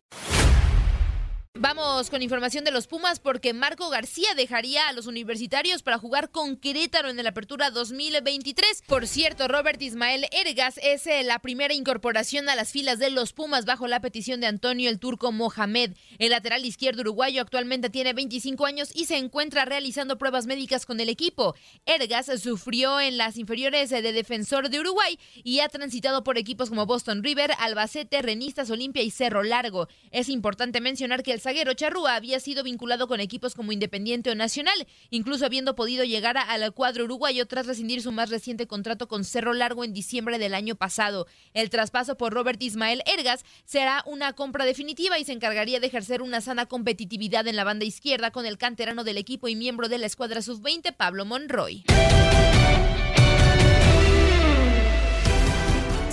Vamos 1.58 2.08
con 2.08 2.22
información 2.22 2.64
de 2.64 2.70
los 2.70 2.86
Pumas 2.86 3.20
porque 3.20 3.52
Marco 3.52 3.90
García 3.90 4.34
dejaría 4.34 4.88
a 4.88 4.94
los 4.94 5.06
universitarios 5.06 5.82
para 5.82 5.98
jugar 5.98 6.30
con 6.30 6.56
Querétaro 6.56 7.10
en 7.10 7.22
la 7.22 7.28
apertura 7.28 7.70
2023. 7.70 8.82
Por 8.86 9.06
cierto, 9.06 9.48
Robert 9.48 9.80
Ismael 9.82 10.24
Ergas 10.32 10.80
es 10.82 11.06
eh, 11.06 11.22
la 11.24 11.40
primera 11.40 11.74
incorporación 11.74 12.48
a 12.48 12.56
las 12.56 12.72
filas 12.72 12.98
de 12.98 13.10
los 13.10 13.34
Pumas 13.34 13.66
bajo 13.66 13.86
la 13.86 14.00
petición 14.00 14.40
de 14.40 14.46
Antonio 14.46 14.88
el 14.88 14.98
Turco 14.98 15.30
Mohamed. 15.30 15.90
El 16.18 16.30
lateral 16.30 16.64
izquierdo 16.64 17.02
uruguayo 17.02 17.42
actualmente 17.42 17.90
tiene 17.90 18.14
25 18.14 18.64
años 18.64 18.90
y 18.94 19.04
se 19.04 19.18
encuentra 19.18 19.66
realizando 19.66 20.16
pruebas 20.16 20.46
médicas 20.46 20.86
con 20.86 21.00
el 21.00 21.10
equipo. 21.10 21.54
Ergas 21.84 22.30
sufrió 22.40 22.98
en 22.98 23.18
las 23.18 23.36
inferiores 23.36 23.92
eh, 23.92 24.00
de 24.00 24.14
Defensor 24.14 24.70
de 24.70 24.80
Uruguay 24.80 25.18
y 25.44 25.60
ha 25.60 25.68
transitado 25.68 26.24
por 26.24 26.38
equipos 26.38 26.70
como 26.70 26.86
Boston 26.86 27.22
River, 27.22 27.52
Albacete, 27.58 28.22
Renistas, 28.22 28.70
Olimpia 28.70 29.02
y 29.02 29.10
Cerro 29.10 29.42
Largo. 29.42 29.88
Es 30.12 30.30
importante 30.30 30.80
mencionar 30.80 31.22
que 31.22 31.32
el 31.32 31.41
zaguero 31.42 31.74
Charrúa 31.74 32.14
había 32.14 32.40
sido 32.40 32.62
vinculado 32.62 33.08
con 33.08 33.20
equipos 33.20 33.54
como 33.54 33.72
Independiente 33.72 34.30
o 34.30 34.34
Nacional, 34.34 34.86
incluso 35.10 35.44
habiendo 35.44 35.74
podido 35.74 36.04
llegar 36.04 36.38
al 36.38 36.72
cuadro 36.72 37.04
uruguayo 37.04 37.46
tras 37.46 37.66
rescindir 37.66 38.00
su 38.00 38.12
más 38.12 38.30
reciente 38.30 38.66
contrato 38.66 39.08
con 39.08 39.24
Cerro 39.24 39.52
Largo 39.52 39.84
en 39.84 39.92
diciembre 39.92 40.38
del 40.38 40.54
año 40.54 40.76
pasado. 40.76 41.26
El 41.52 41.68
traspaso 41.68 42.16
por 42.16 42.32
Robert 42.32 42.62
Ismael 42.62 43.02
Ergas 43.06 43.44
será 43.64 44.04
una 44.06 44.32
compra 44.34 44.64
definitiva 44.64 45.18
y 45.18 45.24
se 45.24 45.32
encargaría 45.32 45.80
de 45.80 45.88
ejercer 45.88 46.22
una 46.22 46.40
sana 46.40 46.66
competitividad 46.66 47.46
en 47.48 47.56
la 47.56 47.64
banda 47.64 47.84
izquierda 47.84 48.30
con 48.30 48.46
el 48.46 48.56
canterano 48.56 49.04
del 49.04 49.18
equipo 49.18 49.48
y 49.48 49.56
miembro 49.56 49.88
de 49.88 49.98
la 49.98 50.06
escuadra 50.06 50.42
sub-20, 50.42 50.94
Pablo 50.96 51.24
Monroy. 51.24 51.84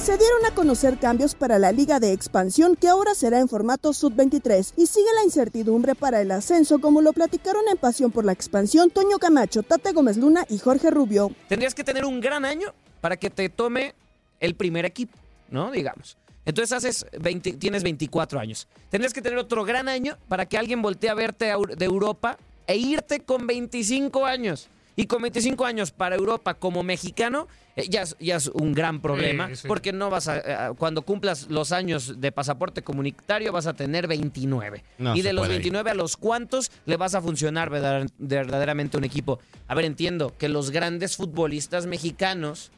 Se 0.10 0.18
dieron 0.18 0.43
a 0.47 0.55
conocer 0.55 0.97
cambios 0.97 1.36
para 1.36 1.60
la 1.60 1.72
Liga 1.72 1.99
de 1.99 2.14
Expansión 2.14 2.76
que 2.76 2.88
ahora 2.88 3.14
será 3.14 3.38
en 3.38 3.47
formato 3.47 3.93
sub-23 3.93 4.74
y 4.76 4.88
sigue 4.88 5.05
la 5.14 5.24
incertidumbre 5.24 5.93
para 5.93 6.20
el 6.20 6.32
ascenso 6.32 6.80
como 6.80 7.03
lo 7.03 7.14
platicaron 7.14 7.62
en 7.72 7.78
Pasión 7.78 8.12
por 8.12 8.26
la 8.26 8.32
Expansión 8.32 8.89
Toño 8.89 9.20
Camacho, 9.20 9.62
Tate 9.62 9.91
Gómez 9.91 10.18
Luna 10.18 10.47
y 10.49 10.57
Jorge 10.57 10.89
Rubio. 10.89 11.30
Tendrías 11.47 11.76
que 11.76 11.84
tener 11.84 12.05
un 12.05 12.22
gran 12.22 12.43
año 12.43 12.74
para 13.01 13.18
que 13.18 13.30
te 13.30 13.49
tome 13.49 13.93
el 14.39 14.55
primer 14.55 14.84
equipo, 14.84 15.16
¿no? 15.51 15.70
Digamos. 15.70 16.18
Entonces 16.43 16.76
haces 16.76 17.05
20 17.22 17.53
tienes 17.57 17.84
24 17.84 18.39
años. 18.39 18.68
Tendrías 18.89 19.14
que 19.14 19.22
tener 19.22 19.38
otro 19.38 19.64
gran 19.64 19.88
año 19.88 20.18
para 20.28 20.47
que 20.47 20.57
alguien 20.57 20.82
voltee 20.82 21.12
a 21.12 21.14
verte 21.14 21.53
de 21.78 21.86
Europa 21.86 22.39
e 22.66 22.78
irte 22.78 23.20
con 23.20 23.45
25 23.45 24.26
años. 24.26 24.70
Y 25.00 25.06
con 25.08 25.22
25 25.22 25.64
años 25.66 25.91
para 25.91 26.18
Europa 26.18 26.56
como 26.56 26.84
mexicano, 26.84 27.47
eh, 27.78 27.86
ya, 27.89 28.02
es, 28.02 28.18
ya 28.20 28.36
es 28.36 28.47
un 28.47 28.74
gran 28.74 29.00
problema, 29.02 29.47
Sí, 29.47 29.56
sí. 29.56 29.68
porque 29.70 29.93
no 29.93 30.10
vas 30.10 30.28
a, 30.28 30.68
a- 30.68 30.74
cuando 30.74 31.04
cumplas 31.04 31.47
los 31.50 31.72
años 31.72 32.20
de 32.20 32.34
pasaporte 32.34 32.82
comunitario 32.82 33.54
vas 33.54 33.66
a 33.66 33.74
tener 33.74 34.08
29. 34.08 34.84
No 34.97 35.16
y 35.16 35.22
de 35.22 35.32
los 35.32 35.43
puede 35.43 35.54
ir. 35.54 35.60
29 35.62 35.91
a 35.91 35.93
los 35.93 36.18
cuantos 36.18 36.70
le 36.86 36.97
vas 36.97 37.16
a 37.16 37.22
funcionar 37.22 37.70
verdad- 37.70 38.10
verdaderamente 38.18 38.97
un 38.97 39.06
equipo. 39.06 39.39
A 39.70 39.74
ver, 39.76 39.86
entiendo 39.86 40.34
que 40.38 40.50
los 40.50 40.70
grandes 40.70 41.16
futbolistas 41.16 41.86
mexicanos 41.86 42.72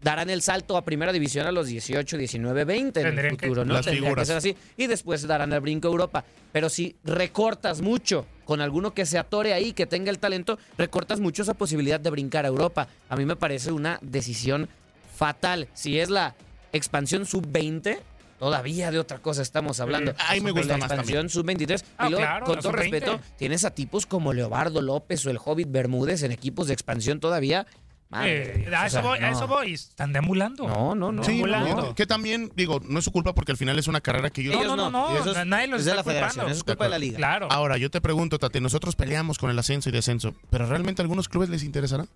darán 0.00 0.30
el 0.30 0.40
salto 0.40 0.78
a 0.78 0.84
primera 0.86 1.12
división 1.12 1.46
a 1.46 1.52
los 1.52 1.66
18, 1.66 2.16
19, 2.16 2.64
20 2.64 3.00
en 3.02 3.18
el 3.18 3.36
que- 3.36 3.46
futuro, 3.48 3.66
¿no? 3.66 3.74
Las 3.74 3.84
Tendría 3.84 4.14
que 4.14 4.24
ser 4.24 4.38
así. 4.38 4.56
Y 4.78 4.86
después 4.86 5.26
darán 5.26 5.52
el 5.52 5.60
brinco 5.60 5.88
a 5.88 5.90
Europa. 5.90 6.24
Pero 6.52 6.70
si 6.70 6.96
recortas 7.04 7.82
mucho 7.82 8.24
con 8.50 8.60
alguno 8.60 8.94
que 8.94 9.06
se 9.06 9.16
atore 9.16 9.54
ahí, 9.54 9.72
que 9.72 9.86
tenga 9.86 10.10
el 10.10 10.18
talento, 10.18 10.58
recortas 10.76 11.20
mucho 11.20 11.42
esa 11.42 11.54
posibilidad 11.54 12.00
de 12.00 12.10
brincar 12.10 12.44
a 12.44 12.48
Europa. 12.48 12.88
A 13.08 13.14
mí 13.14 13.24
me 13.24 13.36
parece 13.36 13.70
una 13.70 14.00
decisión 14.02 14.68
fatal. 15.14 15.68
Si 15.72 16.00
es 16.00 16.10
la 16.10 16.34
expansión 16.72 17.26
sub-20, 17.26 18.00
todavía 18.40 18.90
de 18.90 18.98
otra 18.98 19.18
cosa 19.18 19.42
estamos 19.42 19.78
hablando. 19.78 20.16
Ahí 20.26 20.40
me 20.40 20.50
gusta 20.50 20.72
la 20.72 20.78
más 20.78 20.90
expansión 20.90 21.28
sub-23. 21.28 21.84
Ah, 21.96 22.08
y 22.08 22.10
luego, 22.10 22.26
claro, 22.26 22.44
con 22.44 22.58
todo 22.58 22.72
sub-20. 22.72 22.76
respeto, 22.80 23.20
tienes 23.36 23.64
a 23.64 23.70
tipos 23.70 24.04
como 24.04 24.32
Leobardo 24.32 24.82
López 24.82 25.24
o 25.26 25.30
el 25.30 25.38
Hobbit 25.38 25.70
Bermúdez 25.70 26.24
en 26.24 26.32
equipos 26.32 26.66
de 26.66 26.72
expansión 26.72 27.20
todavía. 27.20 27.68
Madre 28.10 28.64
Eh, 28.68 28.74
a, 28.74 28.82
o 28.82 28.86
eso 28.86 28.90
sea, 28.92 29.00
voy, 29.02 29.18
a 29.20 29.30
eso 29.30 29.46
voy. 29.46 29.72
Están 29.72 30.12
deambulando. 30.12 30.66
No, 30.66 30.94
no, 30.96 31.12
no. 31.12 31.22
Sí, 31.22 31.30
Deambulando. 31.32 31.76
no, 31.76 31.94
que 31.94 32.06
también, 32.06 32.50
digo, 32.56 32.80
no 32.84 32.98
es 32.98 33.04
su 33.04 33.12
culpa 33.12 33.34
porque 33.34 33.52
al 33.52 33.58
final 33.58 33.78
es 33.78 33.86
una 33.86 34.00
carrera 34.00 34.30
que 34.30 34.40
ellos... 34.40 34.54
No, 34.54 34.74
no, 34.76 34.90
no, 34.90 35.10
no, 35.24 35.30
es- 35.32 35.46
nadie 35.46 35.68
los 35.68 35.80
es 35.80 35.84
de 35.86 35.92
está 35.92 36.02
la 36.02 36.04
federación, 36.04 36.50
es 36.50 36.64
culpa 36.64 36.84
de 36.84 36.90
la 36.90 36.98
liga. 36.98 37.16
Claro. 37.16 37.46
Ahora, 37.50 37.76
yo 37.76 37.88
te 37.90 38.00
pregunto, 38.00 38.38
Tati, 38.38 38.60
nosotros 38.60 38.96
peleamos 38.96 39.38
con 39.38 39.48
el 39.50 39.58
ascenso 39.58 39.88
y 39.88 39.92
descenso, 39.92 40.34
pero 40.50 40.66
¿realmente 40.66 41.02
a 41.02 41.04
algunos 41.04 41.28
clubes 41.28 41.48
les 41.50 41.62
interesará? 41.62 42.06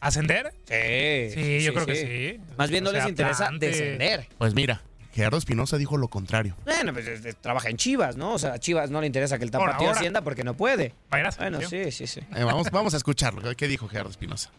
¿Ascender? 0.00 0.52
Sí, 0.68 1.30
Sí, 1.34 1.64
yo 1.64 1.72
creo 1.72 1.86
que 1.86 1.96
sí. 2.36 2.40
Más 2.58 2.70
bien 2.70 2.84
no 2.84 2.90
O 2.90 2.92
sea, 2.92 3.02
les 3.02 3.08
interesa 3.10 3.48
descender. 3.58 4.28
Pues 4.36 4.54
mira, 4.54 4.82
Gerardo 5.14 5.38
Espinosa 5.38 5.78
dijo 5.78 5.96
lo 5.96 6.08
contrario. 6.08 6.54
Bueno, 6.66 6.92
pues 6.92 7.08
trabaja 7.40 7.70
en 7.70 7.78
Chivas, 7.78 8.16
¿no? 8.16 8.34
O 8.34 8.38
sea, 8.38 8.52
a 8.52 8.58
Chivas 8.58 8.90
no 8.90 9.00
le 9.00 9.06
interesa 9.06 9.38
que 9.38 9.44
el 9.44 9.50
tapatío 9.50 9.88
ahora. 9.88 9.92
ascienda 9.98 10.20
porque 10.20 10.44
no 10.44 10.54
puede. 10.54 10.92
Bueno, 11.10 11.30
sí, 11.62 11.90
sí, 11.90 12.06
sí. 12.06 12.20
Eh, 12.36 12.44
vamos, 12.44 12.70
vamos 12.70 12.92
a 12.92 12.98
escucharlo. 12.98 13.40
¿Qué 13.56 13.66
dijo 13.66 13.88
Gerardo 13.88 14.10
Espinosa? 14.10 14.50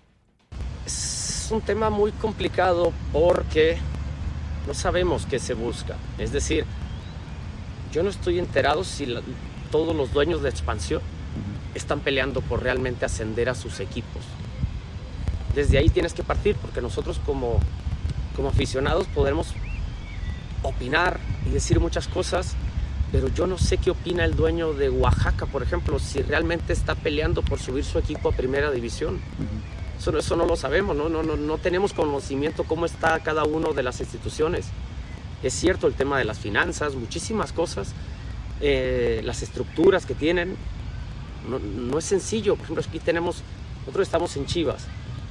Es 1.47 1.51
un 1.53 1.61
tema 1.61 1.89
muy 1.89 2.11
complicado 2.11 2.91
porque 3.13 3.77
no 4.67 4.73
sabemos 4.73 5.25
qué 5.25 5.39
se 5.39 5.53
busca. 5.53 5.95
Es 6.17 6.33
decir, 6.33 6.65
yo 7.93 8.03
no 8.03 8.09
estoy 8.09 8.37
enterado 8.37 8.83
si 8.83 9.07
todos 9.71 9.95
los 9.95 10.11
dueños 10.11 10.41
de 10.41 10.49
expansión 10.49 11.01
están 11.73 12.01
peleando 12.01 12.41
por 12.41 12.63
realmente 12.63 13.05
ascender 13.05 13.47
a 13.47 13.55
sus 13.55 13.79
equipos. 13.79 14.23
Desde 15.55 15.77
ahí 15.77 15.87
tienes 15.87 16.13
que 16.13 16.21
partir 16.21 16.57
porque 16.57 16.81
nosotros 16.81 17.17
como, 17.25 17.61
como 18.35 18.49
aficionados 18.49 19.07
podremos 19.07 19.53
opinar 20.63 21.17
y 21.45 21.51
decir 21.51 21.79
muchas 21.79 22.09
cosas, 22.09 22.57
pero 23.13 23.29
yo 23.29 23.47
no 23.47 23.57
sé 23.57 23.77
qué 23.77 23.91
opina 23.91 24.25
el 24.25 24.35
dueño 24.35 24.73
de 24.73 24.89
Oaxaca, 24.89 25.45
por 25.45 25.63
ejemplo, 25.63 25.97
si 25.97 26.21
realmente 26.21 26.73
está 26.73 26.93
peleando 26.93 27.41
por 27.41 27.57
subir 27.57 27.85
su 27.85 27.99
equipo 27.99 28.27
a 28.27 28.31
primera 28.33 28.69
división. 28.69 29.21
Eso 29.99 30.35
no 30.35 30.45
lo 30.45 30.55
sabemos, 30.55 30.95
¿no? 30.95 31.09
No, 31.09 31.23
no, 31.23 31.35
no 31.35 31.57
tenemos 31.57 31.93
conocimiento 31.93 32.63
cómo 32.63 32.85
está 32.85 33.19
cada 33.19 33.43
una 33.43 33.69
de 33.69 33.83
las 33.83 33.99
instituciones. 33.99 34.67
Es 35.43 35.53
cierto 35.53 35.87
el 35.87 35.93
tema 35.93 36.17
de 36.17 36.25
las 36.25 36.39
finanzas, 36.39 36.95
muchísimas 36.95 37.51
cosas, 37.51 37.93
eh, 38.61 39.21
las 39.23 39.41
estructuras 39.41 40.05
que 40.05 40.15
tienen. 40.15 40.55
No, 41.49 41.59
no 41.59 41.97
es 41.97 42.05
sencillo, 42.05 42.55
por 42.55 42.63
ejemplo, 42.63 42.83
aquí 42.87 42.99
tenemos, 42.99 43.43
nosotros 43.81 44.07
estamos 44.07 44.35
en 44.37 44.45
Chivas, 44.45 44.85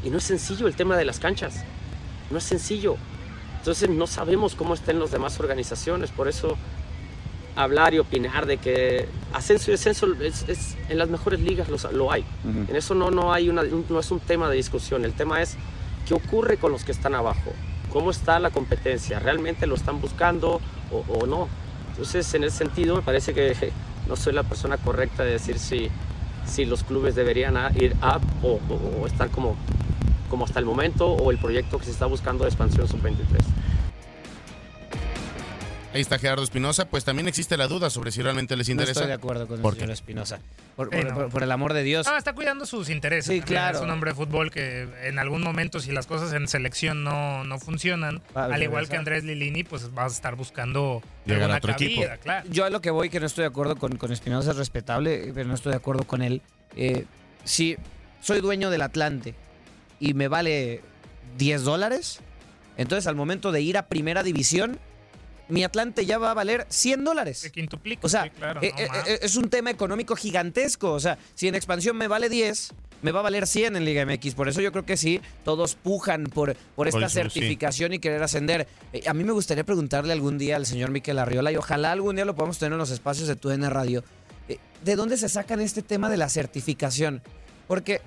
y 0.05 0.11
no 0.11 0.19
es 0.19 0.25
sencillo 0.25 0.67
el 0.67 0.77
tema 0.77 0.97
de 0.97 1.05
las 1.05 1.19
canchas, 1.19 1.65
no 2.31 2.39
es 2.39 2.45
sencillo. 2.45 2.97
Entonces 3.59 3.91
no 3.91 4.07
sabemos 4.07 4.55
cómo 4.55 4.75
están 4.75 5.01
las 5.01 5.11
demás 5.11 5.41
organizaciones, 5.41 6.11
por 6.11 6.29
eso 6.29 6.57
hablar 7.57 7.95
y 7.95 7.99
opinar 7.99 8.47
de 8.47 8.59
que 8.59 9.09
ascenso 9.33 9.71
y 9.71 9.73
descenso 9.73 10.07
es, 10.21 10.45
es- 10.49 10.77
en 10.89 10.99
las 10.99 11.09
mejores 11.09 11.41
ligas 11.41 11.69
lo, 11.69 11.79
lo 11.93 12.13
hay. 12.13 12.25
En 12.69 12.77
eso 12.77 12.95
no, 12.95 13.11
no, 13.11 13.33
hay 13.33 13.49
una, 13.49 13.63
no 13.89 13.99
es 13.99 14.11
un 14.11 14.21
tema 14.21 14.49
de 14.49 14.57
discusión, 14.57 15.05
el 15.05 15.13
tema 15.15 15.41
es 15.43 15.57
qué 16.07 16.15
ocurre 16.15 16.57
con 16.59 16.71
los 16.71 16.85
que 16.85 16.93
están 16.93 17.15
abajo, 17.15 17.53
cómo 17.93 18.11
está 18.11 18.39
la 18.39 18.51
competencia, 18.51 19.19
realmente 19.19 19.67
lo 19.67 19.75
están 19.75 20.01
buscando 20.01 20.61
o, 20.93 21.05
o 21.09 21.27
no. 21.27 21.49
Entonces 21.91 22.33
en 22.35 22.45
ese 22.45 22.59
sentido 22.59 22.95
me 22.95 23.03
parece 23.03 23.33
que 23.35 23.73
no 24.07 24.17
soy 24.17 24.35
la 24.35 24.43
persona 24.43 24.77
correcta 24.77 25.25
de 25.25 25.33
decir 25.33 25.59
si, 25.59 25.89
si 26.47 26.65
los 26.67 26.85
clubes 26.85 27.15
deberían 27.15 27.57
ir 27.75 27.97
a 28.03 28.21
o, 28.43 28.61
o- 28.69 29.03
o 29.03 29.07
estar 29.07 29.31
como, 29.31 29.57
como 30.29 30.45
hasta 30.45 30.61
el 30.61 30.67
momento 30.67 31.09
o 31.09 31.31
el 31.31 31.39
proyecto 31.39 31.79
que 31.79 31.87
se 31.87 31.91
está 31.93 32.05
buscando 32.07 32.45
de 32.45 32.51
expansión 32.51 32.87
sub-23. 32.87 33.17
Ahí 35.97 36.03
está 36.03 36.19
Gerardo 36.19 36.45
Espinosa, 36.45 36.91
pues 36.91 37.05
también 37.05 37.27
existe 37.27 37.57
la 37.57 37.69
duda 37.69 37.89
sobre 37.89 38.13
si 38.13 38.21
realmente 38.21 38.55
les 38.55 38.69
No 38.69 38.73
interesa. 38.73 39.01
estoy 39.01 39.07
de 39.09 39.15
acuerdo 39.15 39.47
con 39.49 39.65
el 39.65 39.73
señor 39.73 39.91
Espinosa. 39.93 40.41
Por, 40.77 40.95
no. 40.95 41.39
el 41.43 41.51
amor 41.51 41.73
de 41.73 41.83
Dios. 41.83 42.07
Ah, 42.07 42.19
está 42.19 42.35
cuidando 42.35 42.67
sus 42.67 42.91
intereses. 42.91 43.33
Sí, 43.35 43.41
claro. 43.41 43.79
Es 43.79 43.83
un 43.83 43.89
hombre 43.89 44.11
de 44.11 44.15
fútbol 44.15 44.51
que 44.51 44.87
en 45.05 45.19
algún 45.19 45.43
momento, 45.43 45.81
si 45.81 45.93
las 45.93 46.07
cosas 46.07 46.35
en 46.35 46.49
selección 46.49 47.03
no, 47.03 47.45
no 47.45 47.59
funcionan, 47.59 48.21
al 48.35 48.63
igual 48.63 48.91
que 48.91 48.99
Andrés 48.99 49.25
Lilini, 49.25 49.65
pues 49.65 49.91
vas 49.95 50.13
a 50.13 50.17
estar 50.17 50.37
buscando 50.37 51.01
Llegar 51.25 51.51
a 51.51 51.57
otro 51.57 51.73
equipo. 51.73 52.03
claro. 52.23 52.47
Yo 52.51 52.67
a 52.67 52.71
lo 52.71 52.83
que 52.83 52.91
voy, 52.91 53.09
que 53.09 53.19
no 53.19 53.25
estoy 53.25 53.45
de 53.45 53.49
acuerdo 53.49 53.77
con, 53.77 53.97
con 53.97 54.13
Espinosa, 54.13 54.51
es 54.51 54.59
respetable, 54.59 55.33
pero 55.35 55.49
no 55.49 55.55
estoy 55.55 55.71
de 55.71 55.79
acuerdo 55.79 56.05
con 56.05 56.21
él. 56.21 56.43
Eh, 56.77 57.07
si 57.45 57.79
soy 58.21 58.43
dueño 58.43 58.69
del 58.69 58.83
Atlante 58.83 59.35
y 59.99 60.13
me 60.13 60.29
vale 60.29 60.83
10 61.39 61.65
dólares, 61.65 62.21
entonces 62.77 63.07
al 63.07 63.17
momento 63.17 63.51
de 63.51 63.63
ir 63.63 63.79
a 63.79 63.87
primera 63.87 64.23
división, 64.23 64.79
mi 65.49 65.65
Atlante 65.65 66.05
ya 66.07 66.19
va 66.19 66.31
a 66.31 66.35
valer 66.35 66.67
100 66.69 67.05
dólares. 67.05 67.51
O 68.03 68.09
sea, 68.09 68.29
claro, 68.31 68.61
eh, 68.63 68.73
no 68.77 68.83
eh, 68.83 68.89
más. 68.89 69.09
eh, 69.09 69.19
es 69.23 69.37
un 69.37 69.49
tema 69.49 69.71
económico 69.71 70.17
gigantesco. 70.17 70.93
O 70.93 71.01
sea, 71.01 71.19
si 71.35 71.49
en 71.49 71.55
expansión 71.55 71.97
me 71.97 72.09
vale 72.09 72.29
10, 72.29 72.73
me 73.03 73.13
va 73.13 73.21
a 73.21 73.23
valer 73.23 73.47
100 73.47 73.77
en 73.77 73.85
Liga 73.85 74.05
MX. 74.05 74.35
Por 74.35 74.49
eso 74.49 74.61
yo 74.61 74.73
creo 74.73 74.85
que 74.85 74.97
sí, 74.97 75.21
todos 75.45 75.75
pujan 75.77 76.25
por, 76.25 76.57
por 76.75 76.89
esta 76.89 76.99
Por 76.99 77.07
eso, 77.07 77.09
sí. 77.09 77.15
certificación 77.15 77.93
y 77.93 77.99
querer 77.99 78.23
ascender. 78.23 78.67
Eh, 78.93 79.03
a 79.07 79.15
mí 79.15 79.23
me 79.25 79.33
gustaría 79.33 79.65
preguntarle 79.65 80.13
algún 80.13 80.39
día 80.39 80.57
al 80.57 80.67
señor 80.67 80.91
Miquel 80.91 81.19
Arriola 81.19 81.53
y 81.53 81.57
ojalá 81.57 81.93
algún 81.93 82.17
día 82.17 82.25
lo 82.25 82.35
podamos 82.35 82.59
tener 82.59 82.73
en 82.73 82.79
los 82.79 82.91
espacios 82.91 83.29
de 83.29 83.37
TUDN 83.37 83.71
Radio. 83.71 84.03
eh, 84.49 84.59
¿De 84.85 84.97
dónde 84.97 85.17
se 85.17 85.29
sacan 85.29 85.61
este 85.61 85.83
tema 85.83 86.09
de 86.09 86.17
la 86.17 86.29
certificación? 86.29 87.23
Porque 87.69 88.01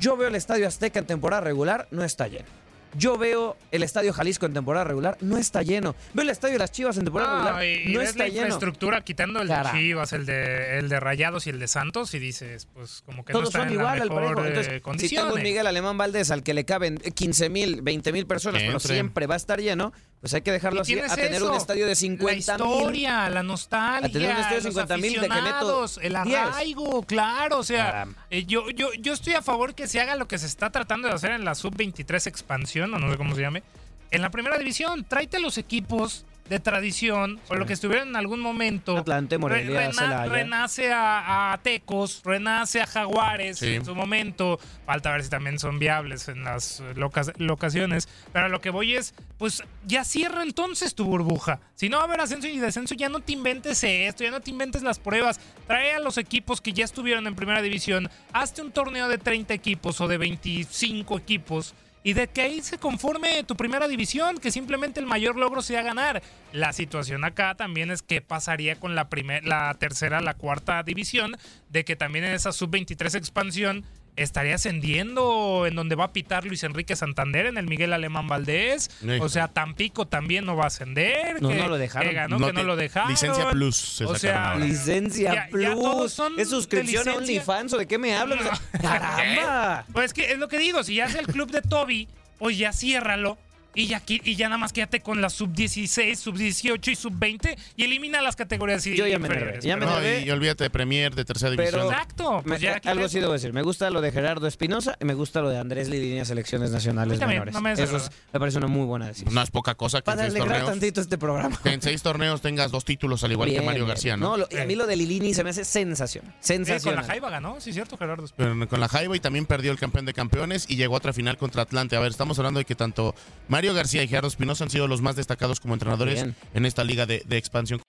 yo 0.00 0.16
veo 0.16 0.28
el 0.28 0.34
Estadio 0.34 0.66
Azteca 0.66 0.98
en 0.98 1.06
temporada 1.06 1.42
regular, 1.42 1.86
no 1.90 2.02
está 2.02 2.26
lleno. 2.26 2.46
Yo 2.94 3.16
veo 3.16 3.56
el 3.70 3.82
Estadio 3.82 4.12
Jalisco 4.12 4.46
en 4.46 4.52
temporada 4.52 4.84
regular, 4.84 5.16
no 5.20 5.38
está 5.38 5.62
lleno. 5.62 5.94
Veo 6.14 6.22
el 6.24 6.30
Estadio 6.30 6.54
de 6.54 6.58
las 6.58 6.72
Chivas 6.72 6.96
en 6.98 7.04
temporada 7.04 7.30
No, 7.52 7.58
regular, 7.58 7.64
y 7.88 7.92
no 7.92 7.98
ves 8.00 8.10
está 8.10 8.24
la 8.24 8.28
lleno. 8.28 8.40
infraestructura 8.42 9.00
quitando 9.02 9.40
el 9.40 9.48
Cara. 9.48 9.72
de 9.72 9.78
Chivas, 9.78 10.12
el 10.12 10.26
de, 10.26 10.78
el 10.78 10.88
de 10.88 11.00
Rayados 11.00 11.46
y 11.46 11.50
el 11.50 11.58
de 11.58 11.68
Santos 11.68 12.12
y 12.14 12.18
dices, 12.18 12.68
pues 12.74 13.02
como 13.06 13.24
que 13.24 13.32
no 13.32 13.38
Todos 13.38 13.48
está 13.50 13.60
son 13.60 13.68
en 13.68 13.74
igual 13.74 13.96
la 13.98 14.02
al 14.02 14.08
parejo. 14.10 14.44
eh, 14.44 14.48
Entonces, 14.48 15.08
si 15.08 15.14
tengo 15.16 15.34
un 15.34 15.42
Miguel 15.42 15.66
Alemán 15.66 15.96
Valdés 15.96 16.30
al 16.30 16.42
que 16.42 16.54
le 16.54 16.64
caben 16.64 16.98
15 16.98 17.48
mil, 17.48 17.82
20 17.82 18.12
mil 18.12 18.26
personas, 18.26 18.62
pero 18.64 18.78
siempre 18.80 19.26
va 19.26 19.34
a 19.34 19.38
estar 19.38 19.60
lleno, 19.60 19.92
pues 20.22 20.34
hay 20.34 20.42
que 20.42 20.52
dejarlo 20.52 20.82
así, 20.82 20.96
a 20.96 21.16
tener 21.16 21.42
un 21.42 21.48
eso, 21.48 21.56
estadio 21.56 21.84
de 21.84 21.96
50 21.96 22.32
La 22.32 22.38
historia, 22.38 23.28
la 23.28 23.42
nostalgia, 23.42 24.06
A 24.06 24.12
tener 24.12 24.30
un 24.30 24.36
estadio 24.36 24.58
de 24.58 24.64
los 24.66 24.74
50,000 24.74 25.20
de 25.20 25.28
que 25.28 25.42
meto 25.42 25.84
el 26.00 26.22
10. 26.22 26.38
arraigo, 26.38 27.02
claro, 27.02 27.58
o 27.58 27.64
sea, 27.64 28.06
eh, 28.30 28.44
yo, 28.44 28.70
yo, 28.70 28.92
yo 28.92 29.14
estoy 29.14 29.34
a 29.34 29.42
favor 29.42 29.74
que 29.74 29.88
se 29.88 30.00
haga 30.00 30.14
lo 30.14 30.28
que 30.28 30.38
se 30.38 30.46
está 30.46 30.70
tratando 30.70 31.08
de 31.08 31.14
hacer 31.14 31.32
en 31.32 31.44
la 31.44 31.56
sub-23 31.56 32.28
expansión, 32.28 32.94
o 32.94 33.00
no 33.00 33.10
sé 33.10 33.16
cómo 33.16 33.34
se 33.34 33.40
llame, 33.40 33.64
en 34.12 34.22
la 34.22 34.30
primera 34.30 34.56
división, 34.58 35.02
tráete 35.02 35.40
los 35.40 35.58
equipos 35.58 36.24
de 36.52 36.60
tradición, 36.60 37.40
o 37.48 37.54
lo 37.54 37.64
que 37.64 37.72
estuvieron 37.72 38.08
en 38.08 38.16
algún 38.16 38.40
momento. 38.40 38.96
Atlante, 38.98 39.38
Morelia, 39.38 39.80
Re- 39.80 39.92
rena- 39.92 40.26
renace 40.26 40.92
a, 40.92 41.52
a 41.54 41.58
Tecos, 41.58 42.20
renace 42.24 42.82
a 42.82 42.86
Jaguares 42.86 43.58
Sí. 43.58 43.74
en 43.74 43.84
su 43.86 43.94
momento. 43.94 44.60
Falta 44.84 45.10
ver 45.12 45.24
si 45.24 45.30
también 45.30 45.58
son 45.58 45.78
viables 45.78 46.28
en 46.28 46.44
las 46.44 46.80
locas- 46.94 47.32
locaciones. 47.38 48.06
Pero 48.34 48.46
a 48.46 48.48
lo 48.50 48.60
que 48.60 48.68
voy 48.70 48.94
es, 48.94 49.14
pues 49.38 49.62
ya 49.86 50.04
cierra 50.04 50.42
entonces 50.42 50.94
tu 50.94 51.04
burbuja. 51.04 51.60
Si 51.74 51.88
no 51.88 51.96
va 51.96 52.02
a 52.02 52.06
haber 52.06 52.20
ascenso 52.20 52.46
y 52.46 52.58
descenso, 52.58 52.94
ya 52.94 53.08
no 53.08 53.20
te 53.20 53.32
inventes 53.32 53.82
esto, 53.82 54.22
ya 54.24 54.30
no 54.30 54.40
te 54.40 54.50
inventes 54.50 54.82
las 54.82 54.98
pruebas. 54.98 55.40
Trae 55.66 55.94
a 55.94 56.00
los 56.00 56.18
equipos 56.18 56.60
que 56.60 56.72
ya 56.74 56.84
estuvieron 56.84 57.26
en 57.26 57.34
primera 57.34 57.62
división. 57.62 58.10
Hazte 58.34 58.60
un 58.60 58.72
torneo 58.72 59.08
de 59.08 59.16
30 59.16 59.54
equipos 59.54 60.00
o 60.02 60.06
de 60.08 60.18
25 60.18 61.16
equipos. 61.16 61.74
Y 62.04 62.14
de 62.14 62.26
que 62.28 62.42
ahí 62.42 62.60
se 62.62 62.78
conforme 62.78 63.44
tu 63.44 63.56
primera 63.56 63.86
división, 63.86 64.38
que 64.38 64.50
simplemente 64.50 64.98
el 64.98 65.06
mayor 65.06 65.36
logro 65.36 65.62
sea 65.62 65.82
ganar. 65.82 66.22
La 66.52 66.72
situación 66.72 67.24
acá 67.24 67.54
también 67.54 67.90
es 67.90 68.02
qué 68.02 68.20
pasaría 68.20 68.76
con 68.76 68.94
la, 68.94 69.08
primer, 69.08 69.44
la 69.44 69.72
tercera, 69.74 70.20
la 70.20 70.34
cuarta 70.34 70.82
división, 70.82 71.36
de 71.68 71.84
que 71.84 71.94
también 71.96 72.24
en 72.24 72.32
esa 72.32 72.52
sub-23 72.52 73.14
expansión 73.14 73.84
estaría 74.16 74.56
ascendiendo 74.56 75.64
en 75.66 75.74
donde 75.74 75.94
va 75.94 76.04
a 76.04 76.12
pitar 76.12 76.44
Luis 76.44 76.62
Enrique 76.64 76.94
Santander 76.96 77.46
en 77.46 77.56
el 77.56 77.66
Miguel 77.66 77.92
Alemán 77.92 78.26
Valdés. 78.28 78.90
Sí. 79.00 79.08
O 79.20 79.28
sea, 79.28 79.48
Tampico 79.48 80.06
también 80.06 80.44
no 80.44 80.54
va 80.56 80.64
a 80.64 80.66
ascender. 80.66 81.40
No, 81.40 81.48
que- 81.48 81.54
no 81.56 81.68
lo 81.68 81.78
dejaron. 81.78 82.08
que 82.08 82.14
ganó, 82.14 82.38
No 82.38 82.46
que 82.48 82.52
no 82.52 82.62
lo 82.64 82.76
dejaron. 82.76 83.10
Licencia 83.10 83.50
Plus 83.50 83.76
se 83.76 84.04
O 84.04 84.14
sea, 84.18 84.52
ahora. 84.52 84.64
Licencia 84.66 85.34
ya- 85.50 85.58
ya 85.58 85.74
todos 85.74 85.96
Plus. 85.96 86.12
son 86.12 86.38
¿Es 86.38 86.50
suscripción 86.50 87.08
a. 87.08 87.14
OnlyFans 87.14 87.72
o 87.72 87.78
de 87.78 87.86
qué 87.86 87.96
me 87.98 88.14
hablan? 88.14 88.38
O 88.40 88.42
sea, 88.42 88.60
¡Caramba! 88.80 89.84
Pues 89.92 90.06
es 90.06 90.14
que 90.14 90.32
es 90.32 90.38
lo 90.38 90.48
que 90.48 90.58
digo, 90.58 90.82
si 90.84 90.96
ya 90.96 91.06
es 91.06 91.14
el 91.14 91.26
club 91.26 91.50
de 91.50 91.62
Toby, 91.62 92.08
pues 92.38 92.58
ya 92.58 92.72
ciérralo. 92.72 93.38
Y 93.74 93.86
ya, 93.86 94.02
y 94.06 94.36
ya 94.36 94.48
nada 94.48 94.58
más 94.58 94.72
quédate 94.72 95.00
con 95.00 95.20
la 95.22 95.30
sub-16, 95.30 96.16
sub-18 96.16 96.88
y 96.92 96.94
sub-20 96.94 97.56
y 97.76 97.84
elimina 97.84 98.20
las 98.20 98.36
categorías 98.36 98.84
Yo 98.84 99.06
ya 99.06 99.18
me 99.18 99.28
ya 99.60 99.78
Pero- 99.78 99.86
No, 99.86 100.02
y, 100.06 100.24
y 100.24 100.30
olvídate 100.30 100.64
de 100.64 100.70
Premier, 100.70 101.14
de 101.14 101.24
tercera 101.24 101.50
Pero- 101.56 101.62
división. 101.70 101.86
Exacto, 101.92 102.42
pues 102.44 102.60
Me- 102.60 102.66
ya 102.66 102.76
eh, 102.76 102.80
algo 102.84 103.08
sí 103.08 103.20
debo 103.20 103.32
decir. 103.32 103.52
Me 103.52 103.62
gusta 103.62 103.88
lo 103.90 104.00
de 104.00 104.12
Gerardo 104.12 104.46
Espinosa 104.46 104.96
y 105.00 105.04
me 105.04 105.14
gusta 105.14 105.40
lo 105.40 105.48
de 105.48 105.58
Andrés 105.58 105.88
Liliña 105.88 106.24
Selecciones 106.24 106.70
Nacionales 106.70 107.18
también, 107.18 107.40
Menores. 107.40 107.54
no 107.54 107.60
me 107.62 107.72
Eso 107.72 107.96
es- 107.96 108.10
me 108.32 108.38
parece 108.40 108.58
una 108.58 108.66
muy 108.66 108.84
buena 108.84 109.06
decisión. 109.06 109.32
No 109.34 109.42
es 109.42 109.50
poca 109.50 109.74
cosa 109.74 109.98
que 110.02 110.10
en 110.10 110.16
Para 110.16 110.22
seis 110.22 110.30
alegrar 110.32 110.58
torneos, 110.60 110.70
tantito 110.80 111.00
este 111.00 111.18
programa. 111.18 111.58
que 111.62 111.70
en 111.72 111.80
seis 111.82 112.02
torneos 112.02 112.40
tengas 112.42 112.70
dos 112.70 112.84
títulos, 112.84 113.24
al 113.24 113.32
igual 113.32 113.48
Bien, 113.48 113.60
que 113.62 113.66
Mario 113.66 113.84
bien. 113.84 113.88
García, 113.88 114.16
¿no? 114.16 114.30
No, 114.32 114.36
lo- 114.36 114.48
y 114.50 114.56
a 114.58 114.64
mí 114.66 114.74
lo 114.74 114.86
de 114.86 114.96
Lilini 114.96 115.32
se 115.34 115.44
me 115.44 115.50
hace 115.50 115.64
sensacional. 115.64 116.32
Sí, 116.40 116.54
con 116.82 116.94
la 116.94 117.02
Jaiba 117.04 117.30
ganó, 117.30 117.60
sí, 117.60 117.72
cierto, 117.72 117.96
Gerardo. 117.96 118.26
Pero 118.36 118.68
con 118.68 118.80
la 118.80 118.88
Jaiba 118.88 119.16
y 119.16 119.20
también 119.20 119.46
perdió 119.46 119.72
el 119.72 119.78
campeón 119.78 120.04
de 120.04 120.12
campeones 120.12 120.66
y 120.68 120.76
llegó 120.76 120.94
a 120.94 120.98
otra 120.98 121.12
final 121.12 121.38
contra 121.38 121.62
Atlante. 121.62 121.96
A 121.96 122.00
ver, 122.00 122.10
estamos 122.10 122.38
hablando 122.38 122.58
de 122.58 122.64
que 122.64 122.74
tanto 122.74 123.14
Mario 123.48 123.61
García 123.70 124.02
y 124.02 124.08
Gerardo 124.08 124.28
Espinosa 124.28 124.64
han 124.64 124.70
sido 124.70 124.88
los 124.88 125.00
más 125.00 125.14
destacados 125.14 125.60
como 125.60 125.74
entrenadores 125.74 126.14
Bien. 126.14 126.34
en 126.54 126.66
esta 126.66 126.82
liga 126.82 127.06
de, 127.06 127.22
de 127.24 127.36
expansión. 127.36 127.80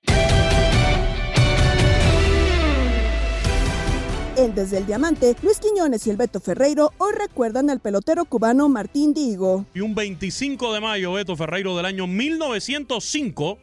En 4.35 4.55
Desde 4.55 4.79
el 4.79 4.85
Diamante, 4.85 5.35
Luis 5.43 5.59
Quiñones 5.59 6.07
y 6.07 6.09
el 6.09 6.17
Beto 6.17 6.39
Ferreiro 6.39 6.91
hoy 6.97 7.13
recuerdan 7.13 7.69
al 7.69 7.79
pelotero 7.79 8.25
cubano 8.25 8.67
Martín 8.67 9.13
Digo. 9.13 9.65
Y 9.75 9.81
un 9.81 9.93
25 9.93 10.73
de 10.73 10.81
mayo, 10.81 11.13
Beto 11.13 11.35
Ferreiro 11.35 11.75
del 11.77 11.85
año 11.85 12.07
1905 12.07 13.59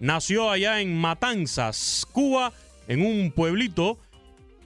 nació 0.00 0.50
allá 0.50 0.80
en 0.80 0.96
Matanzas, 0.96 2.06
Cuba, 2.10 2.52
en 2.88 3.04
un 3.04 3.32
pueblito. 3.32 3.98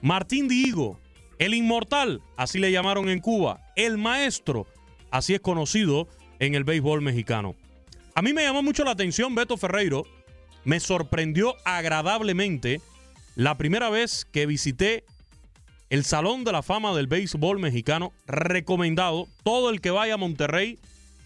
Martín 0.01 0.47
Diego, 0.47 0.97
el 1.39 1.53
inmortal, 1.53 2.21
así 2.37 2.59
le 2.59 2.71
llamaron 2.71 3.09
en 3.09 3.19
Cuba, 3.19 3.61
el 3.75 3.97
maestro, 3.97 4.65
así 5.11 5.33
es 5.33 5.41
conocido 5.41 6.07
en 6.39 6.55
el 6.55 6.63
béisbol 6.63 7.01
mexicano. 7.01 7.55
A 8.15 8.21
mí 8.21 8.33
me 8.33 8.43
llamó 8.43 8.63
mucho 8.63 8.83
la 8.83 8.91
atención 8.91 9.35
Beto 9.35 9.57
Ferreiro, 9.57 10.05
me 10.65 10.79
sorprendió 10.79 11.55
agradablemente 11.65 12.81
la 13.35 13.57
primera 13.57 13.89
vez 13.89 14.25
que 14.25 14.45
visité 14.45 15.05
el 15.89 16.03
Salón 16.03 16.43
de 16.43 16.51
la 16.51 16.61
Fama 16.61 16.95
del 16.95 17.07
Béisbol 17.07 17.59
Mexicano, 17.59 18.11
recomendado. 18.27 19.27
Todo 19.43 19.69
el 19.69 19.81
que 19.81 19.89
vaya 19.89 20.15
a 20.15 20.17
Monterrey 20.17 20.77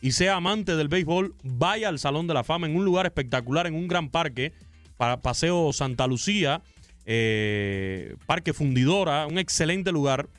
y 0.02 0.12
sea 0.12 0.36
amante 0.36 0.76
del 0.76 0.88
béisbol, 0.88 1.34
vaya 1.44 1.90
al 1.90 2.00
Salón 2.00 2.28
de 2.28 2.34
la 2.34 2.44
Fama 2.44 2.68
en 2.68 2.76
un 2.76 2.86
lugar 2.86 3.06
espectacular, 3.06 3.68
en 3.68 3.76
un 3.76 3.88
gran 3.88 4.10
parque, 4.10 4.54
para 4.98 5.22
Paseo 5.22 5.74
Santa 5.74 6.08
Lucía, 6.08 6.62
eh, 7.06 8.16
Parque 8.26 8.54
Fundidora, 8.54 9.28
un 9.28 9.38
excelente 9.38 9.92
lugar. 9.92 10.30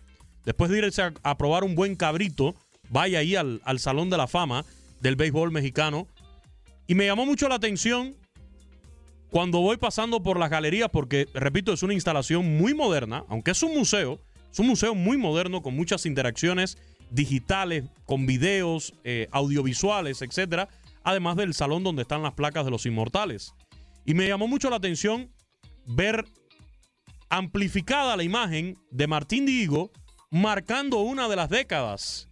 Después 0.45 0.71
de 0.71 0.79
irse 0.79 1.03
a, 1.03 1.13
a 1.23 1.37
probar 1.37 1.65
un 1.65 1.75
buen 1.75 1.97
cabrito, 1.97 2.55
vaya 2.91 3.21
ahí 3.21 3.37
al, 3.37 3.61
al 3.65 3.79
Salón 3.79 4.11
de 4.11 4.17
la 4.17 4.27
Fama 4.27 4.65
del 5.01 5.17
Béisbol 5.17 5.51
Mexicano. 5.51 6.09
Y 6.87 6.95
me 6.95 7.07
llamó 7.07 7.27
mucho 7.27 7.49
la 7.49 7.57
atención 7.57 8.17
cuando 9.31 9.61
voy 9.61 9.79
pasando 9.79 10.23
por 10.23 10.39
las 10.39 10.49
galerías, 10.49 10.91
porque, 10.93 11.27
repito, 11.35 11.73
es 11.73 11.83
una 11.83 11.95
instalación 11.95 12.57
muy 12.57 12.73
moderna, 12.73 13.25
aunque 13.29 13.51
es 13.51 13.63
un 13.63 13.75
museo, 13.75 14.21
es 14.51 14.59
un 14.61 14.69
museo 14.69 14.95
muy 14.95 15.17
moderno 15.17 15.61
con 15.61 15.75
muchas 15.75 16.07
interacciones 16.07 16.79
digitales, 17.11 17.85
con 18.05 18.27
videos, 18.27 18.95
eh, 19.03 19.29
audiovisuales, 19.33 20.23
etcétera, 20.23 20.69
además 21.03 21.37
del 21.37 21.55
salón 21.55 21.83
donde 21.83 22.03
están 22.03 22.23
las 22.23 22.35
placas 22.35 22.65
de 22.65 22.71
los 22.71 22.87
inmortales. 22.87 23.55
Y 24.05 24.15
me 24.15 24.29
llamó 24.29 24.47
mucho 24.47 24.71
la 24.71 24.77
atención 24.77 25.31
ver 25.87 26.25
amplificada 27.29 28.17
la 28.17 28.23
imagen 28.23 28.79
de 28.91 29.07
Martín 29.07 29.47
Diego 29.47 29.91
marcando 30.31 30.99
una 30.99 31.29
de 31.29 31.37
las 31.37 31.51
décadas 31.51 32.29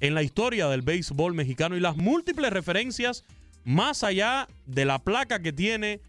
en 0.00 0.14
la 0.14 0.22
historia 0.22 0.68
del 0.68 0.82
béisbol 0.82 1.34
mexicano 1.34 1.76
y 1.76 1.80
las 1.80 1.96
múltiples 1.96 2.52
referencias 2.52 3.24
más 3.64 4.04
allá 4.04 4.48
de 4.66 4.84
la 4.84 4.98
placa 5.00 5.40
que 5.40 5.52
tiene, 5.52 6.00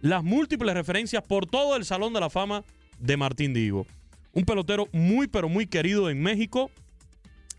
las 0.00 0.24
múltiples 0.24 0.74
referencias 0.74 1.22
por 1.22 1.46
todo 1.46 1.76
el 1.76 1.84
Salón 1.84 2.12
de 2.12 2.20
la 2.20 2.30
Fama 2.30 2.64
de 2.98 3.16
Martín 3.16 3.54
Diego. 3.54 3.86
Un 4.32 4.44
pelotero 4.44 4.88
muy, 4.92 5.28
pero 5.28 5.48
muy 5.48 5.66
querido 5.66 6.10
en 6.10 6.20
México. 6.20 6.70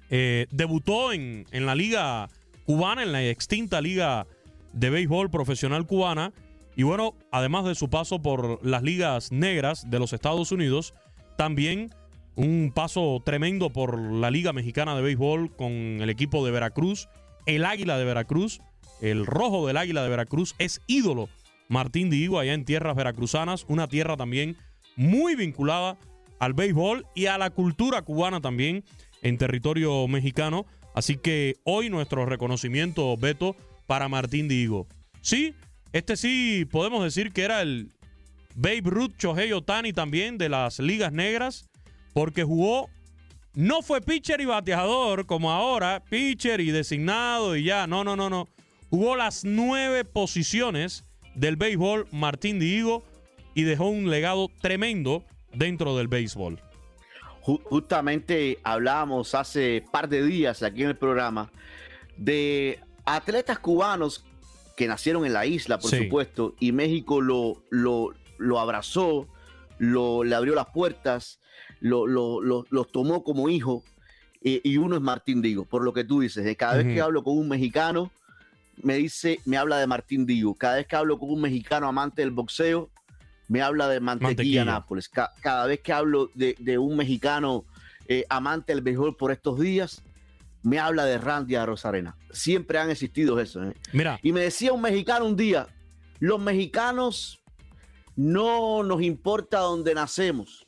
Eh, 0.09 0.47
debutó 0.51 1.11
en, 1.13 1.45
en 1.51 1.65
la 1.65 1.75
liga 1.75 2.29
cubana, 2.65 3.03
en 3.03 3.11
la 3.11 3.25
extinta 3.25 3.81
liga 3.81 4.27
de 4.73 4.89
béisbol 4.89 5.29
profesional 5.29 5.87
cubana. 5.87 6.33
Y 6.75 6.83
bueno, 6.83 7.15
además 7.31 7.65
de 7.65 7.73
su 7.73 7.89
paso 7.89 8.21
por 8.21 8.63
las 8.65 8.83
ligas 8.83 9.31
negras 9.31 9.89
de 9.89 9.97
los 9.97 10.13
Estados 10.13 10.51
Unidos, 10.51 10.93
también 11.37 11.89
un 12.37 12.71
paso 12.73 13.21
tremendo 13.25 13.71
por 13.71 13.99
la 13.99 14.31
Liga 14.31 14.53
Mexicana 14.53 14.95
de 14.95 15.01
Béisbol 15.01 15.53
con 15.55 15.71
el 15.71 16.09
equipo 16.09 16.45
de 16.45 16.51
Veracruz, 16.51 17.09
el 17.47 17.65
Águila 17.65 17.97
de 17.97 18.05
Veracruz, 18.05 18.61
el 19.01 19.25
rojo 19.25 19.67
del 19.67 19.75
Águila 19.75 20.03
de 20.03 20.09
Veracruz, 20.09 20.55
es 20.59 20.81
ídolo 20.87 21.29
Martín 21.67 22.09
Diego 22.09 22.39
allá 22.39 22.53
en 22.53 22.63
tierras 22.63 22.95
veracruzanas, 22.95 23.65
una 23.67 23.87
tierra 23.87 24.15
también 24.15 24.55
muy 24.95 25.35
vinculada 25.35 25.97
al 26.39 26.53
béisbol 26.53 27.05
y 27.15 27.25
a 27.25 27.37
la 27.37 27.49
cultura 27.49 28.03
cubana 28.03 28.39
también 28.39 28.83
en 29.23 29.37
territorio 29.37 30.07
mexicano. 30.07 30.65
Así 30.93 31.17
que 31.17 31.55
hoy 31.63 31.89
nuestro 31.89 32.25
reconocimiento, 32.25 33.15
Beto, 33.17 33.55
para 33.87 34.09
Martín 34.09 34.47
Diego. 34.47 34.87
Sí, 35.21 35.55
este 35.91 36.17
sí 36.17 36.65
podemos 36.71 37.03
decir 37.03 37.31
que 37.31 37.43
era 37.43 37.61
el 37.61 37.91
Babe 38.55 38.81
Ruth 38.83 39.13
Shohei 39.19 39.53
Otani 39.53 39.93
también 39.93 40.37
de 40.37 40.49
las 40.49 40.79
ligas 40.79 41.11
negras, 41.11 41.66
porque 42.17 42.43
jugó, 42.43 42.89
no 43.53 43.83
fue 43.83 44.01
pitcher 44.01 44.41
y 44.41 44.45
bateador 44.45 45.27
como 45.27 45.51
ahora, 45.51 46.03
pitcher 46.09 46.59
y 46.61 46.71
designado 46.71 47.55
y 47.55 47.63
ya, 47.65 47.85
no, 47.85 48.03
no, 48.03 48.15
no, 48.15 48.27
no. 48.27 48.47
Jugó 48.89 49.15
las 49.15 49.45
nueve 49.45 50.03
posiciones 50.03 51.05
del 51.35 51.57
béisbol 51.57 52.07
Martín 52.11 52.57
Diego 52.57 53.03
y 53.53 53.63
dejó 53.65 53.85
un 53.89 54.09
legado 54.09 54.49
tremendo 54.61 55.25
dentro 55.53 55.95
del 55.95 56.07
béisbol. 56.07 56.59
Ju- 57.43 57.61
Justamente 57.65 58.57
hablábamos 58.63 59.35
hace 59.35 59.85
par 59.91 60.09
de 60.09 60.23
días 60.25 60.63
aquí 60.63 60.81
en 60.81 60.89
el 60.89 60.97
programa 60.97 61.51
de 62.17 62.79
atletas 63.05 63.59
cubanos 63.59 64.25
que 64.75 64.87
nacieron 64.87 65.23
en 65.23 65.33
la 65.33 65.45
isla, 65.45 65.77
por 65.77 65.91
Sí. 65.91 65.97
supuesto, 66.05 66.55
y 66.59 66.71
México 66.71 67.21
lo, 67.21 67.61
lo, 67.69 68.09
lo 68.39 68.59
abrazó, 68.59 69.27
lo, 69.77 70.23
le 70.23 70.33
abrió 70.33 70.55
las 70.55 70.67
puertas, 70.73 71.39
lo, 71.79 72.07
lo- 72.07 72.41
lo- 72.41 72.65
los 72.69 72.91
tomó 72.91 73.23
como 73.23 73.49
hijo. 73.49 73.83
eh, 74.43 74.61
y 74.63 74.77
uno 74.77 74.95
es 74.95 75.01
Martín 75.01 75.41
Digo, 75.41 75.65
por 75.65 75.83
lo 75.83 75.93
que 75.93 76.03
tú 76.03 76.19
dices. 76.21 76.45
eh, 76.45 76.55
Cada 76.55 76.77
vez 76.77 76.85
que 76.93 77.01
hablo 77.01 77.23
con 77.23 77.37
un 77.37 77.49
mexicano, 77.49 78.11
me 78.83 78.95
dice, 78.95 79.39
me 79.45 79.57
habla 79.57 79.77
de 79.79 79.87
Martín 79.87 80.25
Digo. 80.25 80.53
Cada 80.55 80.75
vez 80.75 80.87
que 80.87 80.95
hablo 80.95 81.17
con 81.17 81.29
un 81.31 81.41
mexicano 81.41 81.87
amante 81.87 82.21
del 82.21 82.31
boxeo, 82.31 82.89
me 83.47 83.61
habla 83.61 83.87
de 83.87 83.99
mantequilla, 83.99 84.29
Mantequilla. 84.35 84.65
Nápoles. 84.65 85.09
Ca- 85.09 85.33
cada 85.41 85.65
vez 85.65 85.79
que 85.81 85.91
hablo 85.93 86.29
de, 86.35 86.55
de 86.59 86.77
un 86.77 86.95
mexicano 86.97 87.65
eh, 88.07 88.25
amante 88.29 88.73
del 88.73 88.81
béisbol 88.83 89.15
por 89.17 89.31
estos 89.31 89.59
días, 89.59 90.03
me 90.63 90.79
habla 90.79 91.05
de 91.05 91.17
Randy 91.17 91.55
a 91.55 91.65
Rosarena. 91.65 92.15
Siempre 92.31 92.77
han 92.77 92.89
existido 92.91 93.39
eso. 93.39 93.63
¿eh? 93.63 93.73
Mira. 93.93 94.19
Y 94.21 94.33
me 94.33 94.41
decía 94.41 94.71
un 94.73 94.81
mexicano 94.81 95.25
un 95.25 95.35
día, 95.35 95.67
los 96.19 96.39
mexicanos 96.39 97.39
no 98.15 98.83
nos 98.83 99.01
importa 99.01 99.59
dónde 99.59 99.93
nacemos. 99.95 100.66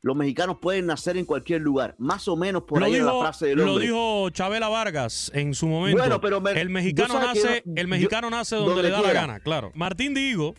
Los 0.00 0.14
mexicanos 0.16 0.58
pueden 0.62 0.86
nacer 0.86 1.16
en 1.16 1.24
cualquier 1.24 1.60
lugar. 1.60 1.96
Más 1.98 2.28
o 2.28 2.36
menos 2.36 2.62
por 2.62 2.78
lo 2.78 2.86
ahí 2.86 2.94
dijo, 2.94 3.06
la 3.06 3.20
frase 3.20 3.46
del 3.46 3.58
lo 3.58 3.72
hombre. 3.72 3.86
dijo 3.86 4.30
Chabela 4.30 4.68
Vargas 4.68 5.30
en 5.34 5.54
su 5.54 5.66
momento. 5.66 5.98
Bueno, 5.98 6.20
pero 6.20 6.40
me- 6.40 6.52
el 6.52 6.70
mexicano 6.70 7.18
nace, 7.18 7.62
yo- 7.66 7.72
el 7.74 7.88
mexicano 7.88 8.28
yo- 8.30 8.36
nace 8.36 8.54
donde, 8.56 8.70
donde 8.74 8.82
le 8.84 8.90
da 8.90 8.98
quiera. 8.98 9.14
la 9.14 9.20
gana, 9.26 9.40
claro. 9.40 9.72
Martín 9.74 10.14
Digo, 10.14 10.54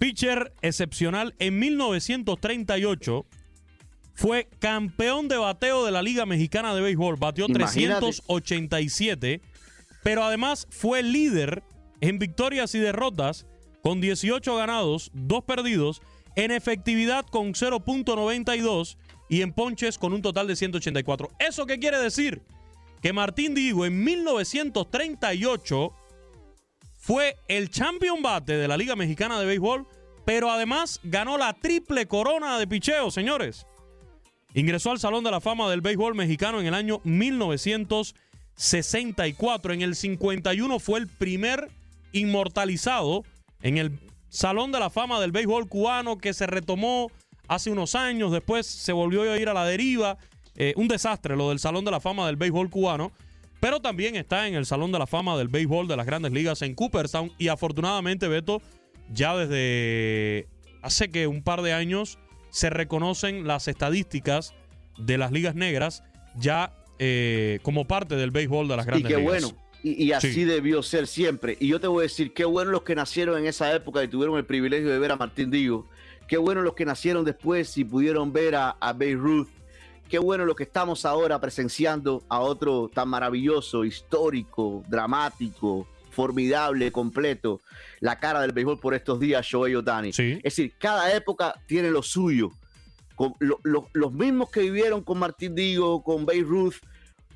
pitcher 0.00 0.52
excepcional 0.62 1.34
en 1.38 1.58
1938, 1.60 3.24
fue 4.14 4.48
campeón 4.58 5.28
de 5.28 5.36
bateo 5.36 5.84
de 5.84 5.92
la 5.92 6.02
Liga 6.02 6.26
Mexicana 6.26 6.74
de 6.74 6.80
Béisbol, 6.80 7.16
batió 7.16 7.46
Imagínate. 7.48 8.00
387, 8.00 9.40
pero 10.02 10.24
además 10.24 10.66
fue 10.70 11.02
líder 11.04 11.62
en 12.00 12.18
victorias 12.18 12.74
y 12.74 12.80
derrotas 12.80 13.46
con 13.82 14.00
18 14.00 14.56
ganados, 14.56 15.10
2 15.14 15.44
perdidos, 15.44 16.02
en 16.36 16.50
efectividad 16.50 17.24
con 17.26 17.54
0.92 17.54 18.96
y 19.28 19.42
en 19.42 19.52
ponches 19.52 19.98
con 19.98 20.12
un 20.12 20.22
total 20.22 20.46
de 20.46 20.54
184. 20.56 21.30
¿Eso 21.38 21.66
qué 21.66 21.78
quiere 21.78 21.98
decir? 21.98 22.42
Que 23.00 23.12
Martín 23.12 23.54
Digo 23.54 23.86
en 23.86 24.02
1938 24.04 25.92
fue 26.98 27.36
el 27.48 27.70
champion 27.70 28.22
bate 28.22 28.56
de 28.56 28.68
la 28.68 28.76
Liga 28.76 28.94
Mexicana 28.94 29.40
de 29.40 29.46
Béisbol, 29.46 29.88
pero 30.24 30.50
además 30.50 31.00
ganó 31.02 31.36
la 31.36 31.52
triple 31.54 32.06
corona 32.06 32.58
de 32.58 32.68
picheo, 32.68 33.10
señores. 33.10 33.66
Ingresó 34.54 34.92
al 34.92 35.00
Salón 35.00 35.24
de 35.24 35.30
la 35.30 35.40
Fama 35.40 35.70
del 35.70 35.80
Béisbol 35.80 36.14
Mexicano 36.14 36.60
en 36.60 36.66
el 36.66 36.74
año 36.74 37.00
1964. 37.04 39.72
En 39.72 39.80
el 39.82 39.96
51 39.96 40.78
fue 40.78 41.00
el 41.00 41.08
primer 41.08 41.70
inmortalizado 42.12 43.24
en 43.62 43.78
el 43.78 43.98
Salón 44.32 44.72
de 44.72 44.80
la 44.80 44.88
Fama 44.88 45.20
del 45.20 45.30
Béisbol 45.30 45.68
cubano 45.68 46.16
que 46.16 46.32
se 46.32 46.46
retomó 46.46 47.10
hace 47.48 47.70
unos 47.70 47.94
años. 47.94 48.32
Después 48.32 48.66
se 48.66 48.92
volvió 48.92 49.30
a 49.30 49.38
ir 49.38 49.50
a 49.50 49.52
la 49.52 49.66
deriva. 49.66 50.16
Eh, 50.56 50.72
un 50.76 50.88
desastre 50.88 51.36
lo 51.36 51.50
del 51.50 51.58
Salón 51.58 51.84
de 51.84 51.90
la 51.90 52.00
Fama 52.00 52.26
del 52.26 52.36
Béisbol 52.36 52.70
cubano. 52.70 53.12
Pero 53.60 53.80
también 53.80 54.16
está 54.16 54.48
en 54.48 54.54
el 54.54 54.64
Salón 54.64 54.90
de 54.90 54.98
la 54.98 55.06
Fama 55.06 55.36
del 55.36 55.48
Béisbol 55.48 55.86
de 55.86 55.98
las 55.98 56.06
Grandes 56.06 56.32
Ligas 56.32 56.62
en 56.62 56.74
Cooperstown. 56.74 57.30
Y 57.36 57.48
afortunadamente, 57.48 58.26
Beto, 58.26 58.62
ya 59.12 59.36
desde 59.36 60.48
hace 60.80 61.10
que 61.10 61.26
un 61.26 61.42
par 61.42 61.60
de 61.60 61.74
años 61.74 62.18
se 62.48 62.70
reconocen 62.70 63.46
las 63.46 63.68
estadísticas 63.68 64.54
de 64.96 65.18
las 65.18 65.30
ligas 65.30 65.54
negras 65.54 66.04
ya 66.36 66.72
eh, 66.98 67.58
como 67.62 67.86
parte 67.86 68.16
del 68.16 68.30
béisbol 68.30 68.66
de 68.66 68.76
las 68.78 68.86
Y 68.86 68.88
grandes 68.88 69.08
qué 69.12 69.18
ligas. 69.18 69.42
bueno. 69.42 69.61
Y, 69.82 70.04
y 70.04 70.12
así 70.12 70.32
Sí. 70.32 70.44
debió 70.44 70.82
ser 70.82 71.06
siempre. 71.06 71.56
Y 71.60 71.68
yo 71.68 71.80
te 71.80 71.86
voy 71.88 72.00
a 72.00 72.02
decir, 72.04 72.32
qué 72.32 72.44
bueno 72.44 72.70
los 72.70 72.82
que 72.82 72.94
nacieron 72.94 73.38
en 73.38 73.46
esa 73.46 73.74
época 73.74 74.02
y 74.04 74.08
tuvieron 74.08 74.36
el 74.36 74.44
privilegio 74.44 74.88
de 74.90 74.98
ver 74.98 75.12
a 75.12 75.16
Martín 75.16 75.50
Digo. 75.50 75.86
Qué 76.28 76.36
bueno 76.38 76.62
los 76.62 76.74
que 76.74 76.84
nacieron 76.84 77.24
después 77.24 77.76
y 77.76 77.84
pudieron 77.84 78.32
ver 78.32 78.54
a, 78.54 78.70
a 78.80 78.92
Babe 78.92 79.14
Ruth. 79.16 79.48
Qué 80.08 80.18
bueno 80.18 80.44
los 80.44 80.56
que 80.56 80.62
estamos 80.62 81.04
ahora 81.04 81.40
presenciando 81.40 82.22
a 82.28 82.40
otro 82.40 82.90
tan 82.92 83.08
maravilloso, 83.08 83.84
histórico, 83.84 84.84
dramático, 84.88 85.86
formidable, 86.10 86.92
completo. 86.92 87.60
La 88.00 88.18
cara 88.18 88.40
del 88.40 88.52
béisbol 88.52 88.78
por 88.78 88.94
estos 88.94 89.18
días, 89.18 89.44
Shohei 89.46 89.74
Otani. 89.74 90.10
Es 90.10 90.42
decir, 90.42 90.74
cada 90.78 91.14
época 91.14 91.54
tiene 91.66 91.90
lo 91.90 92.02
suyo. 92.02 92.50
Con 93.16 93.34
lo- 93.40 93.60
lo- 93.62 93.88
los 93.92 94.12
mismos 94.12 94.50
que 94.50 94.60
vivieron 94.60 95.02
con 95.02 95.18
Martín 95.18 95.54
Digo, 95.54 96.02
con 96.02 96.24
Babe 96.26 96.42
Ruth, 96.42 96.74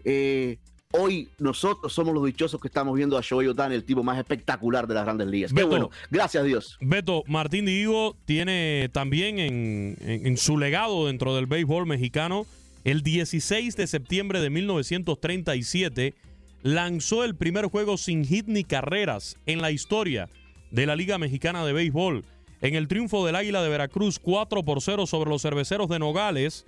eh, 0.05 0.59
hoy 0.99 1.28
nosotros 1.38 1.92
somos 1.92 2.14
los 2.14 2.24
dichosos 2.24 2.61
que 2.61 2.68
estamos 2.68 2.97
viendo 2.97 3.16
a 3.18 3.20
Shohei 3.22 3.49
Otani, 3.49 3.74
el 3.74 3.84
tipo 3.84 4.03
más 4.03 4.18
espectacular 4.18 4.86
de 4.86 4.94
las 4.94 5.05
grandes 5.05 5.26
ligas. 5.28 5.51
Qué 5.53 5.57
Beto. 5.57 5.68
bueno, 5.68 5.90
gracias 6.11 6.42
a 6.42 6.44
Dios. 6.47 6.76
Beto, 6.80 7.22
Martín 7.26 7.66
Digo 7.66 8.16
tiene 8.24 8.88
también 8.92 9.38
en, 9.38 9.97
en- 10.01 10.26
en 10.26 10.36
su 10.36 10.59
legado 10.59 11.07
dentro 11.07 11.34
del 11.34 11.47
béisbol 11.47 11.86
mexicano, 11.86 12.47
el 12.84 13.03
16 13.03 13.76
de 13.76 13.86
septiembre 13.86 14.40
de 14.40 14.51
1937, 14.51 16.14
lanzó 16.62 17.24
el 17.24 17.34
primer 17.36 17.66
juego 17.66 17.97
sin 17.97 18.24
hit 18.24 18.47
ni 18.47 18.64
carreras 18.64 19.36
en 19.47 19.61
la 19.62 19.70
historia 19.70 20.28
de 20.70 20.86
la 20.86 20.97
Liga 20.97 21.18
Mexicana 21.18 21.64
de 21.64 21.72
Béisbol. 21.72 22.24
En 22.61 22.74
el 22.74 22.88
triunfo 22.88 23.24
del 23.26 23.36
Águila 23.36 23.62
de 23.62 23.68
Veracruz 23.68 24.18
4 24.18 24.62
por 24.62 24.80
0 24.80 25.07
sobre 25.07 25.30
los 25.30 25.42
cerveceros 25.42 25.88
de 25.88 25.99
Nogales, 25.99 26.64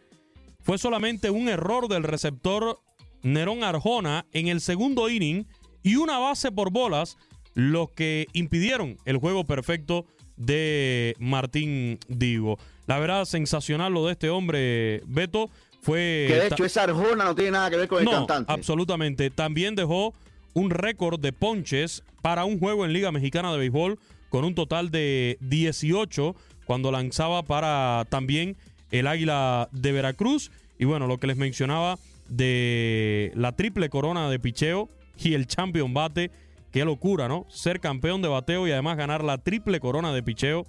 fue 0.62 0.76
solamente 0.78 1.30
un 1.30 1.48
error 1.48 1.88
del 1.88 2.02
receptor 2.02 2.78
Nerón 3.22 3.64
Arjona 3.64 4.26
en 4.32 4.48
el 4.48 4.60
segundo 4.60 5.08
inning 5.08 5.46
y 5.82 5.96
una 5.96 6.18
base 6.18 6.52
por 6.52 6.70
bolas, 6.70 7.16
lo 7.54 7.88
que 7.88 8.26
impidieron 8.32 8.98
el 9.04 9.16
juego 9.16 9.44
perfecto 9.44 10.06
de 10.36 11.16
Martín 11.18 11.98
Digo. 12.08 12.58
La 12.86 12.98
verdad, 12.98 13.24
sensacional 13.24 13.92
lo 13.92 14.06
de 14.06 14.12
este 14.12 14.30
hombre, 14.30 15.02
Beto, 15.06 15.50
fue... 15.82 16.26
Que 16.28 16.34
de 16.34 16.46
hecho 16.48 16.64
esa 16.64 16.84
Arjona 16.84 17.24
no 17.24 17.34
tiene 17.34 17.52
nada 17.52 17.70
que 17.70 17.76
ver 17.76 17.88
con 17.88 18.02
el 18.02 18.08
cantante. 18.08 18.52
absolutamente. 18.52 19.30
También 19.30 19.74
dejó 19.74 20.14
un 20.54 20.70
récord 20.70 21.20
de 21.20 21.32
ponches 21.32 22.02
para 22.22 22.44
un 22.44 22.58
juego 22.58 22.84
en 22.84 22.92
Liga 22.92 23.12
Mexicana 23.12 23.52
de 23.52 23.58
Béisbol 23.58 23.98
con 24.28 24.44
un 24.44 24.54
total 24.54 24.90
de 24.90 25.38
18 25.40 26.34
cuando 26.64 26.92
lanzaba 26.92 27.42
para 27.42 28.06
también 28.08 28.56
el 28.90 29.06
Águila 29.06 29.68
de 29.72 29.92
Veracruz. 29.92 30.50
Y 30.78 30.84
bueno, 30.84 31.06
lo 31.06 31.18
que 31.18 31.26
les 31.26 31.36
mencionaba 31.36 31.98
de 32.28 33.32
la 33.34 33.52
triple 33.56 33.88
corona 33.88 34.30
de 34.30 34.38
picheo 34.38 34.88
y 35.18 35.34
el 35.34 35.46
champion 35.46 35.94
bate. 35.94 36.30
Qué 36.70 36.84
locura, 36.84 37.28
¿no? 37.28 37.46
Ser 37.48 37.80
campeón 37.80 38.20
de 38.20 38.28
bateo 38.28 38.68
y 38.68 38.72
además 38.72 38.96
ganar 38.96 39.24
la 39.24 39.38
triple 39.38 39.80
corona 39.80 40.12
de 40.12 40.22
picheo 40.22 40.66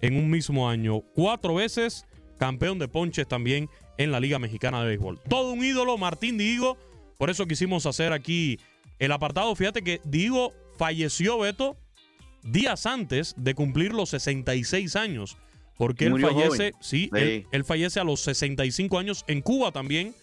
en 0.00 0.16
un 0.16 0.30
mismo 0.30 0.68
año. 0.68 1.02
Cuatro 1.14 1.54
veces 1.54 2.06
campeón 2.38 2.78
de 2.78 2.88
ponches 2.88 3.28
también 3.28 3.68
en 3.98 4.10
la 4.10 4.18
Liga 4.18 4.38
Mexicana 4.38 4.80
de 4.80 4.88
Béisbol. 4.88 5.20
Todo 5.28 5.52
un 5.52 5.62
ídolo, 5.64 5.98
Martín 5.98 6.38
Digo. 6.38 6.76
Por 7.18 7.30
eso 7.30 7.46
quisimos 7.46 7.86
hacer 7.86 8.12
aquí 8.12 8.58
el 8.98 9.12
apartado. 9.12 9.54
Fíjate 9.54 9.82
que 9.82 10.00
Digo 10.04 10.52
falleció, 10.76 11.38
Beto, 11.38 11.76
días 12.42 12.86
antes 12.86 13.34
de 13.36 13.54
cumplir 13.54 13.92
los 13.92 14.10
66 14.10 14.96
años. 14.96 15.36
Porque 15.76 16.06
él 16.06 16.20
fallece, 16.20 16.72
sí, 16.80 17.10
Sí. 17.12 17.18
Él, 17.18 17.46
él 17.50 17.64
fallece 17.64 18.00
a 18.00 18.04
los 18.04 18.20
65 18.20 18.98
años 18.98 19.24
en 19.26 19.40
Cuba 19.40 19.72
también, 19.72 20.14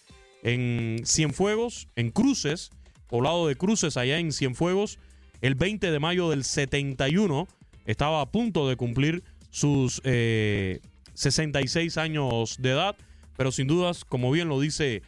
en 0.43 1.01
Cienfuegos, 1.05 1.87
en 1.95 2.11
Cruces, 2.11 2.71
poblado 3.07 3.47
de 3.47 3.55
Cruces, 3.55 3.97
allá 3.97 4.19
en 4.19 4.31
Cienfuegos, 4.31 4.99
el 5.41 5.55
20 5.55 5.91
de 5.91 5.99
mayo 5.99 6.29
del 6.29 6.43
71. 6.43 7.47
Estaba 7.85 8.21
a 8.21 8.31
punto 8.31 8.67
de 8.69 8.75
cumplir 8.75 9.23
sus 9.49 10.01
eh, 10.03 10.79
66 11.13 11.97
años 11.97 12.57
de 12.59 12.71
edad, 12.71 12.95
pero 13.35 13.51
sin 13.51 13.67
dudas, 13.67 14.05
como 14.05 14.31
bien 14.31 14.47
lo 14.47 14.59
dice 14.59 15.01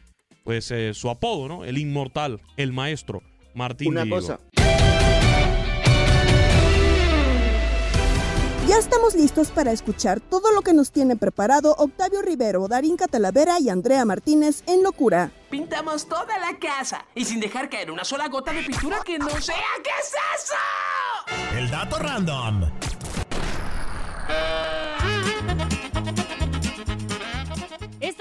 pues 0.44 0.72
eh, 0.72 0.94
su 0.94 1.10
apodo, 1.10 1.48
¿no? 1.48 1.66
El 1.66 1.78
inmortal, 1.78 2.42
el 2.58 2.74
maestro 2.74 3.22
Martín 3.54 3.90
Una 3.90 4.04
Diego. 4.04 4.18
cosa. 4.18 4.40
Ya 8.68 8.78
estamos 8.78 9.16
listos 9.16 9.50
para 9.50 9.72
escuchar 9.72 10.20
todo 10.20 10.52
lo 10.52 10.62
que 10.62 10.74
nos 10.74 10.92
tienen 10.92 11.18
preparado 11.18 11.76
Octavio 11.78 12.22
Rivero, 12.22 12.68
Darín 12.68 12.96
Catalavera 12.96 13.60
y 13.60 13.70
Andrea 13.70 14.06
Martínez 14.06 14.64
en 14.68 14.84
Locura. 14.84 15.32
Pintamos 15.50 16.06
toda 16.08 16.38
la 16.38 16.58
casa 16.60 17.06
y 17.16 17.26
sin 17.26 17.40
dejar 17.40 17.70
caer 17.70 17.90
una 17.92 18.04
sola 18.04 18.28
gota 18.28 18.54
de 18.54 18.62
pintura 18.62 19.02
que 19.04 19.18
no 19.18 19.30
sea. 19.42 19.56
¿Qué 19.84 19.90
es 20.00 20.14
eso? 20.38 21.58
El 21.58 21.72
dato 21.72 21.98
random. 21.98 22.70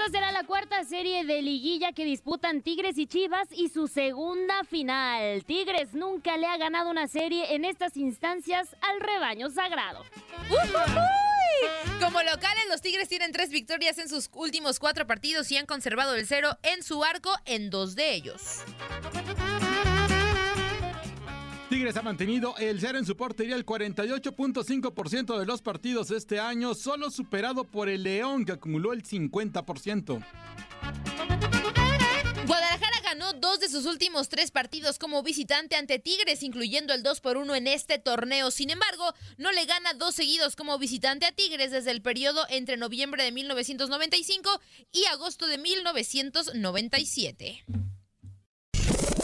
Esta 0.03 0.17
será 0.17 0.31
la 0.31 0.43
cuarta 0.45 0.83
serie 0.83 1.25
de 1.25 1.43
liguilla 1.43 1.91
que 1.91 2.05
disputan 2.05 2.63
Tigres 2.63 2.97
y 2.97 3.05
Chivas 3.05 3.47
y 3.51 3.69
su 3.69 3.87
segunda 3.87 4.63
final. 4.63 5.43
Tigres 5.45 5.93
nunca 5.93 6.37
le 6.37 6.47
ha 6.47 6.57
ganado 6.57 6.89
una 6.89 7.07
serie 7.07 7.53
en 7.53 7.65
estas 7.65 7.95
instancias 7.97 8.75
al 8.81 8.99
rebaño 8.99 9.51
sagrado. 9.51 10.03
Como 11.99 12.23
locales, 12.23 12.63
los 12.67 12.81
Tigres 12.81 13.09
tienen 13.09 13.31
tres 13.31 13.51
victorias 13.51 13.99
en 13.99 14.09
sus 14.09 14.31
últimos 14.33 14.79
cuatro 14.79 15.05
partidos 15.05 15.51
y 15.51 15.57
han 15.57 15.67
conservado 15.67 16.15
el 16.15 16.25
cero 16.25 16.57
en 16.63 16.81
su 16.81 17.03
arco 17.03 17.31
en 17.45 17.69
dos 17.69 17.93
de 17.93 18.15
ellos. 18.15 18.63
Tigres 21.71 21.95
ha 21.95 22.01
mantenido 22.01 22.53
el 22.57 22.81
cero 22.81 22.97
en 22.97 23.05
su 23.05 23.15
portería 23.15 23.55
el 23.55 23.65
48.5% 23.65 25.39
de 25.39 25.45
los 25.45 25.61
partidos 25.61 26.11
este 26.11 26.37
año, 26.37 26.75
solo 26.75 27.09
superado 27.09 27.63
por 27.63 27.87
el 27.87 28.03
León 28.03 28.43
que 28.43 28.51
acumuló 28.51 28.91
el 28.91 29.03
50%. 29.03 30.21
Guadalajara 32.45 33.01
ganó 33.05 33.31
dos 33.31 33.61
de 33.61 33.69
sus 33.69 33.85
últimos 33.85 34.27
tres 34.27 34.51
partidos 34.51 34.99
como 34.99 35.23
visitante 35.23 35.77
ante 35.77 35.97
Tigres, 35.97 36.43
incluyendo 36.43 36.93
el 36.93 37.03
2 37.03 37.21
por 37.21 37.37
1 37.37 37.55
en 37.55 37.67
este 37.67 37.99
torneo. 37.99 38.51
Sin 38.51 38.69
embargo, 38.69 39.13
no 39.37 39.53
le 39.53 39.65
gana 39.65 39.93
dos 39.93 40.13
seguidos 40.13 40.57
como 40.57 40.77
visitante 40.77 41.25
a 41.25 41.31
Tigres 41.31 41.71
desde 41.71 41.91
el 41.91 42.01
periodo 42.01 42.45
entre 42.49 42.75
noviembre 42.75 43.23
de 43.23 43.31
1995 43.31 44.59
y 44.91 45.05
agosto 45.05 45.47
de 45.47 45.57
1997. 45.57 47.63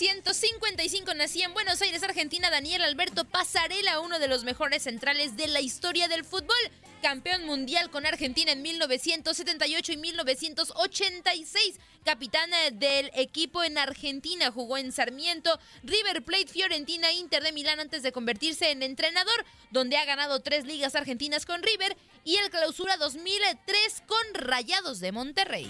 1955 0.00 1.12
nacía 1.14 1.46
en 1.46 1.54
Buenos 1.54 1.82
Aires, 1.82 2.04
Argentina, 2.04 2.50
Daniel 2.50 2.82
Alberto 2.82 3.24
Pasarela, 3.24 3.98
uno 3.98 4.20
de 4.20 4.28
los 4.28 4.44
mejores 4.44 4.84
centrales 4.84 5.36
de 5.36 5.48
la 5.48 5.60
historia 5.60 6.06
del 6.06 6.24
fútbol. 6.24 6.54
Campeón 7.02 7.44
mundial 7.46 7.90
con 7.90 8.06
Argentina 8.06 8.52
en 8.52 8.62
1978 8.62 9.92
y 9.92 9.96
1986. 9.96 11.80
Capitán 12.04 12.48
eh, 12.52 12.70
del 12.70 13.10
equipo 13.14 13.64
en 13.64 13.76
Argentina, 13.76 14.52
jugó 14.52 14.78
en 14.78 14.92
Sarmiento, 14.92 15.58
River 15.82 16.22
Plate, 16.22 16.46
Fiorentina, 16.46 17.10
Inter 17.10 17.42
de 17.42 17.50
Milán 17.50 17.80
antes 17.80 18.04
de 18.04 18.12
convertirse 18.12 18.70
en 18.70 18.84
entrenador, 18.84 19.44
donde 19.72 19.96
ha 19.96 20.04
ganado 20.04 20.40
tres 20.40 20.64
ligas 20.64 20.94
argentinas 20.94 21.44
con 21.44 21.60
River 21.60 21.96
y 22.22 22.36
el 22.36 22.50
Clausura 22.50 22.96
2003 22.98 24.02
con 24.06 24.34
Rayados 24.34 25.00
de 25.00 25.10
Monterrey. 25.10 25.68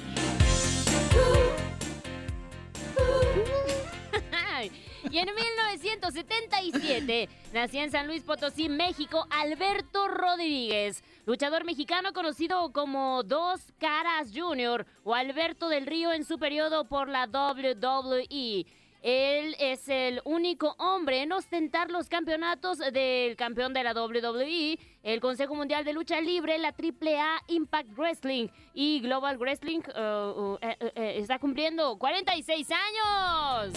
Y 5.11 5.19
en 5.19 5.29
1977 5.35 7.29
nació 7.53 7.83
en 7.83 7.91
San 7.91 8.07
Luis 8.07 8.23
Potosí, 8.23 8.69
México, 8.69 9.27
Alberto 9.31 10.09
Rodríguez, 10.09 11.03
luchador 11.27 11.65
mexicano 11.65 12.13
conocido 12.13 12.73
como 12.73 13.23
Dos 13.23 13.73
Caras 13.79 14.31
Jr. 14.35 14.87
o 15.05 15.15
Alberto 15.15 15.69
del 15.69 15.87
Río 15.87 16.13
en 16.13 16.25
su 16.25 16.39
periodo 16.39 16.89
por 16.89 17.09
la 17.09 17.27
WWE. 17.27 18.67
Él 19.03 19.55
es 19.61 19.89
el 19.89 20.21
único 20.25 20.75
hombre 20.79 21.23
en 21.23 21.33
ostentar 21.33 21.91
los 21.91 22.09
campeonatos 22.09 22.79
del 22.79 23.37
campeón 23.37 23.73
de 23.73 23.85
la 23.85 23.93
WWE, 23.93 24.79
el 25.03 25.21
Consejo 25.21 25.55
Mundial 25.55 25.85
de 25.85 25.93
Lucha 25.93 26.21
Libre, 26.21 26.59
la 26.59 26.69
AAA 26.69 27.43
Impact 27.49 27.91
Wrestling 27.97 28.49
y 28.75 29.01
Global 29.01 29.39
Wrestling. 29.39 29.81
uh, 29.97 30.01
uh, 30.01 30.59
eh, 30.61 30.77
eh, 30.81 30.93
eh, 30.95 31.15
está 31.19 31.39
cumpliendo 31.39 31.99
46 31.99 32.69
años. 32.71 33.73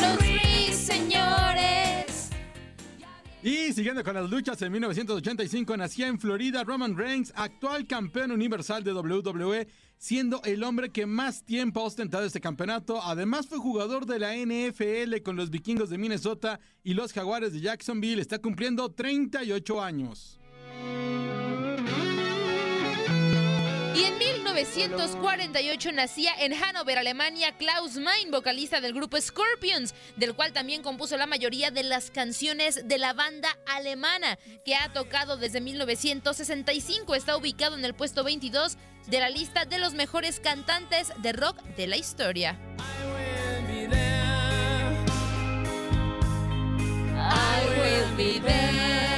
los 0.00 0.76
señores. 0.76 2.15
Y 3.46 3.72
siguiendo 3.72 4.02
con 4.02 4.14
las 4.14 4.28
luchas, 4.28 4.60
en 4.62 4.72
1985 4.72 5.76
nacía 5.76 6.08
en 6.08 6.18
Florida 6.18 6.64
Roman 6.64 6.96
Reigns, 6.96 7.32
actual 7.36 7.86
campeón 7.86 8.32
universal 8.32 8.82
de 8.82 8.92
WWE, 8.92 9.68
siendo 9.96 10.42
el 10.42 10.64
hombre 10.64 10.90
que 10.90 11.06
más 11.06 11.44
tiempo 11.44 11.78
ha 11.78 11.84
ostentado 11.84 12.24
este 12.24 12.40
campeonato. 12.40 13.00
Además 13.00 13.46
fue 13.46 13.58
jugador 13.58 14.04
de 14.04 14.18
la 14.18 14.34
NFL 14.34 15.22
con 15.22 15.36
los 15.36 15.50
vikingos 15.50 15.90
de 15.90 15.96
Minnesota 15.96 16.58
y 16.82 16.94
los 16.94 17.12
jaguares 17.12 17.52
de 17.52 17.60
Jacksonville. 17.60 18.20
Está 18.20 18.40
cumpliendo 18.40 18.90
38 18.90 19.80
años. 19.80 20.40
Y 23.94 24.02
en 24.02 24.18
1948 24.56 25.92
nacía 25.92 26.32
en 26.38 26.54
Hannover, 26.54 26.96
Alemania, 26.96 27.52
Klaus 27.58 27.96
Mein, 27.96 28.30
vocalista 28.30 28.80
del 28.80 28.94
grupo 28.94 29.20
Scorpions, 29.20 29.94
del 30.16 30.34
cual 30.34 30.54
también 30.54 30.82
compuso 30.82 31.18
la 31.18 31.26
mayoría 31.26 31.70
de 31.70 31.82
las 31.82 32.10
canciones 32.10 32.88
de 32.88 32.96
la 32.96 33.12
banda 33.12 33.50
alemana, 33.66 34.38
que 34.64 34.74
ha 34.74 34.90
tocado 34.94 35.36
desde 35.36 35.60
1965. 35.60 37.14
Está 37.14 37.36
ubicado 37.36 37.76
en 37.76 37.84
el 37.84 37.92
puesto 37.92 38.24
22 38.24 38.78
de 39.08 39.20
la 39.20 39.28
lista 39.28 39.66
de 39.66 39.76
los 39.76 39.92
mejores 39.92 40.40
cantantes 40.40 41.12
de 41.18 41.34
rock 41.34 41.62
de 41.76 41.86
la 41.88 41.98
historia. 41.98 42.58
I 47.18 47.66
will 47.78 48.16
be 48.16 48.38
there. 48.38 49.15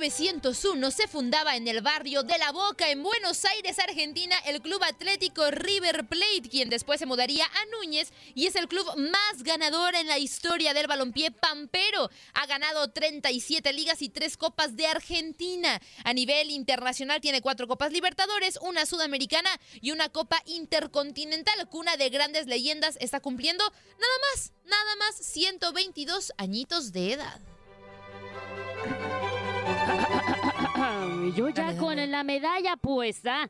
1901 0.00 0.90
se 0.90 1.06
fundaba 1.06 1.54
en 1.54 1.68
el 1.68 1.80
barrio 1.80 2.22
de 2.22 2.38
La 2.38 2.50
Boca, 2.50 2.90
en 2.90 3.02
Buenos 3.02 3.44
Aires, 3.44 3.78
Argentina, 3.78 4.36
el 4.46 4.60
Club 4.60 4.82
Atlético 4.82 5.50
River 5.50 6.06
Plate, 6.06 6.48
quien 6.50 6.70
después 6.70 6.98
se 6.98 7.06
mudaría 7.06 7.44
a 7.44 7.66
Núñez 7.76 8.10
y 8.34 8.46
es 8.46 8.56
el 8.56 8.68
club 8.68 8.86
más 8.96 9.42
ganador 9.42 9.94
en 9.94 10.08
la 10.08 10.18
historia 10.18 10.74
del 10.74 10.86
balompié 10.86 11.30
pampero. 11.30 12.10
Ha 12.34 12.46
ganado 12.46 12.90
37 12.90 13.72
ligas 13.72 14.02
y 14.02 14.08
3 14.08 14.36
copas 14.36 14.76
de 14.76 14.86
Argentina. 14.86 15.80
A 16.04 16.14
nivel 16.14 16.50
internacional 16.50 17.20
tiene 17.20 17.42
4 17.42 17.68
copas 17.68 17.92
Libertadores, 17.92 18.58
una 18.62 18.86
sudamericana 18.86 19.50
y 19.80 19.90
una 19.90 20.08
copa 20.08 20.42
intercontinental. 20.46 21.68
Cuna 21.68 21.96
de 21.96 22.08
grandes 22.08 22.46
leyendas 22.46 22.96
está 23.00 23.20
cumpliendo 23.20 23.62
nada 23.64 24.14
más, 24.32 24.52
nada 24.64 24.96
más 24.96 25.16
122 25.16 26.32
añitos 26.38 26.92
de 26.92 27.12
edad. 27.12 27.40
Yo 31.36 31.48
ya 31.48 31.76
con 31.76 31.96
la 32.10 32.24
medalla 32.24 32.76
puesta. 32.76 33.48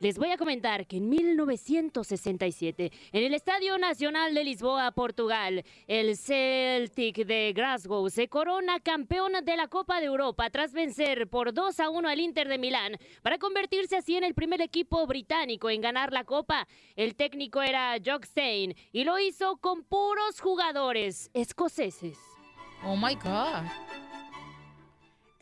Les 0.00 0.18
voy 0.18 0.30
a 0.30 0.36
comentar 0.36 0.86
que 0.86 0.98
en 0.98 1.08
1967, 1.08 2.92
en 3.12 3.22
el 3.24 3.32
Estadio 3.32 3.78
Nacional 3.78 4.34
de 4.34 4.44
Lisboa, 4.44 4.90
Portugal, 4.90 5.64
el 5.86 6.16
Celtic 6.16 7.24
de 7.24 7.52
Glasgow 7.54 8.10
se 8.10 8.28
corona 8.28 8.80
campeón 8.80 9.32
de 9.44 9.56
la 9.56 9.68
Copa 9.68 10.00
de 10.00 10.06
Europa 10.06 10.50
tras 10.50 10.72
vencer 10.72 11.28
por 11.28 11.54
2 11.54 11.80
a 11.80 11.90
1 11.90 12.08
al 12.08 12.20
Inter 12.20 12.48
de 12.48 12.58
Milán 12.58 12.98
para 13.22 13.38
convertirse 13.38 13.96
así 13.96 14.16
en 14.16 14.24
el 14.24 14.34
primer 14.34 14.60
equipo 14.60 15.06
británico 15.06 15.70
en 15.70 15.80
ganar 15.80 16.12
la 16.12 16.24
Copa. 16.24 16.66
El 16.96 17.14
técnico 17.14 17.62
era 17.62 17.96
Jock 18.04 18.24
Stein 18.24 18.74
y 18.92 19.04
lo 19.04 19.18
hizo 19.18 19.56
con 19.56 19.84
puros 19.84 20.40
jugadores 20.40 21.30
escoceses. 21.32 22.18
Oh 22.84 22.96
my 22.96 23.14
God. 23.14 23.64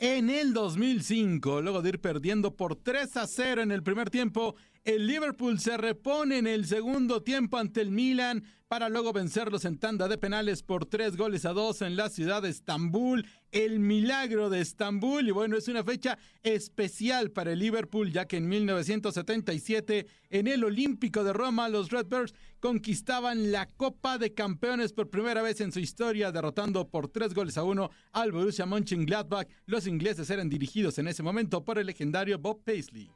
En 0.05 0.29
el 0.29 0.51
2005, 0.51 1.61
luego 1.61 1.81
de 1.81 1.87
ir 1.87 2.01
perdiendo 2.01 2.57
por 2.57 2.75
3 2.75 3.15
a 3.15 3.25
0 3.25 3.61
en 3.61 3.71
el 3.71 3.83
primer 3.83 4.09
tiempo, 4.09 4.57
el 4.83 5.07
Liverpool 5.07 5.59
se 5.59 5.77
repone 5.77 6.39
en 6.39 6.47
el 6.47 6.65
segundo 6.65 7.23
tiempo 7.23 7.57
ante 7.57 7.81
el 7.81 7.91
Milan 7.91 8.43
para 8.67 8.89
luego 8.89 9.13
vencerlos 9.13 9.65
en 9.65 9.77
tanda 9.77 10.07
de 10.07 10.17
penales 10.17 10.63
por 10.63 10.85
3 10.85 11.15
goles 11.15 11.45
a 11.45 11.53
2 11.53 11.83
en 11.83 11.95
la 11.95 12.09
ciudad 12.09 12.41
de 12.41 12.49
Estambul. 12.49 13.25
El 13.51 13.79
milagro 13.79 14.49
de 14.49 14.61
Estambul. 14.61 15.27
Y 15.27 15.31
bueno, 15.31 15.55
es 15.55 15.67
una 15.67 15.83
fecha 15.83 16.17
especial 16.41 17.31
para 17.31 17.53
el 17.53 17.59
Liverpool, 17.59 18.11
ya 18.11 18.25
que 18.25 18.37
en 18.37 18.49
1977, 18.49 20.07
en 20.31 20.47
el 20.47 20.63
Olímpico 20.63 21.23
de 21.23 21.33
Roma, 21.33 21.69
los 21.69 21.91
Redbirds 21.91 22.33
conquistaban 22.59 23.51
la 23.51 23.67
Copa 23.67 24.17
de 24.17 24.33
Campeones 24.33 24.91
por 24.91 25.11
primera 25.11 25.43
vez 25.43 25.61
en 25.61 25.71
su 25.71 25.79
historia, 25.79 26.31
derrotando 26.31 26.89
por 26.89 27.09
3 27.09 27.35
goles 27.35 27.57
a 27.57 27.63
1 27.63 27.89
al 28.11 28.31
Borussia 28.31 28.65
Mönchengladbach. 28.65 29.47
Los 29.65 29.85
ingleses 29.85 30.29
eran 30.31 30.49
dirigidos 30.49 30.97
en 30.97 31.07
ese 31.07 31.21
momento 31.21 31.63
por 31.63 31.77
el 31.77 31.85
legendario 31.85 32.39
Bob 32.39 32.63
Paisley. 32.63 33.11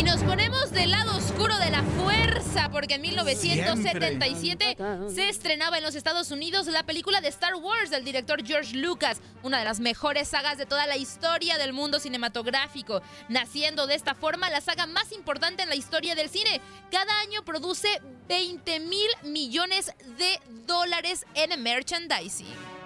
Y 0.00 0.02
nos 0.02 0.22
ponemos 0.22 0.70
del 0.70 0.92
lado 0.92 1.14
oscuro 1.14 1.54
de 1.58 1.70
la 1.70 1.82
fuerza, 1.82 2.70
porque 2.70 2.94
en 2.94 3.02
1977 3.02 4.78
se 5.14 5.28
estrenaba 5.28 5.76
en 5.76 5.84
los 5.84 5.94
Estados 5.94 6.30
Unidos 6.30 6.68
la 6.68 6.84
película 6.84 7.20
de 7.20 7.28
Star 7.28 7.54
Wars 7.56 7.90
del 7.90 8.02
director 8.02 8.42
George 8.42 8.78
Lucas, 8.78 9.20
una 9.42 9.58
de 9.58 9.66
las 9.66 9.78
mejores 9.78 10.28
sagas 10.28 10.56
de 10.56 10.64
toda 10.64 10.86
la 10.86 10.96
historia 10.96 11.58
del 11.58 11.74
mundo 11.74 12.00
cinematográfico, 12.00 13.02
naciendo 13.28 13.86
de 13.86 13.94
esta 13.94 14.14
forma 14.14 14.48
la 14.48 14.62
saga 14.62 14.86
más 14.86 15.12
importante 15.12 15.64
en 15.64 15.68
la 15.68 15.76
historia 15.76 16.14
del 16.14 16.30
cine. 16.30 16.62
Cada 16.90 17.20
año 17.20 17.44
produce 17.44 18.00
20 18.26 18.80
mil 18.80 19.10
millones 19.24 19.92
de 20.16 20.40
dólares 20.66 21.26
en 21.34 21.62
merchandising. 21.62 22.79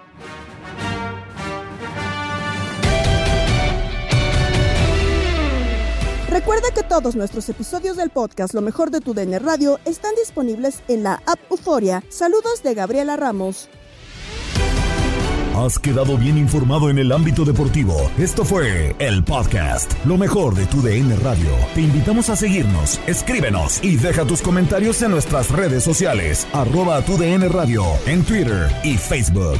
Recuerda 6.35 6.67
que 6.75 6.83
todos 6.83 7.15
nuestros 7.15 7.47
episodios 7.47 7.95
del 7.95 8.09
podcast 8.09 8.53
Lo 8.53 8.59
mejor 8.59 8.91
de 8.91 8.99
tu 8.99 9.13
DN 9.13 9.39
Radio 9.39 9.79
están 9.85 10.13
disponibles 10.15 10.83
en 10.89 11.01
la 11.01 11.21
app 11.25 11.39
Euforia. 11.49 12.03
Saludos 12.09 12.61
de 12.61 12.73
Gabriela 12.73 13.15
Ramos. 13.15 13.69
Has 15.55 15.79
quedado 15.79 16.17
bien 16.17 16.37
informado 16.37 16.89
en 16.89 16.99
el 16.99 17.13
ámbito 17.13 17.45
deportivo. 17.45 18.11
Esto 18.17 18.43
fue 18.43 18.97
el 18.99 19.23
podcast, 19.23 19.93
lo 20.05 20.17
mejor 20.17 20.55
de 20.55 20.65
tu 20.65 20.81
DN 20.81 21.15
Radio. 21.15 21.51
Te 21.73 21.79
invitamos 21.79 22.29
a 22.29 22.35
seguirnos, 22.35 22.99
escríbenos 23.07 23.81
y 23.81 23.95
deja 23.95 24.25
tus 24.25 24.41
comentarios 24.41 25.01
en 25.03 25.11
nuestras 25.11 25.49
redes 25.51 25.85
sociales, 25.85 26.45
arroba 26.51 27.01
tu 27.03 27.17
DN 27.17 27.47
Radio, 27.47 27.85
en 28.07 28.25
Twitter 28.25 28.69
y 28.83 28.97
Facebook. 28.97 29.59